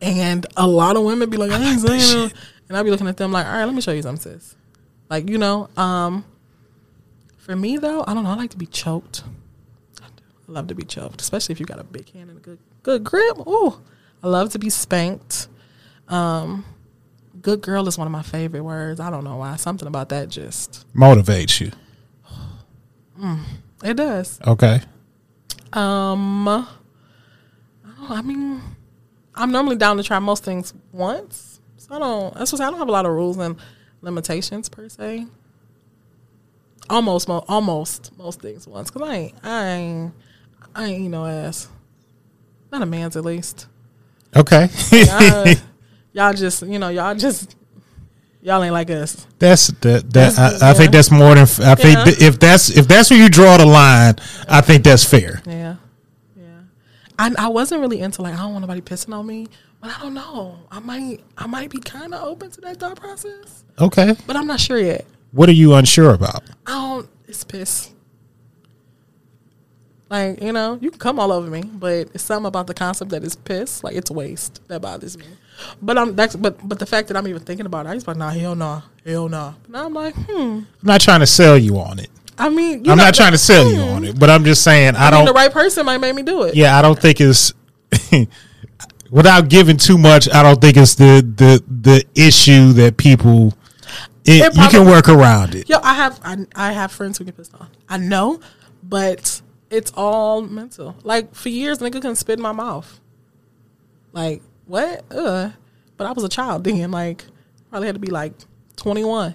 And 0.00 0.46
a 0.56 0.66
lot 0.66 0.96
of 0.96 1.04
women 1.04 1.28
be 1.28 1.36
like, 1.36 1.50
I 1.50 1.62
ain't 1.62 1.80
saying 1.80 2.26
it. 2.26 2.34
And 2.68 2.76
I 2.78 2.82
be 2.82 2.90
looking 2.90 3.08
at 3.08 3.18
them 3.18 3.30
like, 3.30 3.44
all 3.44 3.52
right, 3.52 3.64
let 3.66 3.74
me 3.74 3.82
show 3.82 3.92
you 3.92 4.00
something, 4.00 4.38
sis. 4.38 4.56
Like, 5.10 5.28
you 5.28 5.36
know, 5.36 5.68
um, 5.76 6.24
for 7.36 7.54
me 7.54 7.76
though, 7.76 8.04
I 8.06 8.14
don't 8.14 8.24
know, 8.24 8.30
I 8.30 8.36
like 8.36 8.50
to 8.50 8.58
be 8.58 8.66
choked. 8.66 9.22
I 10.52 10.58
do. 10.58 10.58
I 10.58 10.60
love 10.60 10.66
to 10.68 10.74
be 10.74 10.84
choked, 10.84 11.20
especially 11.20 11.52
if 11.52 11.60
you 11.60 11.66
got 11.66 11.78
a 11.78 11.84
big 11.84 12.12
hand 12.12 12.30
and 12.30 12.38
a 12.38 12.42
good 12.42 12.58
good 12.82 13.04
grip. 13.04 13.38
Ooh. 13.46 13.80
I 14.22 14.28
love 14.28 14.50
to 14.52 14.58
be 14.58 14.70
spanked. 14.70 15.48
Um, 16.08 16.64
good 17.40 17.60
girl 17.60 17.88
is 17.88 17.98
one 17.98 18.06
of 18.06 18.12
my 18.12 18.22
favorite 18.22 18.62
words. 18.62 19.00
I 19.00 19.10
don't 19.10 19.24
know 19.24 19.36
why. 19.36 19.56
Something 19.56 19.88
about 19.88 20.08
that 20.10 20.28
just 20.28 20.86
Motivates 20.94 21.60
you. 21.60 21.72
it 23.82 23.96
does. 23.96 24.40
Okay. 24.46 24.80
Um, 25.72 26.48
I 26.48 26.66
I 28.08 28.22
mean, 28.22 28.60
I'm 29.34 29.50
normally 29.52 29.76
down 29.76 29.96
to 29.96 30.02
try 30.02 30.18
most 30.18 30.44
things 30.44 30.74
once, 30.92 31.60
so 31.76 31.94
I 31.94 31.98
don't. 31.98 32.34
That's 32.34 32.52
what 32.52 32.60
I 32.60 32.70
don't 32.70 32.78
have 32.78 32.88
a 32.88 32.92
lot 32.92 33.06
of 33.06 33.12
rules 33.12 33.38
and 33.38 33.56
limitations 34.02 34.68
per 34.68 34.88
se. 34.88 35.26
Almost, 36.90 37.28
mo- 37.28 37.44
almost 37.48 38.16
most 38.18 38.40
things 38.42 38.66
once, 38.66 38.90
cause 38.90 39.02
I 39.02 39.14
ain't, 39.14 39.34
I 39.44 39.66
ain't, 39.66 40.12
I 40.74 40.86
ain't, 40.86 41.02
you 41.02 41.08
know, 41.08 41.26
ass. 41.26 41.68
Not 42.70 42.82
a 42.82 42.86
man's 42.86 43.16
at 43.16 43.24
least. 43.24 43.66
Okay. 44.34 44.68
Y'all, 44.90 45.54
y'all 46.12 46.32
just, 46.32 46.62
you 46.62 46.78
know, 46.78 46.88
y'all 46.88 47.14
just, 47.14 47.54
y'all 48.40 48.62
ain't 48.62 48.72
like 48.72 48.90
us. 48.90 49.26
that's 49.38 49.66
that. 49.68 49.82
that 49.82 50.34
That's- 50.34 50.62
I, 50.62 50.70
I 50.70 50.74
think 50.74 50.90
that's 50.92 51.10
more 51.10 51.34
than. 51.34 51.42
I 51.42 51.74
think 51.74 51.96
Yeah. 52.18 52.26
if 52.28 52.38
that's 52.40 52.70
if 52.70 52.88
that's 52.88 53.10
where 53.10 53.18
you 53.20 53.28
draw 53.28 53.58
the 53.58 53.66
line, 53.66 54.14
I 54.48 54.60
think 54.62 54.84
that's 54.84 55.04
fair. 55.04 55.42
Yeah, 55.46 55.76
yeah. 56.36 56.44
I 57.18 57.32
I 57.38 57.48
wasn't 57.48 57.80
really 57.82 58.00
into 58.00 58.22
like 58.22 58.34
I 58.34 58.38
don't 58.38 58.52
want 58.52 58.62
nobody 58.62 58.80
pissing 58.80 59.14
on 59.14 59.26
me, 59.26 59.48
but 59.82 59.90
I 59.94 60.00
don't 60.00 60.14
know. 60.14 60.58
I 60.70 60.80
might 60.80 61.20
I 61.36 61.46
might 61.46 61.68
be 61.70 61.78
kind 61.78 62.14
of 62.14 62.22
open 62.24 62.50
to 62.52 62.60
that 62.62 62.78
thought 62.78 62.96
process, 62.98 63.64
Okay. 63.78 64.16
but 64.26 64.34
I'm 64.36 64.46
not 64.46 64.60
sure 64.60 64.78
yet. 64.78 65.04
What 65.32 65.48
are 65.50 65.52
you 65.52 65.74
unsure 65.74 66.14
about? 66.14 66.42
I 66.66 66.70
don't. 66.72 67.08
It's 67.28 67.44
piss. 67.44 67.90
Like 70.12 70.42
you 70.42 70.52
know, 70.52 70.78
you 70.78 70.90
can 70.90 70.98
come 71.00 71.18
all 71.18 71.32
over 71.32 71.48
me, 71.48 71.62
but 71.62 72.10
it's 72.12 72.22
something 72.22 72.44
about 72.46 72.66
the 72.66 72.74
concept 72.74 73.12
that 73.12 73.24
is 73.24 73.34
piss. 73.34 73.82
Like 73.82 73.96
it's 73.96 74.10
waste 74.10 74.60
that 74.68 74.82
bothers 74.82 75.16
me. 75.16 75.24
But 75.80 75.96
I'm 75.96 76.14
that's 76.14 76.36
but 76.36 76.68
but 76.68 76.78
the 76.78 76.84
fact 76.84 77.08
that 77.08 77.16
I'm 77.16 77.26
even 77.26 77.40
thinking 77.40 77.64
about 77.64 77.86
it, 77.86 77.88
I 77.88 77.94
just 77.94 78.06
like 78.06 78.18
nah 78.18 78.28
hell 78.28 78.54
no 78.54 78.82
hell 79.06 79.30
no. 79.30 79.54
Now 79.70 79.86
I'm 79.86 79.94
like 79.94 80.14
hmm. 80.14 80.36
I'm 80.36 80.66
not 80.82 81.00
trying 81.00 81.20
to 81.20 81.26
sell 81.26 81.56
you 81.56 81.78
on 81.78 81.98
it. 81.98 82.10
I 82.36 82.50
mean, 82.50 82.84
you 82.84 82.92
I'm 82.92 82.98
know, 82.98 83.04
not 83.04 83.14
trying 83.14 83.32
to 83.32 83.38
sell 83.38 83.66
you 83.66 83.80
hmm. 83.82 83.88
on 83.88 84.04
it, 84.04 84.20
but 84.20 84.28
I'm 84.28 84.44
just 84.44 84.62
saying 84.62 84.96
I, 84.96 84.98
I 84.98 85.10
mean, 85.12 85.20
don't. 85.20 85.24
the 85.28 85.32
right 85.32 85.50
person 85.50 85.86
might 85.86 85.96
make 85.96 86.14
me 86.14 86.20
do 86.20 86.42
it. 86.42 86.54
yeah, 86.54 86.78
I 86.78 86.82
don't 86.82 86.98
think 86.98 87.18
it's 87.18 87.54
without 89.10 89.48
giving 89.48 89.78
too 89.78 89.96
much. 89.96 90.28
I 90.28 90.42
don't 90.42 90.60
think 90.60 90.76
it's 90.76 90.94
the 90.94 91.22
the 91.36 91.64
the 91.66 92.04
issue 92.14 92.74
that 92.74 92.98
people. 92.98 93.54
It, 94.26 94.52
It 94.52 94.56
you 94.56 94.68
can 94.68 94.86
work 94.86 95.08
around 95.08 95.54
it. 95.54 95.70
Yo, 95.70 95.78
I 95.82 95.94
have 95.94 96.20
I, 96.22 96.36
I 96.54 96.72
have 96.72 96.92
friends 96.92 97.16
who 97.16 97.24
get 97.24 97.34
pissed 97.34 97.54
off. 97.54 97.70
I 97.88 97.96
know, 97.96 98.40
but 98.82 99.40
it's 99.72 99.90
all 99.96 100.42
mental. 100.42 100.94
Like 101.02 101.34
for 101.34 101.48
years, 101.48 101.78
nigga 101.78 101.92
couldn't 101.94 102.16
spit 102.16 102.38
in 102.38 102.42
my 102.42 102.52
mouth. 102.52 103.00
Like 104.12 104.42
what? 104.66 105.04
Ugh. 105.10 105.52
But 105.96 106.06
I 106.06 106.12
was 106.12 106.24
a 106.24 106.28
child 106.28 106.64
then. 106.64 106.90
Like 106.90 107.24
probably 107.70 107.88
had 107.88 107.96
to 107.96 108.00
be 108.00 108.10
like 108.10 108.34
twenty 108.76 109.02
one. 109.02 109.34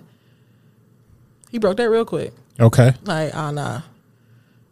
He 1.49 1.57
broke 1.57 1.77
that 1.77 1.89
real 1.89 2.05
quick. 2.05 2.33
Okay. 2.59 2.93
Like 3.03 3.35
ah 3.35 3.51
nah. 3.51 3.81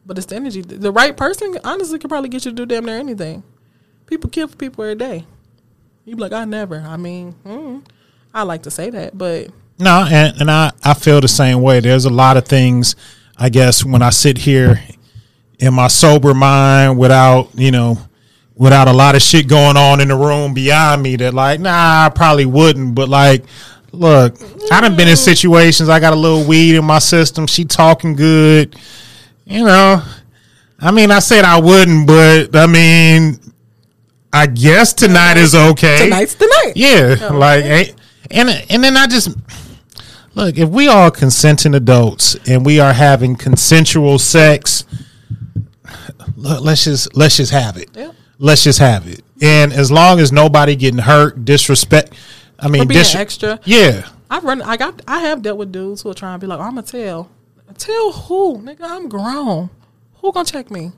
But 0.06 0.20
it's 0.20 0.28
the 0.28 0.36
energy. 0.36 0.62
The 0.62 0.92
right 0.92 1.18
person 1.18 1.58
honestly 1.64 1.98
could 1.98 2.10
probably 2.10 2.30
get 2.30 2.46
you 2.46 2.52
to 2.52 2.56
do 2.56 2.68
damn 2.68 2.86
near 2.86 3.00
anything. 3.00 3.44
People 4.06 4.30
kill 4.30 4.48
for 4.48 4.56
people 4.56 4.84
every 4.84 4.96
day. 4.96 5.26
You 6.06 6.16
be 6.16 6.22
like 6.22 6.34
I 6.34 6.46
never. 6.46 6.80
I 6.80 6.96
mean, 6.96 7.32
hmm. 7.32 7.80
I 8.36 8.44
like 8.44 8.64
to 8.64 8.72
say 8.72 8.92
that, 8.92 9.18
but 9.18 9.48
No, 9.80 10.06
and, 10.08 10.42
and 10.42 10.52
I, 10.52 10.72
I 10.84 10.94
feel 10.94 11.22
the 11.22 11.28
same 11.28 11.62
way. 11.62 11.80
There's 11.80 12.06
a 12.06 12.12
lot 12.12 12.38
of 12.38 12.46
things, 12.46 12.96
I 13.36 13.50
guess, 13.50 13.84
when 13.84 14.04
I 14.04 14.12
sit 14.12 14.38
here 14.38 14.80
in 15.60 15.74
my 15.74 15.88
sober 15.88 16.34
mind 16.34 16.98
without, 16.98 17.50
you 17.56 17.72
know, 17.72 17.98
without 18.56 18.88
a 18.88 18.94
lot 18.94 19.16
of 19.16 19.22
shit 19.22 19.48
going 19.48 19.78
on 19.78 20.02
in 20.02 20.08
the 20.08 20.16
room 20.16 20.54
beyond 20.54 21.04
me 21.04 21.16
that 21.18 21.34
like, 21.34 21.60
nah, 21.60 22.06
I 22.06 22.12
probably 22.14 22.46
wouldn't. 22.46 22.96
But 22.96 23.10
like, 23.10 23.44
look, 23.92 24.36
I 24.72 24.82
done 24.82 24.96
been 24.96 25.08
in 25.08 25.16
mm. 25.16 25.24
situations, 25.24 25.90
I 25.90 26.00
got 26.00 26.14
a 26.14 26.18
little 26.18 26.46
weed 26.46 26.76
in 26.76 26.86
my 26.86 27.00
system, 27.00 27.48
she 27.48 27.66
talking 27.66 28.16
good, 28.16 28.76
you 29.46 29.64
know. 29.64 30.02
I 30.80 30.92
mean, 30.92 31.12
I 31.12 31.20
said 31.20 31.46
I 31.46 31.60
wouldn't, 31.60 32.06
but 32.06 32.56
I 32.56 32.68
mean, 32.68 33.40
I 34.32 34.48
guess 34.48 34.94
tonight 34.94 35.38
is 35.38 35.56
okay. 35.56 36.04
tonight's 36.04 36.36
the 36.36 36.62
night. 36.64 36.74
Yeah, 36.76 37.30
oh, 37.30 37.38
like 37.38 37.64
ain't- 37.64 37.96
and 38.32 38.50
and 38.70 38.84
then 38.84 38.98
I 38.98 39.08
just 39.08 39.30
look 40.34 40.58
if 40.58 40.70
we 40.70 40.88
are 40.88 41.10
consenting 41.10 41.74
adults 41.74 42.36
and 42.48 42.66
we 42.66 42.80
are 42.80 42.94
having 42.94 43.36
consensual 43.36 44.20
sex. 44.20 44.84
Look, 46.36 46.62
let's 46.64 46.84
just 46.84 47.16
let's 47.16 47.38
just 47.38 47.52
have 47.52 47.78
it. 47.78 47.90
Yeah. 47.96 48.12
Let's 48.38 48.64
just 48.64 48.80
have 48.80 49.08
it. 49.08 49.22
And 49.42 49.72
as 49.72 49.92
long 49.92 50.20
as 50.20 50.32
nobody 50.32 50.76
getting 50.76 51.00
hurt, 51.00 51.46
disrespect. 51.46 52.14
I 52.60 52.68
mean, 52.68 52.88
dis- 52.88 53.16
extra. 53.16 53.60
Yeah, 53.66 54.08
I 54.30 54.40
run. 54.40 54.62
I 54.62 54.78
got. 54.78 55.02
I 55.08 55.20
have 55.22 55.42
dealt 55.42 55.58
with 55.58 55.72
dudes 55.72 56.02
who 56.02 56.10
are 56.10 56.14
trying 56.14 56.40
to 56.40 56.44
be 56.44 56.48
like, 56.48 56.60
I'm 56.60 56.76
gonna 56.76 56.84
tell. 56.84 57.30
Tell 57.78 58.12
who, 58.14 58.58
nigga? 58.60 58.82
I'm 58.82 59.10
grown. 59.10 59.70
Who 60.22 60.32
gonna 60.32 60.46
check 60.46 60.72
me? 60.72 60.92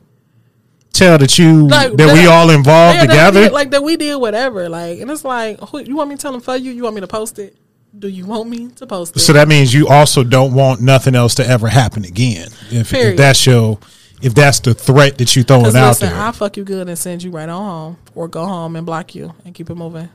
tell 0.94 1.18
that 1.20 1.38
you 1.38 1.68
Like, 1.68 1.94
that 1.94 2.12
we 2.12 2.26
all 2.26 2.50
involved 2.50 2.96
Yeah, 2.96 3.06
that 3.06 3.12
together. 3.12 3.42
did- 3.44 3.52
like 3.52 3.70
that 3.72 3.84
we 3.84 3.98
did 3.98 4.16
whatever. 4.16 4.68
Like, 4.68 5.00
and 5.00 5.12
it's 5.12 5.24
like, 5.24 5.60
who, 5.60 5.80
you 5.80 5.96
want 5.96 6.10
me 6.10 6.16
to 6.16 6.22
tell 6.22 6.32
them 6.32 6.42
for 6.42 6.56
you? 6.56 6.72
You 6.72 6.82
want 6.84 6.96
me 6.96 7.02
to 7.02 7.08
post 7.08 7.38
it? 7.38 7.56
Do 7.98 8.08
you 8.08 8.26
want 8.26 8.50
me 8.50 8.70
to 8.70 8.88
post 8.88 9.16
it? 9.16 9.20
so 9.20 9.34
that 9.34 9.48
means 9.48 9.74
you 9.74 9.88
also 9.88 10.24
don't 10.24 10.54
want 10.56 10.82
nothing 10.82 11.14
else 11.14 11.36
to 11.36 11.48
ever 11.48 11.68
happen 11.68 12.04
again. 12.04 12.48
If, 12.72 12.94
if 12.96 13.16
that's 13.16 13.46
your 13.46 13.78
if 14.22 14.34
that's 14.34 14.60
the 14.60 14.74
threat 14.74 15.18
that 15.18 15.36
you're 15.36 15.46
throwing 15.46 15.64
Because 15.64 15.76
out 15.76 15.98
there. 15.98 16.16
I'll 16.16 16.32
fuck 16.32 16.58
you 16.58 16.64
good 16.64 16.88
and 16.88 16.98
send 16.98 17.24
you 17.24 17.32
right 17.32 17.48
on 17.48 17.64
home, 17.64 17.98
or 18.16 18.28
go 18.28 18.46
home 18.46 18.76
and 18.76 18.86
block 18.86 19.16
you 19.16 19.34
and 19.46 19.54
keep 19.54 19.70
it 19.70 19.76
moving. 19.76 20.10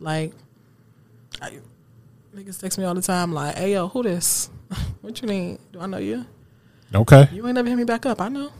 Like, 0.00 0.32
I, 1.40 1.58
niggas 2.34 2.60
text 2.60 2.78
me 2.78 2.84
all 2.84 2.94
the 2.94 3.02
time, 3.02 3.32
like, 3.32 3.56
"Hey 3.56 3.72
yo, 3.72 3.88
who 3.88 4.02
this? 4.02 4.50
what 5.00 5.20
you 5.22 5.28
need? 5.28 5.58
Do 5.72 5.80
I 5.80 5.86
know 5.86 5.98
you? 5.98 6.26
okay. 6.94 7.28
You 7.32 7.46
ain't 7.46 7.54
never 7.54 7.68
hit 7.68 7.76
me 7.76 7.84
back 7.84 8.06
up. 8.06 8.20
I 8.20 8.28
know." 8.28 8.50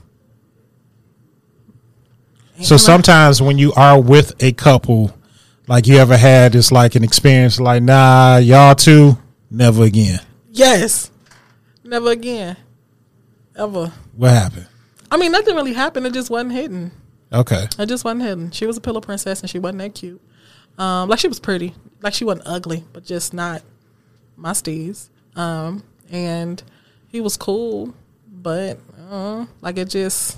Ain't 2.57 2.67
So 2.67 2.77
sometimes 2.77 3.43
when 3.43 3.59
you 3.59 3.73
are 3.73 4.01
with 4.01 4.33
a 4.41 4.53
couple, 4.53 5.13
like 5.67 5.89
you 5.89 5.97
ever 5.97 6.17
had 6.17 6.53
this 6.53 6.71
like 6.71 6.95
an 6.95 7.03
experience 7.03 7.59
like, 7.59 7.83
nah, 7.83 8.37
y'all 8.37 8.77
two, 8.77 9.19
never 9.51 9.83
again. 9.83 10.21
yes, 10.53 11.11
never 11.83 12.11
again, 12.11 12.57
ever. 13.57 13.93
What 14.17 14.31
happened? 14.31 14.69
I 15.15 15.17
mean, 15.17 15.31
nothing 15.31 15.55
really 15.55 15.75
happened. 15.75 16.09
It 16.09 16.13
just 16.13 16.29
wasn't 16.29 16.51
hidden. 16.51 16.91
Okay. 17.33 17.69
It 17.79 17.87
just 17.87 18.05
wasn't 18.05 18.23
hidden. 18.23 18.51
She 18.51 18.67
was 18.67 18.77
a 18.77 18.81
pillow 18.81 19.01
princess, 19.01 19.43
and 19.43 19.49
she 19.49 19.61
wasn't 19.61 19.79
that 19.79 19.95
cute. 19.95 20.21
Um, 20.77 21.09
like 21.09 21.21
she 21.21 21.29
was 21.29 21.39
pretty, 21.39 21.73
like 22.03 22.15
she 22.15 22.25
wasn't 22.25 22.49
ugly, 22.49 22.83
but 22.93 23.05
just 23.05 23.33
not 23.33 23.63
my 24.37 24.51
steez. 24.51 25.11
Um, 25.37 25.85
and 26.11 26.61
he 27.07 27.21
was 27.21 27.37
cool, 27.37 27.95
but 28.29 28.81
uh, 29.09 29.47
like 29.61 29.79
it 29.79 29.89
just 29.89 30.37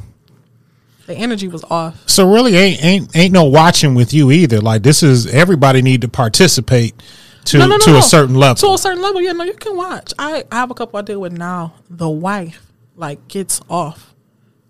the 1.06 1.14
energy 1.14 1.48
was 1.48 1.64
off. 1.64 2.06
So 2.06 2.30
really 2.30 2.54
ain't 2.54 2.84
ain't 2.84 3.16
ain't 3.16 3.32
no 3.32 3.44
watching 3.44 3.94
with 3.94 4.12
you 4.12 4.30
either. 4.30 4.60
Like 4.60 4.82
this 4.82 5.02
is 5.02 5.26
everybody 5.26 5.80
need 5.80 6.02
to 6.02 6.08
participate 6.08 7.02
to 7.46 7.58
No, 7.60 7.66
no, 7.66 7.76
no, 7.78 7.84
to 7.86 7.96
a 7.96 8.02
certain 8.02 8.34
level. 8.34 8.56
To 8.56 8.74
a 8.74 8.78
certain 8.78 9.02
level, 9.02 9.22
yeah. 9.22 9.32
No, 9.32 9.44
you 9.44 9.54
can 9.54 9.74
watch. 9.74 10.12
I, 10.18 10.44
I 10.52 10.56
have 10.56 10.70
a 10.70 10.74
couple 10.74 10.98
I 10.98 11.02
deal 11.02 11.22
with 11.22 11.32
now. 11.32 11.76
The 11.88 12.10
wife 12.10 12.70
like 12.94 13.26
gets 13.28 13.62
off 13.70 14.12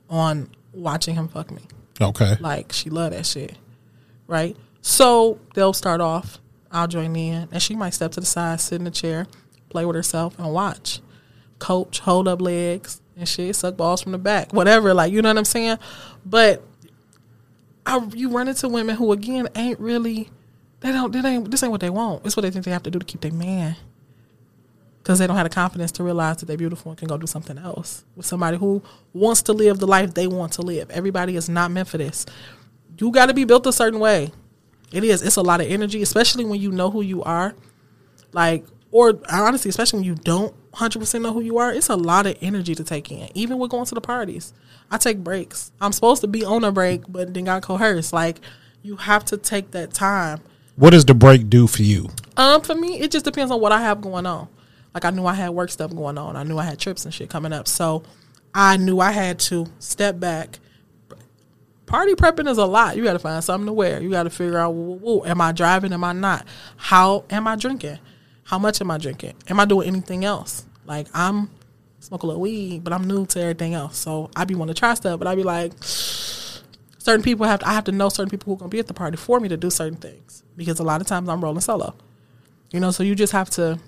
on 0.09 0.51
watching 0.73 1.15
him 1.15 1.29
fuck 1.29 1.51
me. 1.51 1.63
okay. 2.01 2.37
Like 2.41 2.73
she 2.73 2.91
love 2.91 3.13
that 3.13 3.27
shit, 3.27 3.57
right? 4.27 4.57
So 4.83 5.39
they'll 5.55 5.73
start 5.73 6.01
off. 6.01 6.39
I'll 6.71 6.89
join 6.89 7.15
in, 7.17 7.49
and 7.53 7.63
she 7.63 7.75
might 7.75 7.91
step 7.95 8.13
to 8.13 8.21
the 8.21 8.27
side, 8.27 8.61
sit 8.61 8.81
in 8.81 8.87
a 8.87 8.91
chair, 8.91 9.27
play 9.69 9.85
with 9.85 9.97
herself, 9.97 10.39
and 10.39 10.53
watch. 10.53 11.01
Coach, 11.59 12.01
hold 12.01 12.29
up 12.29 12.41
legs 12.41 13.01
and 13.17 13.27
shit, 13.29 13.57
suck 13.57 13.77
balls 13.77 14.03
from 14.03 14.13
the 14.13 14.19
back, 14.19 14.53
whatever. 14.53 14.93
Like 14.93 15.13
you 15.13 15.23
know 15.23 15.31
what 15.31 15.39
I'm 15.39 15.45
saying? 15.45 15.79
But 16.25 16.63
I, 17.87 17.99
you 18.15 18.31
run 18.31 18.49
into 18.49 18.69
women 18.69 18.97
who 18.97 19.13
again 19.13 19.49
ain't 19.55 19.81
really. 19.81 20.29
They 20.81 20.93
don't. 20.93 21.13
They 21.13 21.27
ain't. 21.27 21.51
This 21.51 21.63
ain't 21.63 21.73
what 21.73 21.81
they 21.81 21.91
want. 21.91 22.27
It's 22.27 22.37
what 22.37 22.43
they 22.43 22.51
think 22.51 22.65
they 22.65 22.71
have 22.71 22.83
to 22.83 22.91
do 22.91 22.99
to 22.99 23.05
keep 23.05 23.23
their 23.23 23.33
man. 23.33 23.77
Because 25.07 25.21
they 25.21 25.29
don't 25.29 25.37
have 25.37 25.49
the 25.49 25.55
confidence 25.55 25.93
to 25.93 26.03
realize 26.03 26.39
that 26.39 26.47
they're 26.47 26.57
beautiful 26.57 26.91
and 26.91 26.99
can 26.99 27.07
go 27.07 27.17
do 27.17 27.29
something 27.29 27.57
else 27.59 28.05
with 28.17 28.27
somebody 28.27 28.57
who 28.57 28.83
wants 29.15 29.41
to 29.43 29.53
live 29.53 29.79
the 29.79 29.87
life 29.87 30.15
they 30.15 30.27
want 30.27 30.55
to 30.55 30.63
live. 30.63 30.91
Everybody 30.91 31.37
is 31.37 31.49
not 31.49 31.71
meant 31.71 31.87
for 31.87 31.97
this. 31.97 32.27
You 32.99 33.13
got 33.13 33.27
to 33.27 33.35
be 33.35 33.45
built 33.45 33.69
a 33.69 33.73
certain 33.73 34.01
way. 34.01 34.33
It 34.91 35.05
is. 35.05 35.23
It's 35.23 35.37
a 35.37 35.43
lot 35.43 35.61
of 35.61 35.69
energy, 35.69 36.03
especially 36.03 36.45
when 36.45 36.61
you 36.61 36.73
know 36.73 36.91
who 36.91 37.03
you 37.03 37.23
are. 37.23 37.55
Like, 38.33 38.67
or 38.91 39.21
honestly, 39.31 39.69
especially 39.69 40.01
when 40.01 40.07
you 40.07 40.17
don't 40.17 40.53
100% 40.73 41.23
know 41.23 41.33
who 41.33 41.41
you 41.41 41.59
are, 41.59 41.73
it's 41.73 41.89
a 41.89 41.95
lot 41.95 42.27
of 42.27 42.37
energy 42.41 42.75
to 42.75 42.83
take 42.83 43.13
in. 43.13 43.29
Even 43.33 43.59
with 43.59 43.71
going 43.71 43.85
to 43.85 43.95
the 43.95 44.01
parties, 44.01 44.55
I 44.91 44.99
take 44.99 45.19
breaks. 45.19 45.71
I'm 45.81 45.93
supposed 45.93 46.21
to 46.23 46.27
be 46.27 46.45
on 46.45 46.65
a 46.65 46.73
break, 46.73 47.03
but 47.07 47.33
then 47.33 47.45
got 47.45 47.63
coerced. 47.63 48.13
Like, 48.13 48.41
you 48.83 48.97
have 48.97 49.25
to 49.27 49.37
take 49.37 49.71
that 49.71 49.95
time. 49.95 50.41
What 50.75 50.91
does 50.91 51.05
the 51.05 51.15
break 51.15 51.49
do 51.49 51.69
for 51.69 51.83
you? 51.83 52.09
Um, 52.37 52.63
for 52.63 52.75
me, 52.75 52.99
it 52.99 53.13
just 53.13 53.25
depends 53.25 53.53
on 53.53 53.61
what 53.61 53.71
I 53.71 53.81
have 53.83 54.01
going 54.01 54.27
on. 54.27 54.49
Like 54.97 55.05
I 55.05 55.11
knew 55.11 55.27
I 55.27 55.35
had 55.35 55.51
work 55.51 55.71
stuff 55.71 55.95
going 55.95 56.17
on. 56.17 56.37
I 56.37 56.43
knew 56.43 56.57
I 56.57 56.65
had 56.65 56.79
trips 56.79 57.05
and 57.05 57.13
shit 57.13 57.29
coming 57.29 57.53
up. 57.53 57.69
So 57.69 58.03
I 58.55 58.79
knew 58.79 58.99
I 58.99 59.11
had 59.11 59.39
to 59.41 59.67
step 59.79 60.19
back. 60.19 60.59
Party 61.85 62.15
prepping 62.15 62.49
is 62.49 62.57
a 62.57 62.65
lot. 62.65 62.97
You 62.97 63.05
got 63.05 63.13
to 63.13 63.19
find 63.19 63.45
something 63.45 63.67
to 63.67 63.75
wear. 63.75 64.01
You 64.01 64.09
got 64.09 64.23
to 64.23 64.31
figure 64.31 64.57
out, 64.57 64.71
woo, 64.71 64.95
woo, 64.95 65.25
am 65.27 65.39
I 65.43 65.53
driving? 65.53 65.93
Am 65.93 66.03
I 66.03 66.15
not? 66.15 66.47
How 66.79 67.27
am 67.29 67.47
I 67.47 67.57
drinking? 67.57 67.99
How 68.45 68.59
much 68.59 68.81
am 68.81 68.91
I 68.91 68.97
drinking? 68.97 69.35
Am 69.51 69.61
I 69.61 69.67
doing 69.67 69.87
anything 69.87 70.25
else? 70.25 70.65
Like 70.87 71.09
I'm 71.13 71.51
smoke 71.99 72.23
a 72.23 72.27
little 72.27 72.41
weed, 72.41 72.83
but 72.83 72.95
I'm 72.95 73.07
new 73.07 73.27
to 73.27 73.41
everything 73.43 73.75
else. 73.75 73.99
So 73.99 74.31
I'd 74.35 74.49
be 74.49 74.55
want 74.55 74.71
to 74.71 74.75
try 74.75 74.95
stuff, 74.95 75.19
but 75.19 75.29
I'd 75.29 75.37
be 75.37 75.43
like, 75.43 75.73
certain 75.83 77.23
people 77.23 77.45
have 77.45 77.61
to, 77.61 77.69
I 77.69 77.75
have 77.75 77.85
to 77.85 77.93
know 77.93 78.09
certain 78.09 78.31
people 78.31 78.47
who 78.47 78.57
are 78.57 78.61
gonna 78.61 78.71
be 78.71 78.79
at 78.79 78.87
the 78.87 78.95
party 78.95 79.19
for 79.19 79.41
me 79.41 79.51
to 79.51 79.59
do 79.59 79.69
certain 79.69 79.99
things 79.99 80.43
because 80.57 80.81
a 80.81 80.85
lot 80.85 81.03
of 81.03 81.07
times 81.07 81.29
I'm 81.29 81.45
rolling 81.45 81.61
solo. 81.61 81.95
You 82.71 82.81
know, 82.81 82.93
so 82.93 83.03
you 83.03 83.15
just 83.15 83.35
have 83.35 83.51
to 83.51 83.79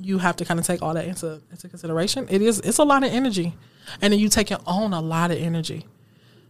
you 0.00 0.18
have 0.18 0.36
to 0.36 0.44
kind 0.44 0.60
of 0.60 0.66
take 0.66 0.82
all 0.82 0.94
that 0.94 1.06
into 1.06 1.40
into 1.50 1.68
consideration. 1.68 2.26
It 2.30 2.42
is 2.42 2.60
it's 2.60 2.78
a 2.78 2.84
lot 2.84 3.04
of 3.04 3.12
energy, 3.12 3.54
and 4.00 4.12
then 4.12 4.20
you 4.20 4.28
take 4.28 4.50
own 4.66 4.92
a 4.92 5.00
lot 5.00 5.30
of 5.30 5.38
energy. 5.38 5.86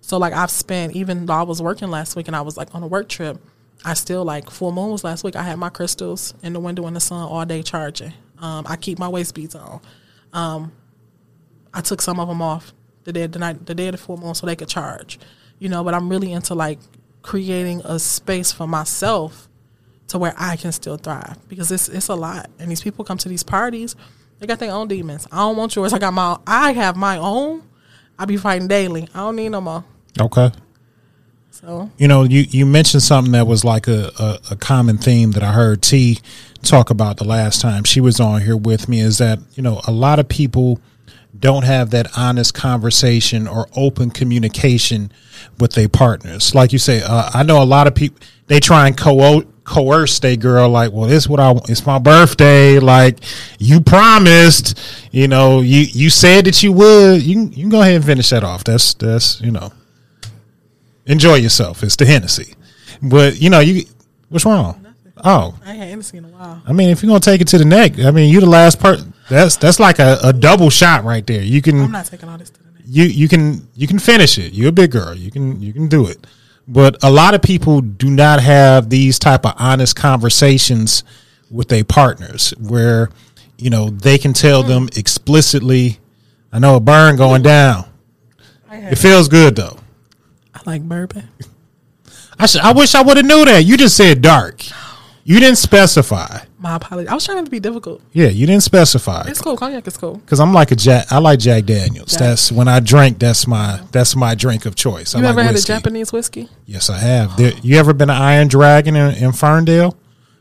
So 0.01 0.19
like 0.19 0.33
I've 0.33 0.51
spent 0.51 0.95
even 0.95 1.27
though 1.27 1.35
I 1.35 1.43
was 1.43 1.61
working 1.61 1.89
last 1.91 2.17
week 2.17 2.29
and 2.29 2.37
I 2.37 2.41
was 2.41 2.57
like 2.57 2.75
on 2.75 2.83
a 2.83 2.87
work 2.87 3.09
trip, 3.09 3.39
I 3.85 3.95
still 3.95 4.25
like 4.25 4.51
full 4.51 4.73
moon 4.73 4.91
was 4.91 5.05
last 5.05 5.25
week. 5.25 5.37
I 5.37 5.43
had 5.43 5.59
my 5.59 5.69
crystals 5.69 6.35
in 6.43 6.53
the 6.53 6.61
window 6.61 6.87
in 6.87 6.95
the 6.95 7.01
sun 7.01 7.23
all 7.23 7.45
day 7.45 7.63
charging. 7.63 8.13
Um, 8.39 8.67
I 8.69 8.77
keep 8.77 8.99
my 8.99 9.09
waist 9.09 9.35
beads 9.35 9.55
on. 9.55 9.81
Um, 10.33 10.73
I 11.75 11.81
took 11.81 12.01
some 12.01 12.21
of 12.21 12.29
them 12.29 12.41
off 12.43 12.73
the 13.05 13.13
day 13.13 13.27
the 13.27 13.39
night, 13.39 13.67
the 13.67 13.75
day 13.75 13.89
of 13.89 13.93
the 13.93 13.99
full 13.99 14.17
moon, 14.17 14.35
so 14.35 14.47
they 14.47 14.57
could 14.57 14.69
charge. 14.69 15.19
You 15.59 15.69
know, 15.69 15.83
but 15.83 15.95
I'm 15.95 16.09
really 16.09 16.33
into 16.33 16.55
like 16.55 16.79
creating 17.23 17.83
a 17.85 17.99
space 17.99 18.53
for 18.53 18.67
myself 18.67 19.48
to 20.09 20.19
where 20.19 20.35
I 20.37 20.57
can 20.57 20.73
still 20.73 20.97
thrive 20.97 21.37
because 21.49 21.71
it's 21.71 21.89
it's 21.89 22.09
a 22.09 22.15
lot. 22.15 22.51
And 22.59 22.71
these 22.71 22.83
people 22.83 23.05
come 23.05 23.19
to 23.19 23.29
these 23.29 23.43
parties, 23.43 23.95
they 24.39 24.47
got 24.47 24.59
their 24.59 24.73
own 24.73 24.89
demons. 24.89 25.27
I 25.31 25.39
don't 25.39 25.57
want 25.57 25.75
yours. 25.77 25.93
I 25.93 25.99
got 25.99 26.13
my 26.13 26.39
I 26.47 26.73
have 26.73 26.97
my 26.97 27.19
own. 27.19 27.63
I 28.19 28.25
be 28.25 28.37
fighting 28.37 28.69
daily. 28.69 29.09
I 29.15 29.19
don't 29.19 29.37
need 29.37 29.51
no 29.51 29.61
more. 29.61 29.85
Okay. 30.21 30.51
So 31.51 31.91
You 31.99 32.09
know, 32.09 32.23
you, 32.23 32.45
you 32.49 32.67
mentioned 32.67 33.03
something 33.03 33.33
that 33.33 33.47
was 33.47 33.65
like 33.65 33.89
a, 33.89 34.11
a, 34.19 34.39
a 34.53 34.57
common 34.57 34.99
theme 34.99 35.33
that 35.33 35.43
I 35.43 35.53
heard 35.53 35.83
T 35.83 36.19
talk 36.63 36.91
about 36.91 37.17
the 37.17 37.25
last 37.25 37.61
time 37.61 37.85
she 37.85 38.01
was 38.01 38.21
on 38.21 38.43
here 38.43 38.57
with 38.57 38.89
me 38.89 39.01
is 39.01 39.19
that, 39.19 39.39
you 39.55 39.63
know, 39.63 39.81
a 39.87 39.93
lot 39.93 40.19
of 40.19 40.29
people 40.29 40.81
don't 41.39 41.65
have 41.65 41.91
that 41.91 42.07
honest 42.17 42.55
conversation 42.55 43.47
or 43.47 43.69
open 43.77 44.11
communication 44.11 45.13
with 45.59 45.73
their 45.73 45.89
partners. 45.89 46.55
Like 46.55 46.73
you 46.73 46.79
say, 46.79 47.03
uh, 47.05 47.31
I 47.35 47.43
know 47.43 47.63
a 47.63 47.65
lot 47.65 47.87
of 47.87 47.95
people, 47.95 48.19
they 48.47 48.61
try 48.61 48.87
and 48.87 48.97
co- 48.97 49.45
coerce 49.69 50.19
their 50.19 50.37
girl, 50.37 50.69
like, 50.69 50.93
well, 50.93 51.09
this 51.09 51.25
is 51.25 51.29
what 51.29 51.41
I 51.41 51.53
want. 51.53 51.71
It's 51.71 51.87
my 51.87 51.99
birthday. 51.99 52.79
Like, 52.79 53.19
you 53.59 53.81
promised, 53.81 54.81
you 55.13 55.29
know, 55.29 55.61
you, 55.61 55.81
you 55.81 56.11
said 56.11 56.47
that 56.47 56.63
you 56.63 56.73
would. 56.73 57.23
You 57.23 57.35
can, 57.35 57.53
you 57.53 57.63
can 57.63 57.69
go 57.69 57.83
ahead 57.83 57.95
and 57.95 58.05
finish 58.05 58.31
that 58.31 58.45
off. 58.45 58.65
That's, 58.65 58.95
that's, 58.95 59.41
you 59.41 59.51
know 59.51 59.73
enjoy 61.09 61.37
yourself. 61.37 61.83
It's 61.83 61.97
the 61.97 62.07
Hennessy. 62.07 62.55
But 63.03 63.41
you 63.41 63.51
know, 63.51 63.61
you 63.61 63.85
what's 64.29 64.45
wrong? 64.45 64.85
Oh, 65.25 65.59
I 65.65 65.71
ain't 65.71 65.79
had 65.81 65.89
Hennessy 65.89 66.19
in 66.19 66.25
a 66.27 66.29
while. 66.29 66.63
I 66.65 66.73
mean, 66.73 66.91
if 66.91 67.03
you're 67.03 67.09
gonna 67.09 67.21
take 67.21 67.41
it 67.41 67.49
to 67.49 67.59
the 67.59 67.65
neck, 67.65 67.99
I 67.99 68.13
mean, 68.13 68.33
you 68.33 68.39
the 68.39 68.47
last 68.47 68.79
part. 68.79 69.01
That's 69.29 69.57
that's 69.57 69.81
like 69.81 69.99
a, 69.99 70.19
a 70.23 70.33
double 70.33 70.71
shot 70.71 71.05
right 71.05 71.27
there. 71.27 71.43
You 71.43 71.61
can. 71.61 71.81
I'm 71.81 71.91
not 71.91 72.07
taking 72.07 72.29
all 72.29 72.39
this 72.39 72.51
to 72.51 72.63
the 72.63 72.71
next. 72.71 72.89
you 72.89 73.05
you 73.05 73.29
can 73.29 73.67
you 73.75 73.89
can 73.89 73.99
finish 73.99 74.39
it. 74.39 74.53
You're 74.53 74.69
a 74.69 74.73
big 74.73 74.93
girl. 74.93 75.15
You 75.15 75.31
can 75.31 75.61
you 75.61 75.73
can 75.73 75.89
do 75.89 76.07
it. 76.07 76.25
But 76.69 77.03
a 77.03 77.11
lot 77.11 77.33
of 77.33 77.41
people 77.41 77.81
do 77.81 78.11
not 78.11 78.41
have 78.41 78.91
these 78.91 79.19
type 79.19 79.47
of 79.47 79.55
honest 79.57 79.97
conversations 79.97 81.03
with 81.51 81.69
their 81.69 81.83
partners 81.83 82.53
where 82.59 83.09
you 83.57 83.71
know 83.71 83.89
they 83.89 84.19
can 84.19 84.35
tell 84.35 84.63
them 84.63 84.89
explicitly. 84.95 85.99
I 86.53 86.59
know 86.59 86.77
a 86.77 86.81
burn 86.81 87.17
going 87.17 87.43
down. 87.43 87.87
It 88.71 88.81
had, 88.81 88.99
feels 88.99 89.29
good 89.29 89.57
though. 89.57 89.79
I 90.55 90.61
like 90.67 90.83
bourbon. 90.83 91.29
I 92.39 92.47
sh- 92.47 92.57
I 92.57 92.73
wish 92.73 92.95
I 92.95 93.03
would 93.03 93.17
have 93.17 93.27
knew 93.27 93.47
that. 93.47 93.65
You 93.65 93.79
just 93.79 93.97
said 93.97 94.21
dark. 94.21 94.63
You 95.25 95.41
didn't 95.41 95.59
specify. 95.59 96.41
My 96.61 96.75
apologies. 96.77 97.09
I 97.11 97.15
was 97.15 97.25
trying 97.25 97.45
to 97.45 97.51
be 97.51 97.61
difficult. 97.61 98.03
Yeah, 98.13 98.29
you 98.29 98.47
didn't 98.47 98.65
specify. 98.65 99.25
It's 99.29 99.41
cool. 99.41 99.57
Cognac 99.57 99.87
is 99.87 99.97
cool. 99.97 100.17
Because 100.17 100.41
I'm 100.41 100.53
like 100.53 100.73
a 100.73 100.77
Jack. 100.77 101.07
I 101.13 101.19
like 101.19 101.39
Jack 101.39 101.65
Daniels. 101.67 102.11
Jack. 102.11 102.19
That's 102.21 102.51
when 102.51 102.67
I 102.67 102.81
drink. 102.81 103.19
That's 103.21 103.47
my 103.47 103.81
that's 103.93 104.17
my 104.17 104.35
drink 104.35 104.67
of 104.67 104.75
choice. 104.75 105.15
I 105.15 105.19
You 105.19 105.25
like 105.25 105.31
ever 105.31 105.43
had 105.45 105.55
a. 105.55 105.61
Japanese 105.61 106.13
whiskey? 106.13 106.49
Yes, 106.67 106.91
I 106.91 106.99
have. 106.99 107.37
There, 107.37 107.53
you 107.63 107.77
ever 107.79 107.93
been 107.93 108.09
to 108.09 108.15
Iron 108.15 108.49
Dragon 108.49 108.97
in, 108.97 109.15
in 109.15 109.33
Ferndale? 109.33 109.97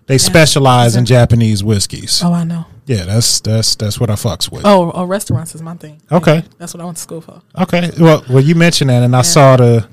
They 0.07 0.18
specialize 0.18 0.95
in 0.95 1.05
Japanese 1.05 1.63
whiskeys. 1.63 2.22
Oh, 2.24 2.32
I 2.34 2.45
know. 2.45 2.65
Yeah, 2.86 3.03
that's 3.03 3.41
that's 3.41 3.76
that's 3.76 3.99
what 3.99 4.09
I 4.09 4.13
fucks 4.13 4.49
with. 4.49 4.65
Oh, 4.65 4.91
oh, 4.93 5.03
restaurants 5.03 5.53
is 5.53 5.61
my 5.61 5.76
thing. 5.76 6.01
Okay, 6.09 6.43
That's 6.57 6.74
what 6.74 6.80
I 6.82 6.86
went 6.86 6.95
to 6.97 7.03
school 7.03 7.20
for. 7.22 7.41
okay. 7.59 7.91
Well, 7.99 8.24
well, 8.30 8.41
you 8.41 8.55
mentioned 8.55 8.89
that, 8.89 9.03
and 9.03 9.15
I 9.15 9.22
saw 9.24 9.57
the. 9.57 9.88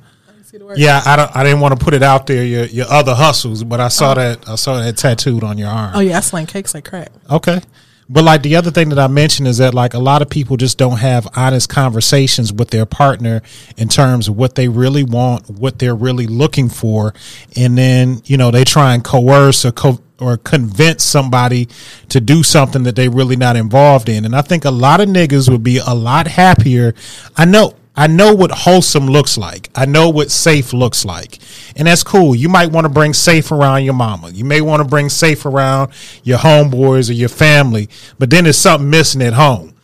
Word? 0.64 0.78
Yeah, 0.78 1.02
I 1.04 1.16
don't. 1.16 1.36
I 1.36 1.42
didn't 1.42 1.60
want 1.60 1.78
to 1.78 1.84
put 1.84 1.94
it 1.94 2.02
out 2.02 2.26
there. 2.26 2.44
Your 2.44 2.64
your 2.64 2.86
other 2.88 3.14
hustles, 3.14 3.64
but 3.64 3.80
I 3.80 3.88
saw 3.88 4.12
oh. 4.12 4.14
that. 4.14 4.48
I 4.48 4.54
saw 4.54 4.80
that 4.80 4.96
tattooed 4.96 5.44
on 5.44 5.58
your 5.58 5.68
arm. 5.68 5.92
Oh 5.94 6.00
yeah, 6.00 6.18
I 6.18 6.20
slang 6.20 6.46
cakes 6.46 6.74
like 6.74 6.84
crack. 6.84 7.10
Okay. 7.30 7.60
But 8.08 8.24
like 8.24 8.42
the 8.42 8.56
other 8.56 8.70
thing 8.70 8.90
that 8.90 8.98
I 8.98 9.06
mentioned 9.06 9.48
is 9.48 9.58
that 9.58 9.72
like 9.72 9.94
a 9.94 9.98
lot 9.98 10.20
of 10.20 10.28
people 10.28 10.56
just 10.56 10.76
don't 10.76 10.98
have 10.98 11.26
honest 11.36 11.70
conversations 11.70 12.52
with 12.52 12.68
their 12.70 12.84
partner 12.84 13.40
in 13.78 13.88
terms 13.88 14.28
of 14.28 14.36
what 14.36 14.56
they 14.56 14.68
really 14.68 15.04
want, 15.04 15.48
what 15.48 15.78
they're 15.78 15.94
really 15.94 16.26
looking 16.26 16.68
for, 16.68 17.14
and 17.56 17.78
then 17.78 18.20
you 18.26 18.36
know 18.36 18.50
they 18.50 18.64
try 18.64 18.94
and 18.94 19.02
coerce 19.02 19.64
or 19.64 19.72
co- 19.72 20.00
or 20.20 20.36
convince 20.36 21.02
somebody 21.02 21.68
to 22.08 22.20
do 22.20 22.42
something 22.42 22.82
that 22.84 22.94
they're 22.94 23.10
really 23.10 23.36
not 23.36 23.56
involved 23.56 24.08
in. 24.08 24.24
And 24.24 24.36
I 24.36 24.42
think 24.42 24.64
a 24.64 24.70
lot 24.70 25.00
of 25.00 25.08
niggas 25.08 25.50
would 25.50 25.64
be 25.64 25.78
a 25.78 25.94
lot 25.94 26.26
happier. 26.26 26.94
I 27.36 27.46
know 27.46 27.74
I 27.96 28.08
know 28.08 28.34
what 28.34 28.50
wholesome 28.50 29.06
looks 29.06 29.38
like. 29.38 29.70
I 29.74 29.86
know 29.86 30.08
what 30.08 30.30
safe 30.30 30.72
looks 30.72 31.04
like. 31.04 31.38
And 31.76 31.86
that's 31.86 32.02
cool. 32.02 32.34
You 32.34 32.48
might 32.48 32.72
want 32.72 32.86
to 32.86 32.88
bring 32.88 33.12
safe 33.12 33.52
around 33.52 33.84
your 33.84 33.94
mama. 33.94 34.30
You 34.30 34.44
may 34.44 34.60
want 34.60 34.82
to 34.82 34.88
bring 34.88 35.08
safe 35.08 35.46
around 35.46 35.92
your 36.24 36.38
homeboys 36.38 37.08
or 37.08 37.12
your 37.12 37.28
family, 37.28 37.88
but 38.18 38.30
then 38.30 38.44
there's 38.44 38.58
something 38.58 38.90
missing 38.90 39.22
at 39.22 39.32
home. 39.32 39.74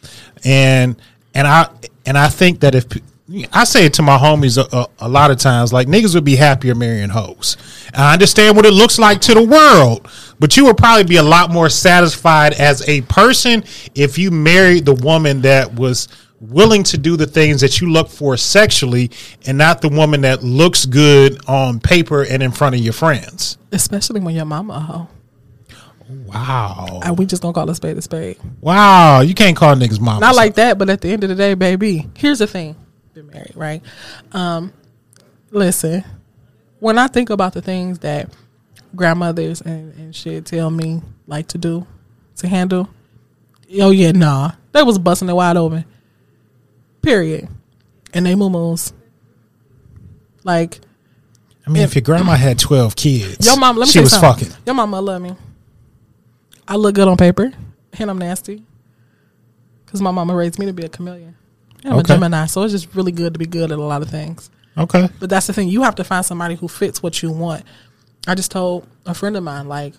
And 0.45 0.97
and 1.35 1.47
I 1.47 1.69
and 2.05 2.19
I 2.19 2.29
think 2.29 2.61
that 2.61 2.75
if 2.75 2.87
I 3.53 3.63
say 3.63 3.87
it 3.87 3.95
to 3.95 4.03
my 4.03 4.19
homies 4.19 4.59
a, 4.59 4.77
a, 4.77 4.89
a 5.07 5.09
lot 5.09 5.31
of 5.31 5.39
times, 5.39 5.73
like 5.73 5.87
niggas 5.87 6.15
would 6.15 6.25
be 6.25 6.35
happier 6.35 6.75
marrying 6.75 7.11
hoes. 7.11 7.57
I 7.95 8.13
understand 8.13 8.57
what 8.57 8.67
it 8.67 8.73
looks 8.73 8.99
like 8.99 9.21
to 9.23 9.35
the 9.35 9.43
world, 9.43 10.09
but 10.41 10.57
you 10.57 10.65
would 10.65 10.77
probably 10.77 11.05
be 11.05 11.17
a 11.17 11.23
lot 11.23 11.51
more 11.51 11.69
satisfied 11.69 12.55
as 12.55 12.89
a 12.89 13.03
person 13.03 13.63
if 13.95 14.19
you 14.19 14.33
married 14.33 14.85
the 14.85 14.95
woman 14.95 15.43
that 15.43 15.73
was 15.75 16.09
willing 16.41 16.83
to 16.83 16.99
do 16.99 17.17
the 17.17 17.27
things 17.27 17.61
that 17.61 17.81
you 17.81 17.91
look 17.91 18.09
for 18.09 18.37
sexually 18.37 19.11
and 19.47 19.59
not 19.59 19.83
the 19.83 19.89
woman 19.89 20.23
that 20.23 20.43
looks 20.43 20.87
good 20.87 21.39
on 21.47 21.81
paper 21.81 22.23
and 22.25 22.43
in 22.43 22.51
front 22.51 22.75
of 22.75 22.81
your 22.81 22.93
friends. 22.93 23.59
Especially 23.73 24.21
when 24.21 24.35
your 24.35 24.47
mama 24.47 24.75
a 24.75 24.81
hoe. 24.81 25.09
Wow. 26.27 27.01
And 27.05 27.19
we 27.19 27.27
just 27.27 27.43
gonna 27.43 27.53
call 27.53 27.69
a 27.71 27.75
spade 27.75 27.97
a 27.97 28.03
spade. 28.03 28.39
Wow. 28.61 29.21
You 29.21 29.35
can't 29.35 29.57
call 29.57 29.75
niggas 29.77 30.01
mama. 30.01 30.21
Not 30.21 30.35
like 30.35 30.55
that, 30.55 30.79
but 30.79 30.89
at 30.91 31.01
the 31.01 31.13
end 31.13 31.23
of 31.23 31.29
the 31.29 31.37
day, 31.37 31.55
baby, 31.55 32.09
here's 32.17 32.39
the 32.41 32.47
thing. 32.47 32.75
Been 33.15 33.29
married, 33.29 33.53
right? 33.55 33.83
Um, 34.33 34.73
listen, 35.51 36.05
when 36.81 36.99
I 36.99 37.07
think 37.07 37.31
about 37.31 37.53
the 37.53 37.63
things 37.63 38.01
that 38.01 38.33
grandmothers 38.97 39.61
and, 39.61 39.95
and 39.95 40.17
shit 40.17 40.47
tell 40.47 40.71
me 40.71 41.03
like 41.27 41.49
to 41.49 41.59
do 41.59 41.87
to 42.37 42.49
handle, 42.49 42.89
oh 43.81 43.91
yeah, 43.91 44.13
nah. 44.13 44.53
They 44.73 44.83
was 44.83 44.99
busting 44.99 45.29
it 45.29 45.35
wide 45.35 45.57
open. 45.57 45.85
Period. 47.03 47.49
And 48.13 48.27
they 48.27 48.35
moo 48.35 48.77
Like 50.45 50.81
I 51.67 51.71
mean, 51.71 51.83
if 51.83 51.95
your 51.95 52.03
grandma 52.03 52.33
had 52.35 52.59
12 52.59 52.97
kids, 52.97 53.47
your 53.47 53.57
mom 53.59 53.77
let 53.77 53.87
me 53.87 53.93
she 53.93 54.01
was 54.01 54.11
something. 54.13 54.49
fucking. 54.49 54.63
Your 54.67 54.75
mama 54.75 55.01
love 55.01 55.23
me. 55.23 55.35
I 56.67 56.77
look 56.77 56.95
good 56.95 57.09
on 57.09 57.17
paper, 57.17 57.53
and 57.99 58.11
I'm 58.11 58.19
nasty. 58.19 58.65
Cause 59.87 60.01
my 60.01 60.11
mama 60.13 60.35
raised 60.35 60.59
me 60.59 60.67
to 60.67 60.73
be 60.73 60.85
a 60.85 60.89
chameleon. 60.89 61.35
I'm 61.85 61.93
Okay. 61.95 62.01
a 62.01 62.03
Gemini, 62.17 62.47
so 62.47 62.63
it's 62.63 62.73
just 62.73 62.95
really 62.95 63.11
good 63.13 63.33
to 63.33 63.39
be 63.39 63.47
good 63.47 63.73
at 63.73 63.79
a 63.79 63.83
lot 63.83 64.03
of 64.03 64.11
things. 64.11 64.51
Okay. 64.79 65.09
But 65.19 65.31
that's 65.31 65.47
the 65.49 65.53
thing. 65.53 65.69
You 65.69 65.83
have 65.83 65.97
to 65.97 66.05
find 66.05 66.25
somebody 66.25 66.55
who 66.55 66.69
fits 66.69 67.03
what 67.03 67.23
you 67.23 67.33
want. 67.33 67.65
I 68.29 68.35
just 68.37 68.51
told 68.53 68.87
a 69.07 69.15
friend 69.15 69.37
of 69.37 69.43
mine, 69.43 69.67
like, 69.67 69.95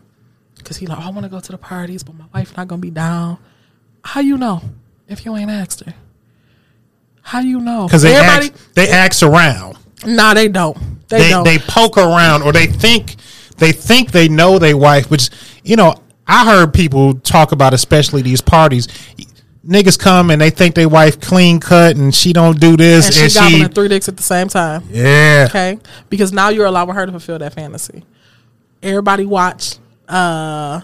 because 0.56 0.78
he 0.78 0.86
like, 0.88 0.98
"Oh, 1.00 1.02
I 1.02 1.10
want 1.10 1.24
to 1.24 1.30
go 1.30 1.40
to 1.42 1.52
the 1.52 1.58
parties, 1.58 2.04
but 2.04 2.16
my 2.16 2.26
wife 2.34 2.56
not 2.56 2.68
gonna 2.70 2.80
be 2.82 2.90
down. 2.92 3.38
How 4.04 4.22
you 4.22 4.38
know 4.38 4.62
if 5.10 5.26
you 5.26 5.36
ain't 5.36 5.52
asked 5.52 5.82
her? 5.84 5.94
How 7.22 7.42
do 7.42 7.48
you 7.48 7.60
know? 7.60 7.86
Because 7.88 8.02
they 8.02 8.14
everybody. 8.16 8.48
ask, 8.48 8.74
they 8.74 8.90
ask 8.90 9.24
around. 9.24 9.78
nah, 10.06 10.34
they 10.34 10.48
don't. 10.48 10.78
They, 11.10 11.20
They, 11.20 11.30
don't. 11.30 11.44
they 11.44 11.58
poke 11.60 11.98
around 11.98 12.42
or 12.44 12.52
they 12.54 12.68
think 12.68 13.16
they 13.58 13.72
think 13.72 14.12
they 14.12 14.28
know 14.30 14.58
their 14.60 14.78
wife, 14.78 15.10
which 15.12 15.30
you 15.64 15.76
know, 15.76 15.94
I 16.28 16.46
heard 16.46 16.74
people 16.74 17.16
talk 17.16 17.52
about 17.52 17.74
especially 17.74 18.22
these 18.22 18.42
parties. 18.42 18.88
Niggas 19.68 20.00
come 20.00 20.32
and 20.32 20.42
they 20.42 20.50
think 20.50 20.74
their 20.74 20.90
wife 20.90 21.20
clean 21.20 21.60
cut 21.60 21.96
and 21.96 22.16
she 22.16 22.34
don't 22.34 22.60
do 22.60 22.76
this 22.76 23.06
and 23.06 23.14
she 23.16 23.22
and 23.26 23.34
gobbling 23.52 23.70
she, 23.70 23.74
three 23.76 23.88
dicks 23.90 24.08
at 24.10 24.18
the 24.18 24.24
same 24.24 24.48
time. 24.48 24.84
yeah. 24.90 25.46
Okay, 25.50 25.78
because 26.10 26.34
now 26.34 26.50
you're 26.50 26.66
allowing 26.66 26.96
her 26.96 27.06
to 27.06 27.12
fulfill 27.12 27.38
that 27.38 27.54
fantasy. 27.54 28.04
Everybody 28.82 29.26
watch 29.26 29.78
uh 30.10 30.82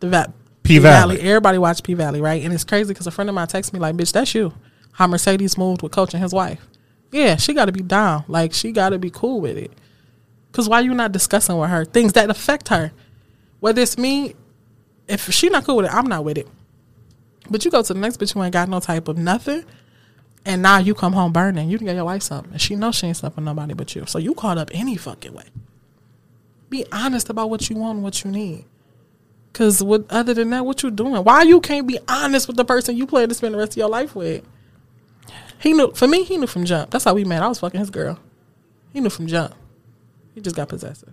the 0.00 0.08
va- 0.08 0.32
P-Valley. 0.62 1.20
Everybody 1.20 1.58
watch 1.58 1.82
P 1.82 1.92
Valley, 1.94 2.20
right? 2.22 2.42
And 2.42 2.54
it's 2.54 2.64
crazy 2.64 2.88
because 2.94 3.06
a 3.06 3.10
friend 3.10 3.28
of 3.28 3.34
mine 3.34 3.46
texted 3.48 3.74
me 3.74 3.80
like, 3.80 3.94
"Bitch, 3.96 4.12
that's 4.12 4.34
you." 4.34 4.54
How 4.92 5.06
Mercedes 5.06 5.58
moved 5.58 5.82
with 5.82 5.92
Coach 5.92 6.14
and 6.14 6.22
his 6.22 6.32
wife. 6.32 6.66
Yeah, 7.10 7.36
she 7.36 7.52
got 7.54 7.66
to 7.66 7.72
be 7.72 7.82
down. 7.82 8.24
Like 8.28 8.52
she 8.52 8.72
got 8.72 8.90
to 8.90 8.98
be 8.98 9.10
cool 9.10 9.40
with 9.40 9.56
it. 9.56 9.72
Cause 10.52 10.68
why 10.68 10.80
you 10.80 10.92
not 10.92 11.12
discussing 11.12 11.56
with 11.56 11.70
her 11.70 11.84
things 11.84 12.12
that 12.12 12.28
affect 12.28 12.68
her? 12.68 12.92
Whether 13.60 13.80
it's 13.80 13.96
me, 13.96 14.34
if 15.08 15.30
she 15.30 15.48
not 15.48 15.64
cool 15.64 15.76
with 15.76 15.86
it, 15.86 15.94
I'm 15.94 16.06
not 16.06 16.24
with 16.24 16.36
it. 16.36 16.46
But 17.50 17.64
you 17.64 17.70
go 17.70 17.82
to 17.82 17.94
the 17.94 17.98
next 17.98 18.20
bitch 18.20 18.34
who 18.34 18.42
ain't 18.42 18.52
got 18.52 18.68
no 18.68 18.78
type 18.78 19.08
of 19.08 19.16
nothing, 19.16 19.64
and 20.44 20.60
now 20.60 20.78
you 20.78 20.94
come 20.94 21.14
home 21.14 21.32
burning. 21.32 21.70
You 21.70 21.78
can 21.78 21.86
get 21.86 21.96
your 21.96 22.04
wife 22.04 22.22
something, 22.22 22.52
and 22.52 22.60
she 22.60 22.76
knows 22.76 22.96
she 22.96 23.06
ain't 23.06 23.16
slept 23.16 23.38
nobody 23.38 23.74
but 23.74 23.94
you. 23.94 24.04
So 24.06 24.18
you 24.18 24.34
caught 24.34 24.58
up 24.58 24.70
any 24.74 24.96
fucking 24.96 25.32
way. 25.32 25.44
Be 26.68 26.84
honest 26.92 27.30
about 27.30 27.50
what 27.50 27.68
you 27.68 27.76
want 27.76 27.96
and 27.96 28.04
what 28.04 28.24
you 28.24 28.30
need. 28.30 28.64
Cause 29.52 29.82
what 29.82 30.04
other 30.10 30.32
than 30.32 30.50
that, 30.50 30.64
what 30.64 30.82
you 30.82 30.90
doing? 30.90 31.24
Why 31.24 31.42
you 31.42 31.60
can't 31.60 31.86
be 31.86 31.98
honest 32.08 32.46
with 32.46 32.56
the 32.56 32.64
person 32.64 32.96
you 32.96 33.06
plan 33.06 33.28
to 33.28 33.34
spend 33.34 33.54
the 33.54 33.58
rest 33.58 33.72
of 33.72 33.76
your 33.76 33.88
life 33.88 34.14
with? 34.14 34.44
He 35.62 35.72
knew 35.72 35.92
for 35.92 36.08
me, 36.08 36.24
he 36.24 36.36
knew 36.36 36.46
from 36.46 36.64
jump. 36.64 36.90
That's 36.90 37.04
how 37.04 37.14
we 37.14 37.24
met. 37.24 37.42
I 37.42 37.48
was 37.48 37.60
fucking 37.60 37.78
his 37.78 37.90
girl. 37.90 38.18
He 38.92 39.00
knew 39.00 39.10
from 39.10 39.28
jump. 39.28 39.54
He 40.34 40.40
just 40.40 40.56
got 40.56 40.68
possessive. 40.68 41.12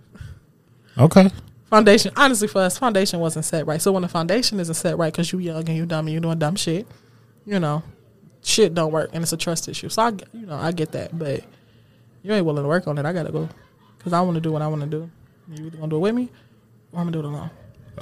Okay. 0.98 1.30
Foundation, 1.66 2.12
honestly, 2.16 2.48
for 2.48 2.62
us, 2.62 2.76
foundation 2.76 3.20
wasn't 3.20 3.44
set 3.44 3.64
right. 3.66 3.80
So 3.80 3.92
when 3.92 4.02
the 4.02 4.08
foundation 4.08 4.58
isn't 4.58 4.74
set 4.74 4.98
right 4.98 5.12
because 5.12 5.32
you 5.32 5.38
young 5.38 5.68
and 5.68 5.76
you 5.76 5.86
dumb 5.86 6.06
and 6.06 6.14
you 6.14 6.18
doing 6.18 6.38
dumb 6.38 6.56
shit, 6.56 6.86
you 7.46 7.60
know, 7.60 7.84
shit 8.42 8.74
don't 8.74 8.90
work 8.90 9.10
and 9.12 9.22
it's 9.22 9.32
a 9.32 9.36
trust 9.36 9.68
issue. 9.68 9.88
So 9.88 10.02
I, 10.02 10.08
you 10.32 10.46
know, 10.46 10.56
I 10.56 10.72
get 10.72 10.92
that, 10.92 11.16
but 11.16 11.44
you 12.22 12.32
ain't 12.32 12.44
willing 12.44 12.64
to 12.64 12.68
work 12.68 12.88
on 12.88 12.98
it. 12.98 13.06
I 13.06 13.12
gotta 13.12 13.30
go 13.30 13.48
because 13.98 14.12
I 14.12 14.20
want 14.22 14.34
to 14.34 14.40
do 14.40 14.50
what 14.50 14.62
I 14.62 14.66
want 14.66 14.82
to 14.82 14.88
do. 14.88 15.10
You 15.54 15.66
either 15.66 15.76
gonna 15.76 15.90
do 15.90 15.96
it 15.96 16.00
with 16.00 16.14
me 16.14 16.28
or 16.92 16.98
I'm 16.98 17.06
gonna 17.06 17.12
do 17.12 17.20
it 17.20 17.24
alone. 17.24 17.50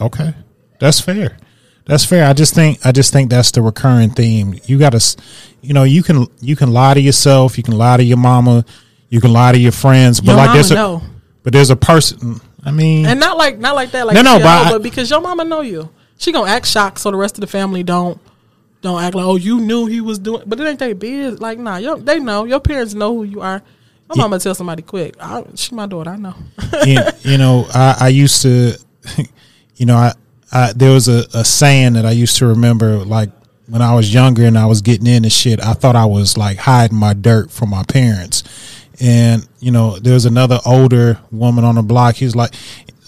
Okay, 0.00 0.32
that's 0.78 1.00
fair. 1.00 1.36
That's 1.88 2.04
fair. 2.04 2.28
I 2.28 2.34
just 2.34 2.54
think 2.54 2.84
I 2.86 2.92
just 2.92 3.12
think 3.12 3.30
that's 3.30 3.50
the 3.50 3.62
recurring 3.62 4.10
theme. 4.10 4.54
You 4.66 4.78
got 4.78 4.92
to, 4.92 5.16
you 5.62 5.72
know, 5.72 5.84
you 5.84 6.02
can 6.02 6.26
you 6.40 6.54
can 6.54 6.70
lie 6.72 6.92
to 6.94 7.00
yourself. 7.00 7.56
You 7.56 7.64
can 7.64 7.76
lie 7.78 7.96
to 7.96 8.04
your 8.04 8.18
mama. 8.18 8.64
You 9.08 9.20
can 9.22 9.32
lie 9.32 9.52
to 9.52 9.58
your 9.58 9.72
friends. 9.72 10.20
But 10.20 10.32
Your 10.32 10.36
like 10.36 10.52
there's 10.52 10.70
a 10.70 10.74
know. 10.74 11.02
but 11.42 11.52
there's 11.54 11.70
a 11.70 11.76
person. 11.76 12.40
I 12.62 12.72
mean, 12.72 13.06
And 13.06 13.18
not 13.18 13.38
like 13.38 13.58
not 13.58 13.74
like 13.74 13.90
that. 13.92 14.06
Like 14.06 14.14
No, 14.14 14.22
no, 14.22 14.38
but 14.38 14.70
but 14.70 14.82
because 14.82 15.08
your 15.08 15.22
mama 15.22 15.44
know 15.44 15.62
you, 15.62 15.88
she 16.18 16.30
gonna 16.30 16.50
act 16.50 16.66
shocked 16.66 16.98
so 17.00 17.10
the 17.10 17.16
rest 17.16 17.36
of 17.36 17.40
the 17.40 17.46
family 17.46 17.82
don't 17.82 18.20
don't 18.82 19.02
act 19.02 19.14
like 19.14 19.24
oh 19.24 19.36
you 19.36 19.58
knew 19.58 19.86
he 19.86 20.02
was 20.02 20.18
doing. 20.18 20.42
But 20.46 20.60
it 20.60 20.66
ain't 20.68 20.78
they 20.78 20.92
biz. 20.92 21.40
Like 21.40 21.58
nah, 21.58 21.78
yo, 21.78 21.96
they 21.96 22.20
know. 22.20 22.44
Your 22.44 22.60
parents 22.60 22.92
know 22.92 23.14
who 23.16 23.24
you 23.24 23.40
are. 23.40 23.62
My 24.10 24.14
Yeah. 24.14 24.22
mama 24.24 24.38
tell 24.40 24.54
somebody 24.54 24.82
quick. 24.82 25.14
I, 25.20 25.42
she 25.54 25.74
my 25.74 25.86
daughter. 25.86 26.10
I 26.10 26.16
know. 26.16 26.34
you, 26.84 27.00
you 27.22 27.38
know, 27.38 27.66
I, 27.74 27.96
I 28.00 28.08
used 28.08 28.42
to, 28.42 28.78
you 29.76 29.86
know, 29.86 29.96
I, 29.96 30.12
I 30.52 30.72
there 30.72 30.92
was 30.92 31.08
a, 31.08 31.26
a 31.34 31.44
saying 31.44 31.94
that 31.94 32.06
I 32.06 32.12
used 32.12 32.36
to 32.38 32.46
remember, 32.46 32.98
like 32.98 33.30
when 33.66 33.82
I 33.82 33.94
was 33.94 34.12
younger 34.12 34.44
and 34.44 34.56
I 34.56 34.66
was 34.66 34.80
getting 34.82 35.06
into 35.06 35.30
shit. 35.30 35.60
I 35.60 35.74
thought 35.74 35.96
I 35.96 36.06
was 36.06 36.36
like 36.38 36.58
hiding 36.58 36.98
my 36.98 37.14
dirt 37.14 37.50
from 37.50 37.70
my 37.70 37.82
parents, 37.84 38.44
and 39.00 39.46
you 39.60 39.70
know, 39.70 39.98
there 39.98 40.14
was 40.14 40.24
another 40.24 40.58
older 40.64 41.20
woman 41.30 41.64
on 41.64 41.74
the 41.76 41.82
block. 41.82 42.16
He's 42.16 42.36
like. 42.36 42.54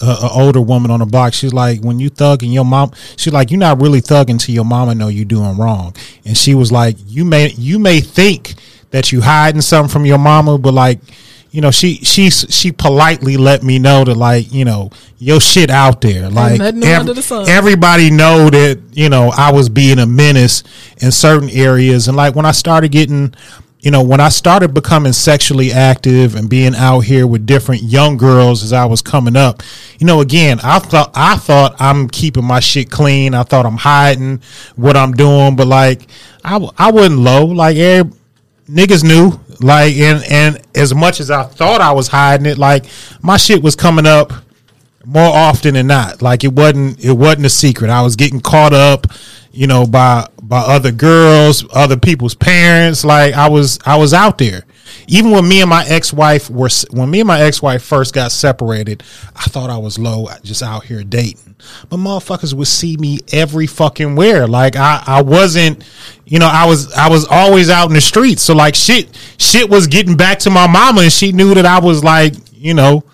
A, 0.02 0.06
a 0.06 0.30
older 0.32 0.62
woman 0.62 0.90
on 0.90 1.00
the 1.00 1.04
block. 1.04 1.34
She's 1.34 1.52
like, 1.52 1.82
when 1.82 2.00
you 2.00 2.08
thug 2.08 2.42
and 2.42 2.50
your 2.50 2.64
mom, 2.64 2.92
she's 3.18 3.34
like, 3.34 3.50
you're 3.50 3.60
not 3.60 3.82
really 3.82 4.00
thugging 4.00 4.40
till 4.42 4.54
your 4.54 4.64
mama 4.64 4.94
know 4.94 5.08
you 5.08 5.26
doing 5.26 5.58
wrong. 5.58 5.94
And 6.24 6.34
she 6.34 6.54
was 6.54 6.72
like, 6.72 6.96
you 7.04 7.22
may 7.26 7.50
you 7.50 7.78
may 7.78 8.00
think 8.00 8.54
that 8.92 9.12
you 9.12 9.20
hiding 9.20 9.60
something 9.60 9.92
from 9.92 10.06
your 10.06 10.16
mama, 10.16 10.56
but 10.56 10.72
like, 10.72 11.00
you 11.50 11.60
know, 11.60 11.72
she 11.72 11.96
she 11.96 12.30
she 12.30 12.70
politely 12.70 13.36
let 13.36 13.62
me 13.64 13.78
know 13.80 14.04
that 14.04 14.16
like, 14.16 14.52
you 14.52 14.64
know, 14.64 14.90
your 15.18 15.40
shit 15.40 15.68
out 15.68 16.00
there. 16.00 16.30
Like 16.30 16.58
the 16.58 16.72
everybody 17.48 18.10
know 18.10 18.48
that 18.50 18.80
you 18.92 19.08
know 19.08 19.32
I 19.36 19.50
was 19.50 19.68
being 19.68 19.98
a 19.98 20.06
menace 20.06 20.62
in 20.98 21.10
certain 21.10 21.50
areas, 21.50 22.06
and 22.06 22.16
like 22.16 22.36
when 22.36 22.46
I 22.46 22.52
started 22.52 22.92
getting, 22.92 23.34
you 23.80 23.90
know, 23.90 24.00
when 24.04 24.20
I 24.20 24.28
started 24.28 24.72
becoming 24.74 25.12
sexually 25.12 25.72
active 25.72 26.36
and 26.36 26.48
being 26.48 26.76
out 26.76 27.00
here 27.00 27.26
with 27.26 27.46
different 27.46 27.82
young 27.82 28.16
girls 28.16 28.62
as 28.62 28.72
I 28.72 28.84
was 28.84 29.02
coming 29.02 29.34
up, 29.34 29.64
you 29.98 30.06
know, 30.06 30.20
again, 30.20 30.60
I 30.62 30.78
thought 30.78 31.10
I 31.14 31.36
thought 31.36 31.74
I'm 31.80 32.08
keeping 32.08 32.44
my 32.44 32.60
shit 32.60 32.92
clean. 32.92 33.34
I 33.34 33.42
thought 33.42 33.66
I'm 33.66 33.76
hiding 33.76 34.40
what 34.76 34.96
I'm 34.96 35.14
doing, 35.14 35.56
but 35.56 35.66
like 35.66 36.06
I, 36.44 36.64
I 36.78 36.92
wasn't 36.92 37.18
low. 37.18 37.44
Like 37.46 37.76
every, 37.76 38.12
niggas 38.70 39.02
knew 39.02 39.38
like 39.60 39.94
and 39.96 40.24
and 40.30 40.60
as 40.74 40.94
much 40.94 41.20
as 41.20 41.30
I 41.30 41.42
thought 41.42 41.80
I 41.80 41.92
was 41.92 42.08
hiding 42.08 42.46
it, 42.46 42.58
like 42.58 42.86
my 43.22 43.36
shit 43.36 43.62
was 43.62 43.76
coming 43.76 44.06
up 44.06 44.32
more 45.04 45.32
often 45.34 45.74
than 45.74 45.86
not. 45.86 46.22
Like 46.22 46.44
it 46.44 46.52
wasn't 46.52 47.02
it 47.04 47.12
wasn't 47.12 47.46
a 47.46 47.50
secret. 47.50 47.90
I 47.90 48.02
was 48.02 48.16
getting 48.16 48.40
caught 48.40 48.72
up, 48.72 49.06
you 49.52 49.66
know, 49.66 49.86
by 49.86 50.26
by 50.42 50.60
other 50.60 50.92
girls, 50.92 51.64
other 51.74 51.96
people's 51.96 52.34
parents. 52.34 53.04
Like 53.04 53.34
I 53.34 53.48
was 53.48 53.78
I 53.84 53.96
was 53.96 54.14
out 54.14 54.38
there. 54.38 54.64
Even 55.06 55.30
when 55.30 55.48
me 55.48 55.60
and 55.60 55.70
my 55.70 55.84
ex 55.86 56.12
wife 56.12 56.50
were 56.50 56.68
when 56.90 57.10
me 57.10 57.20
and 57.20 57.26
my 57.26 57.40
ex 57.40 57.62
wife 57.62 57.82
first 57.82 58.14
got 58.14 58.32
separated, 58.32 59.02
I 59.36 59.44
thought 59.44 59.70
I 59.70 59.78
was 59.78 59.98
low, 59.98 60.26
uh, 60.26 60.38
just 60.42 60.62
out 60.62 60.84
here 60.84 61.02
dating. 61.04 61.56
But 61.88 61.98
motherfuckers 61.98 62.54
would 62.54 62.68
see 62.68 62.96
me 62.96 63.20
every 63.32 63.66
fucking 63.66 64.16
where. 64.16 64.46
Like 64.46 64.76
I 64.76 65.02
I 65.06 65.22
wasn't, 65.22 65.84
you 66.24 66.38
know, 66.38 66.48
I 66.50 66.66
was 66.66 66.92
I 66.92 67.08
was 67.08 67.26
always 67.26 67.70
out 67.70 67.88
in 67.88 67.94
the 67.94 68.00
streets. 68.00 68.42
So 68.42 68.54
like 68.54 68.74
shit 68.74 69.08
shit 69.38 69.68
was 69.68 69.86
getting 69.86 70.16
back 70.16 70.38
to 70.40 70.50
my 70.50 70.66
mama, 70.66 71.02
and 71.02 71.12
she 71.12 71.32
knew 71.32 71.54
that 71.54 71.66
I 71.66 71.80
was 71.80 72.04
like, 72.04 72.34
you 72.52 72.74
know. 72.74 73.04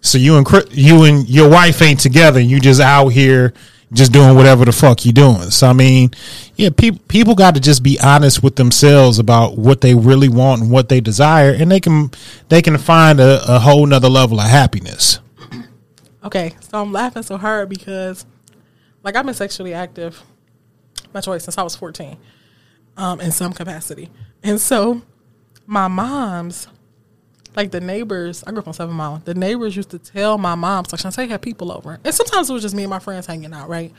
So 0.00 0.16
you 0.16 0.36
and 0.36 0.46
you 0.70 1.04
and 1.04 1.28
your 1.28 1.50
wife 1.50 1.82
ain't 1.82 2.00
together. 2.00 2.40
You 2.40 2.60
just 2.60 2.80
out 2.80 3.08
here, 3.08 3.52
just 3.92 4.12
doing 4.12 4.34
whatever 4.34 4.64
the 4.64 4.72
fuck 4.72 5.04
you're 5.04 5.12
doing. 5.12 5.50
So 5.50 5.68
I 5.68 5.72
mean, 5.72 6.10
yeah, 6.56 6.70
people 6.70 7.00
people 7.08 7.34
got 7.34 7.54
to 7.54 7.60
just 7.60 7.82
be 7.82 7.98
honest 8.00 8.42
with 8.42 8.56
themselves 8.56 9.18
about 9.18 9.56
what 9.56 9.80
they 9.80 9.94
really 9.94 10.28
want 10.28 10.62
and 10.62 10.70
what 10.70 10.88
they 10.88 11.00
desire, 11.00 11.52
and 11.52 11.70
they 11.70 11.80
can 11.80 12.10
they 12.48 12.62
can 12.62 12.76
find 12.78 13.20
a, 13.20 13.40
a 13.56 13.58
whole 13.58 13.86
nother 13.86 14.08
level 14.08 14.40
of 14.40 14.48
happiness. 14.48 15.20
Okay, 16.24 16.54
so 16.60 16.82
I'm 16.82 16.92
laughing 16.92 17.22
so 17.22 17.36
hard 17.36 17.68
because, 17.68 18.26
like, 19.02 19.16
I've 19.16 19.24
been 19.24 19.34
sexually 19.34 19.72
active 19.72 20.22
by 21.12 21.20
choice 21.20 21.44
since 21.44 21.56
I 21.56 21.62
was 21.62 21.76
14, 21.76 22.16
um, 22.96 23.20
in 23.20 23.30
some 23.30 23.52
capacity, 23.52 24.10
and 24.42 24.60
so 24.60 25.00
my 25.64 25.88
mom's, 25.88 26.66
like 27.56 27.70
the 27.70 27.80
neighbors, 27.80 28.44
I 28.46 28.50
grew 28.50 28.60
up 28.60 28.68
on 28.68 28.74
Seven 28.74 28.94
Mile. 28.94 29.20
The 29.24 29.34
neighbors 29.34 29.76
used 29.76 29.90
to 29.90 29.98
tell 29.98 30.38
my 30.38 30.54
moms, 30.54 30.92
like 30.92 31.00
Shantae 31.00 31.28
had 31.28 31.42
people 31.42 31.72
over, 31.72 31.98
and 32.04 32.14
sometimes 32.14 32.50
it 32.50 32.52
was 32.52 32.62
just 32.62 32.74
me 32.74 32.84
and 32.84 32.90
my 32.90 32.98
friends 32.98 33.26
hanging 33.26 33.52
out, 33.52 33.68
right? 33.68 33.92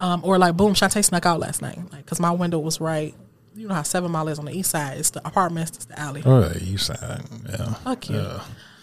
Um, 0.00 0.22
or 0.24 0.38
like, 0.38 0.56
boom, 0.56 0.74
Shantae 0.74 1.04
snuck 1.04 1.26
out 1.26 1.40
last 1.40 1.62
night, 1.62 1.78
like, 1.92 2.06
cause 2.06 2.20
my 2.20 2.30
window 2.30 2.58
was 2.58 2.80
right. 2.80 3.14
You 3.56 3.66
know 3.66 3.74
how 3.74 3.82
Seven 3.82 4.10
Mile 4.12 4.28
is 4.28 4.38
on 4.38 4.44
the 4.44 4.52
east 4.52 4.70
side. 4.70 4.98
It's 4.98 5.10
the 5.10 5.26
apartments, 5.26 5.72
it's 5.76 5.84
the 5.86 5.98
alley. 5.98 6.22
Oh, 6.24 6.52
you 6.60 6.78
said, 6.78 7.22
yeah. 7.48 7.74
Fuck 7.74 8.08
you. 8.10 8.30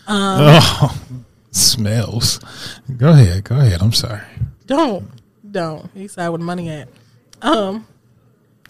Oh, 0.07 1.01
smells. 1.49 2.39
Go 2.95 3.09
ahead, 3.09 3.43
go 3.43 3.55
ahead. 3.55 3.81
I'm 3.81 3.91
sorry. 3.91 4.21
Don't, 4.67 5.09
don't. 5.49 5.89
He 5.95 6.07
side 6.07 6.29
with 6.29 6.41
the 6.41 6.45
money 6.45 6.69
at. 6.69 6.89
Um. 7.41 7.87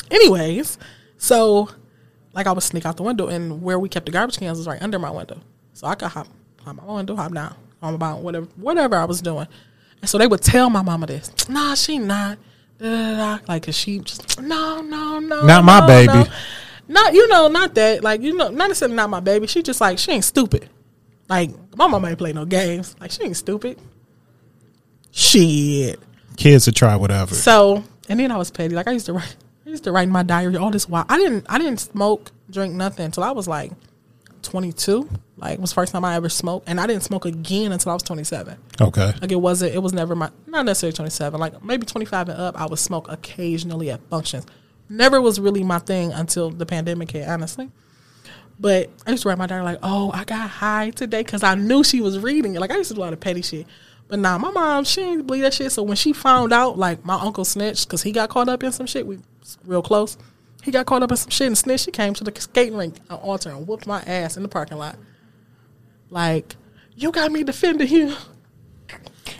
Anyways, 0.10 0.78
so 1.18 1.70
like 2.36 2.46
I 2.46 2.52
would 2.52 2.64
sneak 2.64 2.86
out 2.86 2.98
the 2.98 3.04
window, 3.04 3.28
and 3.28 3.62
where 3.64 3.80
we 3.80 3.90
kept 3.90 4.06
the 4.06 4.12
garbage 4.12 4.38
cans 4.38 4.58
was 4.60 4.68
right 4.68 4.82
under 4.82 5.00
my 5.00 5.10
window, 5.10 5.40
so 5.74 5.88
I 5.88 5.96
could 5.96 6.10
hop, 6.10 6.28
hop 6.64 6.76
my 6.76 6.94
window, 6.94 7.16
hop 7.16 7.34
down, 7.34 7.56
hop 7.82 7.96
about 7.96 8.20
whatever, 8.22 8.46
whatever 8.58 8.96
I 8.98 9.06
was 9.06 9.22
doing. 9.22 9.48
And 10.02 10.10
so 10.10 10.18
they 10.20 10.28
would 10.28 10.42
tell 10.42 10.70
my 10.70 10.84
mama 10.84 11.08
this. 11.08 11.50
Nah, 11.50 11.74
she 11.74 11.98
not. 11.98 12.38
Da, 12.78 12.86
da, 12.86 13.38
da, 13.38 13.44
Like, 13.48 13.64
cause 13.66 13.76
she 13.76 14.00
just 14.00 14.40
no, 14.42 14.82
no, 14.82 15.20
no, 15.20 15.46
Not 15.46 15.64
my 15.64 15.88
baby. 15.88 16.14
no. 16.14 16.26
Not 16.88 17.14
you 17.14 17.28
know, 17.30 17.48
not 17.48 17.74
that. 17.76 18.04
Like 18.04 18.22
you 18.22 18.36
know, 18.36 18.50
not 18.50 18.68
necessarily 18.68 18.96
not 18.96 19.10
my 19.10 19.20
baby. 19.22 19.48
She 19.48 19.64
just 19.64 19.82
like 19.82 19.98
she 19.98 20.12
ain't 20.12 20.24
stupid. 20.26 20.70
Like 21.28 21.50
my 21.76 21.88
mama 21.88 22.10
ain't 22.10 22.18
play 22.20 22.34
no 22.34 22.46
games. 22.46 22.96
Like 23.00 23.10
she 23.12 23.24
ain't 23.24 23.38
stupid. 23.38 23.80
Shit. 25.12 26.00
Kids 26.38 26.66
to 26.66 26.72
try 26.72 26.96
whatever. 26.96 27.34
So 27.34 27.84
and 28.10 28.20
then 28.20 28.32
I 28.32 28.38
was 28.38 28.52
petty. 28.52 28.76
Like 28.76 28.88
I 28.88 28.92
used 28.92 29.06
to 29.08 29.14
write 29.14 29.36
I 29.66 29.70
used 29.70 29.84
to 29.86 29.92
write 29.92 30.04
in 30.04 30.12
my 30.12 30.24
diary 30.24 30.58
all 30.58 30.72
this 30.72 30.88
while. 30.88 31.06
I 31.10 31.18
didn't 31.18 31.46
I 31.50 31.58
didn't 31.58 31.80
smoke, 31.80 32.32
drink 32.50 32.74
nothing 32.74 33.06
until 33.06 33.24
I 33.24 33.32
was 33.32 33.48
like 33.48 33.72
twenty 34.42 34.72
two. 34.72 35.10
Like 35.38 35.60
was 35.60 35.72
the 35.72 35.76
first 35.76 35.92
time 35.92 36.06
I 36.06 36.16
ever 36.16 36.30
smoked. 36.30 36.70
And 36.70 36.80
I 36.80 36.88
didn't 36.88 37.04
smoke 37.04 37.26
again 37.26 37.72
until 37.72 37.92
I 37.92 37.96
was 37.96 38.04
twenty 38.04 38.24
seven. 38.24 38.58
Okay. 38.80 39.14
Like 39.22 39.32
it 39.32 39.42
wasn't 39.42 39.74
it 39.74 39.80
was 39.80 39.94
never 39.94 40.16
my 40.16 40.30
not 40.48 40.66
necessarily 40.66 40.94
twenty 40.96 41.12
seven, 41.12 41.40
like 41.40 41.64
maybe 41.64 41.86
twenty 41.86 42.06
five 42.06 42.30
and 42.30 42.40
up, 42.40 42.60
I 42.60 42.66
would 42.68 42.80
smoke 42.80 43.08
occasionally 43.10 43.90
at 43.90 44.02
functions. 44.10 44.46
Never 44.88 45.20
was 45.20 45.40
really 45.40 45.64
my 45.64 45.80
thing 45.80 46.14
until 46.14 46.52
the 46.52 46.66
pandemic 46.66 47.12
hit, 47.12 47.28
honestly. 47.28 47.72
But 48.60 48.90
I 49.06 49.12
used 49.12 49.24
to 49.24 49.30
write 49.30 49.38
my 49.38 49.48
diary 49.48 49.64
like, 49.64 49.80
"Oh, 49.84 50.12
I 50.14 50.24
got 50.24 50.50
high 50.50 50.92
today" 50.92 51.24
because 51.24 51.44
I 51.44 51.56
knew 51.56 51.84
she 51.84 52.02
was 52.02 52.20
reading 52.20 52.56
it. 52.56 52.62
Like 52.62 52.72
I 52.72 52.78
used 52.78 52.90
to 52.90 52.94
do 52.94 53.02
a 53.02 53.04
lot 53.04 53.14
of 53.14 53.20
petty 53.20 53.42
shit. 53.42 53.66
But 54.08 54.20
nah, 54.20 54.38
my 54.38 54.52
mom 54.52 54.84
she 54.84 55.02
didn't 55.02 55.28
believe 55.28 55.44
that 55.44 55.54
shit. 55.54 55.72
So 55.72 55.84
when 55.84 55.98
she 55.98 56.14
found 56.14 56.54
out, 56.54 56.78
like 56.78 57.04
my 57.04 57.16
uncle 57.16 57.46
snitched 57.46 57.88
because 57.88 58.04
he 58.04 58.12
got 58.12 58.30
caught 58.30 58.50
up 58.50 58.64
in 58.64 58.72
some 58.72 58.86
shit. 58.86 59.06
We 59.06 59.20
real 59.66 59.82
close. 59.82 60.18
He 60.64 60.72
got 60.72 60.86
caught 60.86 61.04
up 61.04 61.12
in 61.12 61.18
some 61.18 61.30
shit 61.30 61.48
and 61.48 61.58
snitched. 61.58 61.86
She 61.86 61.92
came 61.92 62.14
to 62.16 62.24
the 62.24 62.40
skating 62.40 62.78
rink 62.78 62.96
on 63.10 63.20
Alter 63.20 63.50
and 63.50 63.68
whooped 63.68 63.88
my 63.88 64.02
ass 64.02 64.38
in 64.38 64.44
the 64.44 64.50
parking 64.50 64.78
lot. 64.78 64.98
Like, 66.10 66.56
you 66.96 67.12
got 67.12 67.32
me 67.32 67.44
defending 67.44 67.88
you. 67.88 68.16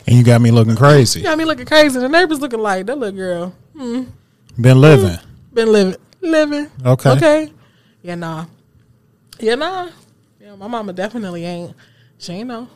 And 0.08 0.16
you 0.16 0.24
got 0.24 0.42
me 0.42 0.52
looking 0.52 0.76
crazy. 0.76 1.20
You 1.20 1.26
got 1.26 1.38
me 1.38 1.46
looking 1.46 1.66
crazy. 1.66 2.00
The 2.00 2.10
neighbors 2.10 2.40
looking 2.40 2.60
like 2.60 2.86
that 2.86 2.98
little 2.98 3.16
girl. 3.16 3.56
Hmm. 3.76 4.04
Been 4.60 4.80
living. 4.80 5.16
Hmm. 5.16 5.54
Been 5.54 5.72
living, 5.72 5.96
living. 6.22 6.72
Okay. 6.86 7.10
Okay. 7.12 7.54
Yeah, 8.02 8.16
nah. 8.16 8.46
Yeah, 9.40 9.56
nah. 9.56 9.90
Yeah, 10.40 10.56
my 10.56 10.68
mama 10.68 10.94
definitely 10.94 11.46
ain't. 11.46 11.74
She 12.18 12.34
ain't 12.34 12.48
know. 12.48 12.68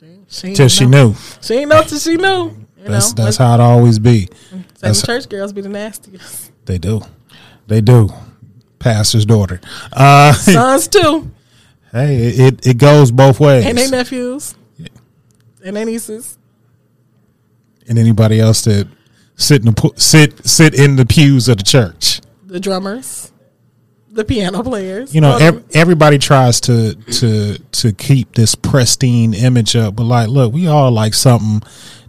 She, 0.00 0.06
she 0.28 0.54
Till 0.54 0.68
she 0.68 0.86
knew. 0.86 1.14
She 1.40 1.54
ain't 1.54 1.68
know 1.70 1.82
till 1.82 1.98
she 2.00 2.16
knew. 2.16 2.46
You 2.46 2.66
That's 2.90 3.14
know, 3.14 3.24
that's 3.24 3.36
how 3.36 3.54
it 3.54 3.60
always 3.60 3.98
be. 4.00 4.28
That's- 4.80 5.06
church 5.06 5.28
girls 5.28 5.52
be 5.52 5.60
the 5.60 5.68
nastiest. 5.68 6.50
They 6.64 6.78
do. 6.78 7.02
They 7.68 7.80
do. 7.80 8.10
Pastor's 8.80 9.24
daughter. 9.24 9.60
Uh, 9.92 10.32
Sons 10.34 10.88
too, 10.88 11.30
hey, 11.92 12.26
it, 12.26 12.66
it 12.66 12.78
goes 12.78 13.10
both 13.12 13.38
ways. 13.40 13.64
and 13.64 13.78
they 13.78 13.88
nephews, 13.88 14.54
and 15.64 15.76
they 15.76 15.84
nieces. 15.84 16.38
and 17.88 17.98
anybody 17.98 18.40
else 18.40 18.62
that 18.62 18.88
sit 19.36 19.64
in 19.64 19.72
the 19.72 19.92
sit 19.96 20.46
sit 20.46 20.74
in 20.74 20.96
the 20.96 21.06
pews 21.06 21.48
of 21.48 21.58
the 21.58 21.62
church. 21.62 22.20
the 22.46 22.60
drummers, 22.60 23.32
the 24.14 24.24
piano 24.24 24.62
players. 24.62 25.14
You 25.14 25.20
know, 25.20 25.32
all 25.32 25.42
ev- 25.42 25.64
everybody 25.74 26.18
tries 26.18 26.60
to 26.62 26.94
to 26.94 27.58
to 27.58 27.92
keep 27.92 28.32
this 28.32 28.54
pristine 28.54 29.34
image 29.34 29.76
up, 29.76 29.96
but 29.96 30.04
like, 30.04 30.28
look, 30.28 30.52
we 30.52 30.66
all 30.66 30.90
like 30.90 31.14
something 31.14 31.62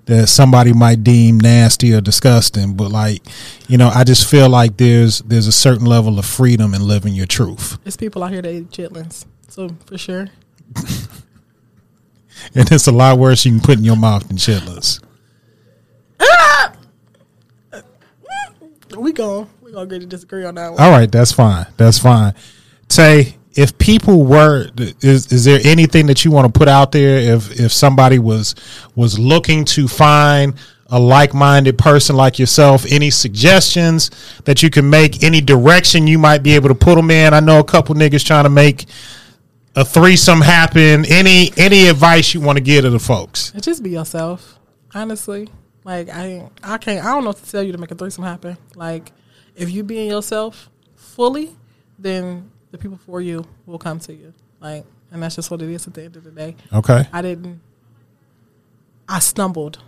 that 0.05 0.27
somebody 0.27 0.71
might 0.71 1.03
deem 1.03 1.39
nasty 1.39 1.93
or 1.93 2.01
disgusting. 2.01 2.75
But 2.75 2.91
like, 2.91 3.23
you 3.67 3.77
know, 3.77 3.89
I 3.89 4.03
just 4.03 4.29
feel 4.29 4.49
like 4.49 4.77
there's 4.77 5.19
there's 5.19 5.47
a 5.47 5.51
certain 5.51 5.85
level 5.85 6.19
of 6.19 6.25
freedom 6.25 6.73
in 6.73 6.81
living 6.87 7.13
your 7.13 7.25
truth, 7.25 7.77
There's 7.83 7.97
people 7.97 8.23
out 8.23 8.31
here 8.31 8.41
that 8.41 8.53
eat 8.53 8.69
chitlins, 8.69 9.25
so 9.47 9.69
for 9.85 9.97
sure. 9.97 10.29
and 12.55 12.71
it's 12.71 12.87
a 12.87 12.91
lot 12.91 13.17
worse 13.17 13.45
you 13.45 13.51
can 13.51 13.61
put 13.61 13.77
in 13.77 13.83
your 13.83 13.97
mouth 13.97 14.27
than 14.27 14.37
chitlins. 14.37 15.01
Ah! 16.19 16.73
We 18.97 19.11
we 19.61 19.64
gonna 19.75 19.85
agree 19.85 19.99
to 19.99 20.05
disagree 20.05 20.45
on 20.45 20.55
that 20.55 20.71
one. 20.71 20.81
All 20.81 20.91
right, 20.91 21.11
that's 21.11 21.31
fine. 21.31 21.67
That's 21.77 21.99
fine. 21.99 22.33
Tay, 22.87 23.35
if 23.55 23.77
people 23.77 24.25
were 24.25 24.69
is 25.01 25.31
is 25.31 25.45
there 25.45 25.59
anything 25.63 26.07
that 26.07 26.25
you 26.25 26.31
want 26.31 26.51
to 26.51 26.57
put 26.57 26.67
out 26.67 26.91
there 26.91 27.35
if 27.35 27.59
if 27.59 27.71
somebody 27.71 28.19
was 28.19 28.55
was 28.95 29.17
looking 29.17 29.63
to 29.65 29.87
find 29.87 30.55
a 30.89 30.99
like-minded 30.99 31.77
person 31.77 32.15
like 32.15 32.37
yourself 32.37 32.85
any 32.91 33.09
suggestions 33.09 34.11
that 34.43 34.61
you 34.61 34.69
can 34.69 34.87
make 34.87 35.23
any 35.23 35.41
direction 35.41 36.05
you 36.05 36.19
might 36.19 36.43
be 36.43 36.53
able 36.53 36.67
to 36.67 36.75
put 36.75 36.95
them 36.95 37.09
in 37.09 37.33
i 37.33 37.39
know 37.39 37.57
a 37.59 37.63
couple 37.63 37.95
niggas 37.95 38.23
trying 38.23 38.43
to 38.43 38.51
make 38.51 38.85
a 39.75 39.83
threesome 39.83 40.41
happen 40.41 41.05
any 41.05 41.51
any 41.57 41.87
advice 41.87 42.33
you 42.33 42.41
want 42.41 42.57
to 42.57 42.63
give 42.63 42.83
to 42.83 42.89
the 42.89 42.99
folks 42.99 43.51
Just 43.61 43.81
be 43.81 43.91
yourself. 43.91 44.59
Honestly, 44.93 45.49
like 45.83 46.09
I, 46.09 46.49
I 46.63 46.77
can't. 46.77 47.05
I 47.05 47.13
don't 47.13 47.23
know 47.23 47.31
what 47.31 47.37
to 47.37 47.51
tell 47.51 47.61
you 47.61 47.73
to 47.73 47.77
make 47.77 47.91
a 47.91 47.95
threesome 47.95 48.23
happen. 48.23 48.57
Like, 48.75 49.11
if 49.55 49.69
you 49.71 49.83
being 49.83 50.09
yourself 50.09 50.69
fully, 50.95 51.55
then 51.97 52.51
the 52.71 52.77
people 52.77 52.97
for 52.97 53.21
you 53.21 53.45
will 53.65 53.79
come 53.79 53.99
to 53.99 54.13
you. 54.13 54.33
Like, 54.59 54.85
and 55.11 55.23
that's 55.23 55.35
just 55.35 55.49
what 55.51 55.61
it 55.61 55.69
is 55.69 55.87
at 55.87 55.93
the 55.93 56.03
end 56.03 56.15
of 56.15 56.23
the 56.23 56.31
day. 56.31 56.55
okay 56.73 57.07
I 57.13 57.21
didn't. 57.21 57.61
I 59.07 59.19
stumbled 59.19 59.79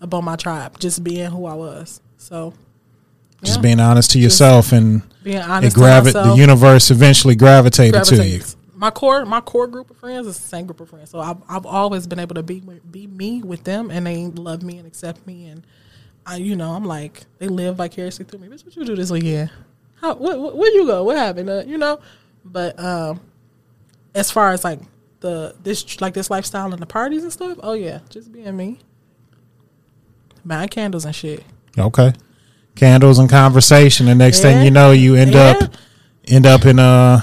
upon 0.00 0.24
my 0.24 0.36
tribe 0.36 0.78
just 0.78 1.02
being 1.02 1.30
who 1.30 1.46
I 1.46 1.54
was. 1.54 2.00
So, 2.18 2.52
just 3.42 3.58
yeah, 3.58 3.62
being 3.62 3.80
honest 3.80 4.10
to 4.12 4.18
yourself 4.18 4.72
and 4.72 5.02
being 5.22 5.36
it 5.38 5.48
honest. 5.48 5.76
gravi- 5.76 6.12
to 6.12 6.18
the 6.18 6.34
universe 6.34 6.90
eventually 6.90 7.36
gravitated 7.36 8.04
to 8.04 8.26
you. 8.26 8.42
My 8.74 8.90
core, 8.90 9.24
my 9.24 9.40
core 9.40 9.68
group 9.68 9.90
of 9.90 9.96
friends 9.98 10.26
is 10.26 10.38
the 10.40 10.48
same 10.48 10.66
group 10.66 10.80
of 10.80 10.90
friends. 10.90 11.10
So 11.10 11.20
I've, 11.20 11.36
I've 11.48 11.66
always 11.66 12.08
been 12.08 12.18
able 12.18 12.34
to 12.34 12.42
be 12.42 12.60
be 12.90 13.06
me 13.06 13.40
with 13.42 13.62
them, 13.62 13.90
and 13.92 14.06
they 14.06 14.26
love 14.26 14.64
me 14.64 14.78
and 14.78 14.86
accept 14.88 15.24
me, 15.24 15.46
and 15.46 15.64
I, 16.26 16.36
you 16.36 16.54
know, 16.56 16.70
I'm 16.72 16.84
like 16.84 17.22
they 17.38 17.48
live 17.48 17.76
vicariously 17.76 18.24
through 18.24 18.40
me. 18.40 18.48
Bitch, 18.48 18.64
what 18.64 18.76
you 18.76 18.84
do 18.84 18.94
this 18.96 19.10
weekend? 19.10 19.50
How? 20.00 20.14
What, 20.14 20.38
what, 20.38 20.56
where 20.56 20.72
you 20.74 20.86
go? 20.86 21.04
What 21.04 21.16
happened? 21.16 21.48
Uh, 21.50 21.62
you 21.66 21.78
know, 21.78 22.00
but 22.44 22.78
um, 22.78 23.20
as 24.14 24.30
far 24.30 24.52
as 24.52 24.64
like 24.64 24.80
the 25.20 25.54
this 25.62 26.00
like 26.00 26.14
this 26.14 26.30
lifestyle 26.30 26.72
and 26.72 26.80
the 26.82 26.86
parties 26.86 27.22
and 27.22 27.32
stuff, 27.32 27.58
oh 27.62 27.72
yeah, 27.74 28.00
just 28.08 28.32
being 28.32 28.56
me, 28.56 28.78
buying 30.44 30.68
candles 30.68 31.04
and 31.04 31.14
shit. 31.14 31.44
Okay. 31.78 32.12
Candles 32.74 33.18
and 33.18 33.28
conversation. 33.28 34.06
The 34.06 34.14
next 34.14 34.40
thing 34.40 34.64
you 34.64 34.70
know, 34.70 34.92
you 34.92 35.14
end 35.14 35.32
Yeah. 35.32 35.56
up 35.60 35.72
end 36.26 36.46
up 36.46 36.64
in 36.64 36.78
uh 36.78 37.20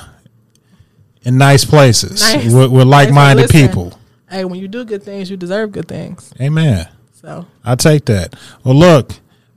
in 1.23 1.37
nice 1.37 1.65
places 1.65 2.21
Nice. 2.21 2.53
with, 2.53 2.71
with 2.71 2.87
like 2.87 3.11
minded 3.11 3.51
Listen, 3.51 3.67
people. 3.67 3.99
Hey, 4.29 4.45
when 4.45 4.59
you 4.59 4.67
do 4.67 4.85
good 4.85 5.03
things, 5.03 5.29
you 5.29 5.37
deserve 5.37 5.71
good 5.71 5.87
things. 5.87 6.31
Amen. 6.39 6.87
So 7.21 7.45
I 7.65 7.75
take 7.75 8.05
that. 8.05 8.35
Well, 8.63 8.75
look. 8.75 9.11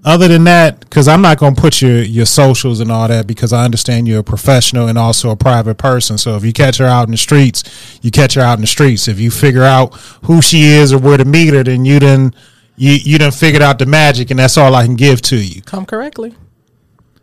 Other 0.04 0.26
than 0.26 0.42
that, 0.44 0.80
because 0.80 1.06
I'm 1.06 1.22
not 1.22 1.38
going 1.38 1.54
to 1.54 1.60
put 1.60 1.80
your 1.80 2.02
your 2.02 2.26
socials 2.26 2.80
and 2.80 2.90
all 2.90 3.06
that, 3.06 3.28
because 3.28 3.52
I 3.52 3.64
understand 3.64 4.08
you're 4.08 4.18
a 4.18 4.24
professional 4.24 4.88
and 4.88 4.98
also 4.98 5.30
a 5.30 5.36
private 5.36 5.76
person. 5.78 6.18
So 6.18 6.34
if 6.34 6.44
you 6.44 6.52
catch 6.52 6.78
her 6.78 6.86
out 6.86 7.06
in 7.06 7.12
the 7.12 7.16
streets, 7.16 7.62
you 8.02 8.10
catch 8.10 8.34
her 8.34 8.40
out 8.40 8.58
in 8.58 8.62
the 8.62 8.66
streets. 8.66 9.06
If 9.06 9.20
you 9.20 9.30
figure 9.30 9.62
out 9.62 9.94
who 10.24 10.42
she 10.42 10.64
is 10.64 10.92
or 10.92 10.98
where 10.98 11.16
to 11.16 11.24
meet 11.24 11.54
her, 11.54 11.62
then 11.62 11.84
you 11.84 12.00
done 12.00 12.34
you 12.74 12.94
you 12.94 13.16
done 13.16 13.30
figured 13.30 13.62
out 13.62 13.78
the 13.78 13.86
magic, 13.86 14.32
and 14.32 14.40
that's 14.40 14.58
all 14.58 14.74
I 14.74 14.84
can 14.84 14.96
give 14.96 15.22
to 15.22 15.36
you. 15.36 15.62
come 15.62 15.86
correctly, 15.86 16.34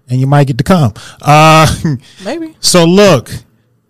And 0.07 0.21
you 0.21 0.27
might 0.27 0.47
get 0.47 0.57
to 0.59 0.63
come. 0.63 0.93
Uh, 1.21 1.67
maybe. 2.23 2.55
So 2.61 2.85
look, 2.85 3.29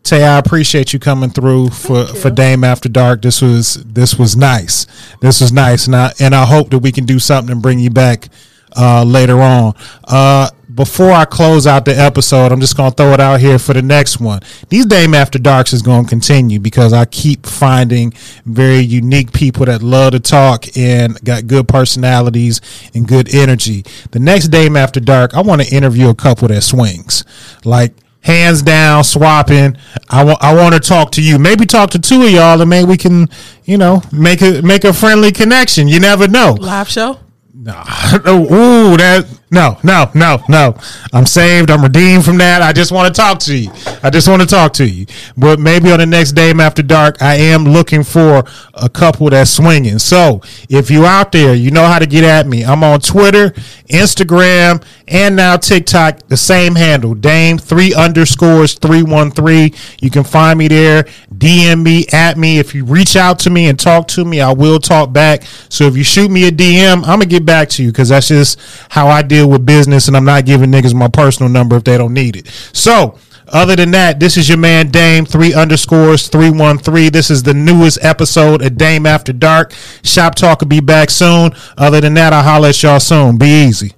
Tay, 0.10 0.24
I 0.24 0.40
appreciate 0.40 0.92
you 0.92 0.98
coming 0.98 1.30
through 1.30 1.70
for, 1.70 2.04
for 2.04 2.32
Dame 2.32 2.64
After 2.64 2.90
Dark. 2.90 3.22
This 3.22 3.44
was 3.44 3.76
this 3.76 4.18
was 4.18 4.36
nice. 4.36 4.88
This 5.22 5.40
was 5.40 5.52
nice, 5.52 5.86
and 5.86 5.96
I 5.96 6.12
and 6.20 6.34
I 6.34 6.46
hope 6.46 6.72
that 6.72 6.80
we 6.80 6.92
can 6.92 7.06
do 7.06 7.20
something 7.20 7.52
and 7.52 7.62
bring 7.62 7.78
you 7.78 7.92
back 7.92 8.28
uh, 8.76 9.04
later 9.04 9.40
on. 9.40 9.76
Uh, 10.04 10.50
before 10.74 11.12
I 11.12 11.26
close 11.26 11.68
out 11.68 11.86
the 11.86 11.96
episode, 11.96 12.52
I'm 12.52 12.60
just 12.60 12.76
gonna 12.76 12.90
throw 12.90 13.14
it 13.14 13.20
out 13.20 13.40
here 13.40 13.60
for 13.60 13.74
the 13.74 13.84
next 13.84 14.20
one. 14.20 14.42
These 14.70 14.88
Dame 14.88 15.14
After 15.14 15.38
Darks 15.38 15.74
is 15.74 15.84
gonna 15.84 16.08
continue 16.08 16.60
because 16.60 16.92
I 16.92 17.06
keep 17.06 17.46
finding 17.46 18.12
very 18.48 18.80
unique 18.80 19.32
people 19.32 19.68
that 19.68 19.84
love 19.84 20.14
to 20.14 20.20
talk 20.20 20.76
and 20.76 21.24
got 21.24 21.46
good 21.46 21.68
personalities 21.68 22.62
and 22.96 23.08
good 23.08 23.32
energy. 23.32 23.86
The 24.10 24.20
next 24.20 24.48
Dame 24.48 24.76
After 24.76 25.00
Dark, 25.00 25.36
I 25.36 25.42
want 25.42 25.62
to 25.62 25.76
interview 25.76 26.10
a 26.10 26.16
couple 26.16 26.48
that 26.48 26.62
swings, 26.64 27.26
like 27.64 27.94
hands 28.30 28.62
down 28.62 29.04
swapping. 29.04 29.76
I 30.10 30.24
want 30.24 30.42
I 30.42 30.54
want 30.56 30.74
to 30.76 30.80
talk 30.80 31.12
to 31.14 31.22
you. 31.22 31.40
Maybe 31.40 31.66
talk 31.66 31.90
to 31.92 32.00
two 32.00 32.24
of 32.24 32.30
y'all, 32.30 32.62
and 32.62 32.70
maybe 32.70 32.88
we 32.88 32.98
can, 32.98 33.28
you 33.66 33.78
know, 33.78 34.02
make 34.12 34.42
a 34.42 34.62
make 34.62 34.84
a 34.84 34.94
friendly 34.94 35.32
connection. 35.32 35.88
You 35.88 36.00
never 36.00 36.28
know. 36.28 36.56
Live 36.60 36.90
show. 36.90 37.20
No, 37.54 37.74
ooh, 38.28 38.96
that 38.98 39.26
no, 39.52 39.80
no, 39.84 40.12
no, 40.14 40.44
no. 40.48 40.76
I'm 41.12 41.26
saved. 41.26 41.72
I'm 41.72 41.82
redeemed 41.82 42.24
from 42.24 42.38
that. 42.38 42.62
I 42.62 42.72
just 42.72 42.92
want 42.92 43.14
to 43.14 43.20
talk 43.20 43.40
to 43.40 43.58
you. 43.58 43.72
I 44.04 44.12
just 44.12 44.28
want 44.28 44.42
to 44.42 44.48
talk 44.48 44.74
to 44.74 44.88
you. 44.88 45.08
But 45.36 45.60
maybe 45.60 45.92
on 45.92 46.00
the 46.00 46.06
next 46.06 46.34
Dame 46.34 46.60
After 46.60 46.84
Dark, 46.84 47.22
I 47.22 47.36
am 47.36 47.64
looking 47.64 48.04
for 48.04 48.44
a 48.76 48.90
couple 48.90 49.30
that's 49.30 49.50
swinging. 49.50 49.98
So 49.98 50.42
if 50.70 50.92
you 50.92 51.06
out 51.06 51.32
there, 51.32 51.56
you 51.56 51.72
know 51.72 51.86
how 51.86 51.98
to 51.98 52.06
get 52.06 52.24
at 52.24 52.46
me. 52.46 52.64
I'm 52.64 52.84
on 52.84 53.00
Twitter, 53.00 53.50
Instagram, 53.90 54.84
and 55.08 55.36
now 55.36 55.58
TikTok. 55.58 56.28
The 56.28 56.38
same 56.38 56.76
handle, 56.76 57.16
Dame 57.16 57.58
three 57.58 57.94
underscores 57.94 58.76
three 58.76 59.02
one 59.02 59.32
three. 59.32 59.74
You 60.00 60.12
can 60.12 60.24
find 60.24 60.60
me 60.60 60.68
there. 60.68 61.04
DM 61.34 61.82
me 61.82 62.06
at 62.14 62.38
me. 62.38 62.60
If 62.60 62.76
you 62.76 62.86
reach 62.86 63.16
out 63.16 63.40
to 63.40 63.50
me 63.50 63.68
and 63.68 63.80
talk 63.80 64.08
to 64.10 64.24
me, 64.26 64.42
I 64.42 64.54
will 64.54 64.80
talk 64.80 65.12
back. 65.12 65.44
So 65.70 65.86
if 65.86 65.98
you 65.98 66.04
shoot 66.04 66.30
me 66.30 66.48
a 66.48 66.52
DM, 66.52 66.98
I'm 66.98 67.04
gonna 67.04 67.26
get 67.26 67.46
back 67.46 67.70
to 67.70 67.84
you 67.84 67.92
because 67.92 68.10
that's 68.10 68.28
just 68.28 68.60
how 68.90 69.08
I 69.08 69.24
deal 69.40 69.50
with 69.50 69.66
business, 69.66 70.08
and 70.08 70.18
I'm 70.18 70.26
not 70.26 70.46
giving 70.46 70.72
niggas 70.72 70.94
my 70.94 71.08
personal 71.08 71.52
number 71.52 71.76
if 71.76 71.84
they 71.84 71.98
don't 71.98 72.14
need 72.14 72.36
it. 72.36 72.48
So. 72.74 73.18
Other 73.52 73.76
than 73.76 73.90
that, 73.90 74.20
this 74.20 74.38
is 74.38 74.48
your 74.48 74.60
man 74.60 74.92
Dame 74.92 75.26
three 75.26 75.56
underscores 75.56 76.28
three 76.28 76.52
one 76.52 76.78
three. 76.78 77.10
This 77.10 77.32
is 77.32 77.42
the 77.42 77.56
newest 77.56 77.98
episode 78.04 78.62
of 78.62 78.78
Dame 78.78 79.08
After 79.08 79.34
Dark. 79.34 79.74
Shop 80.04 80.36
Talk 80.36 80.62
will 80.62 80.68
be 80.68 80.82
back 80.82 81.10
soon. 81.10 81.54
Other 81.76 82.00
than 82.00 82.14
that, 82.14 82.32
I'll 82.32 82.44
holler 82.44 82.70
at 82.70 82.84
y'all 82.84 83.00
soon. 83.00 83.40
Be 83.40 83.66
easy. 83.66 83.96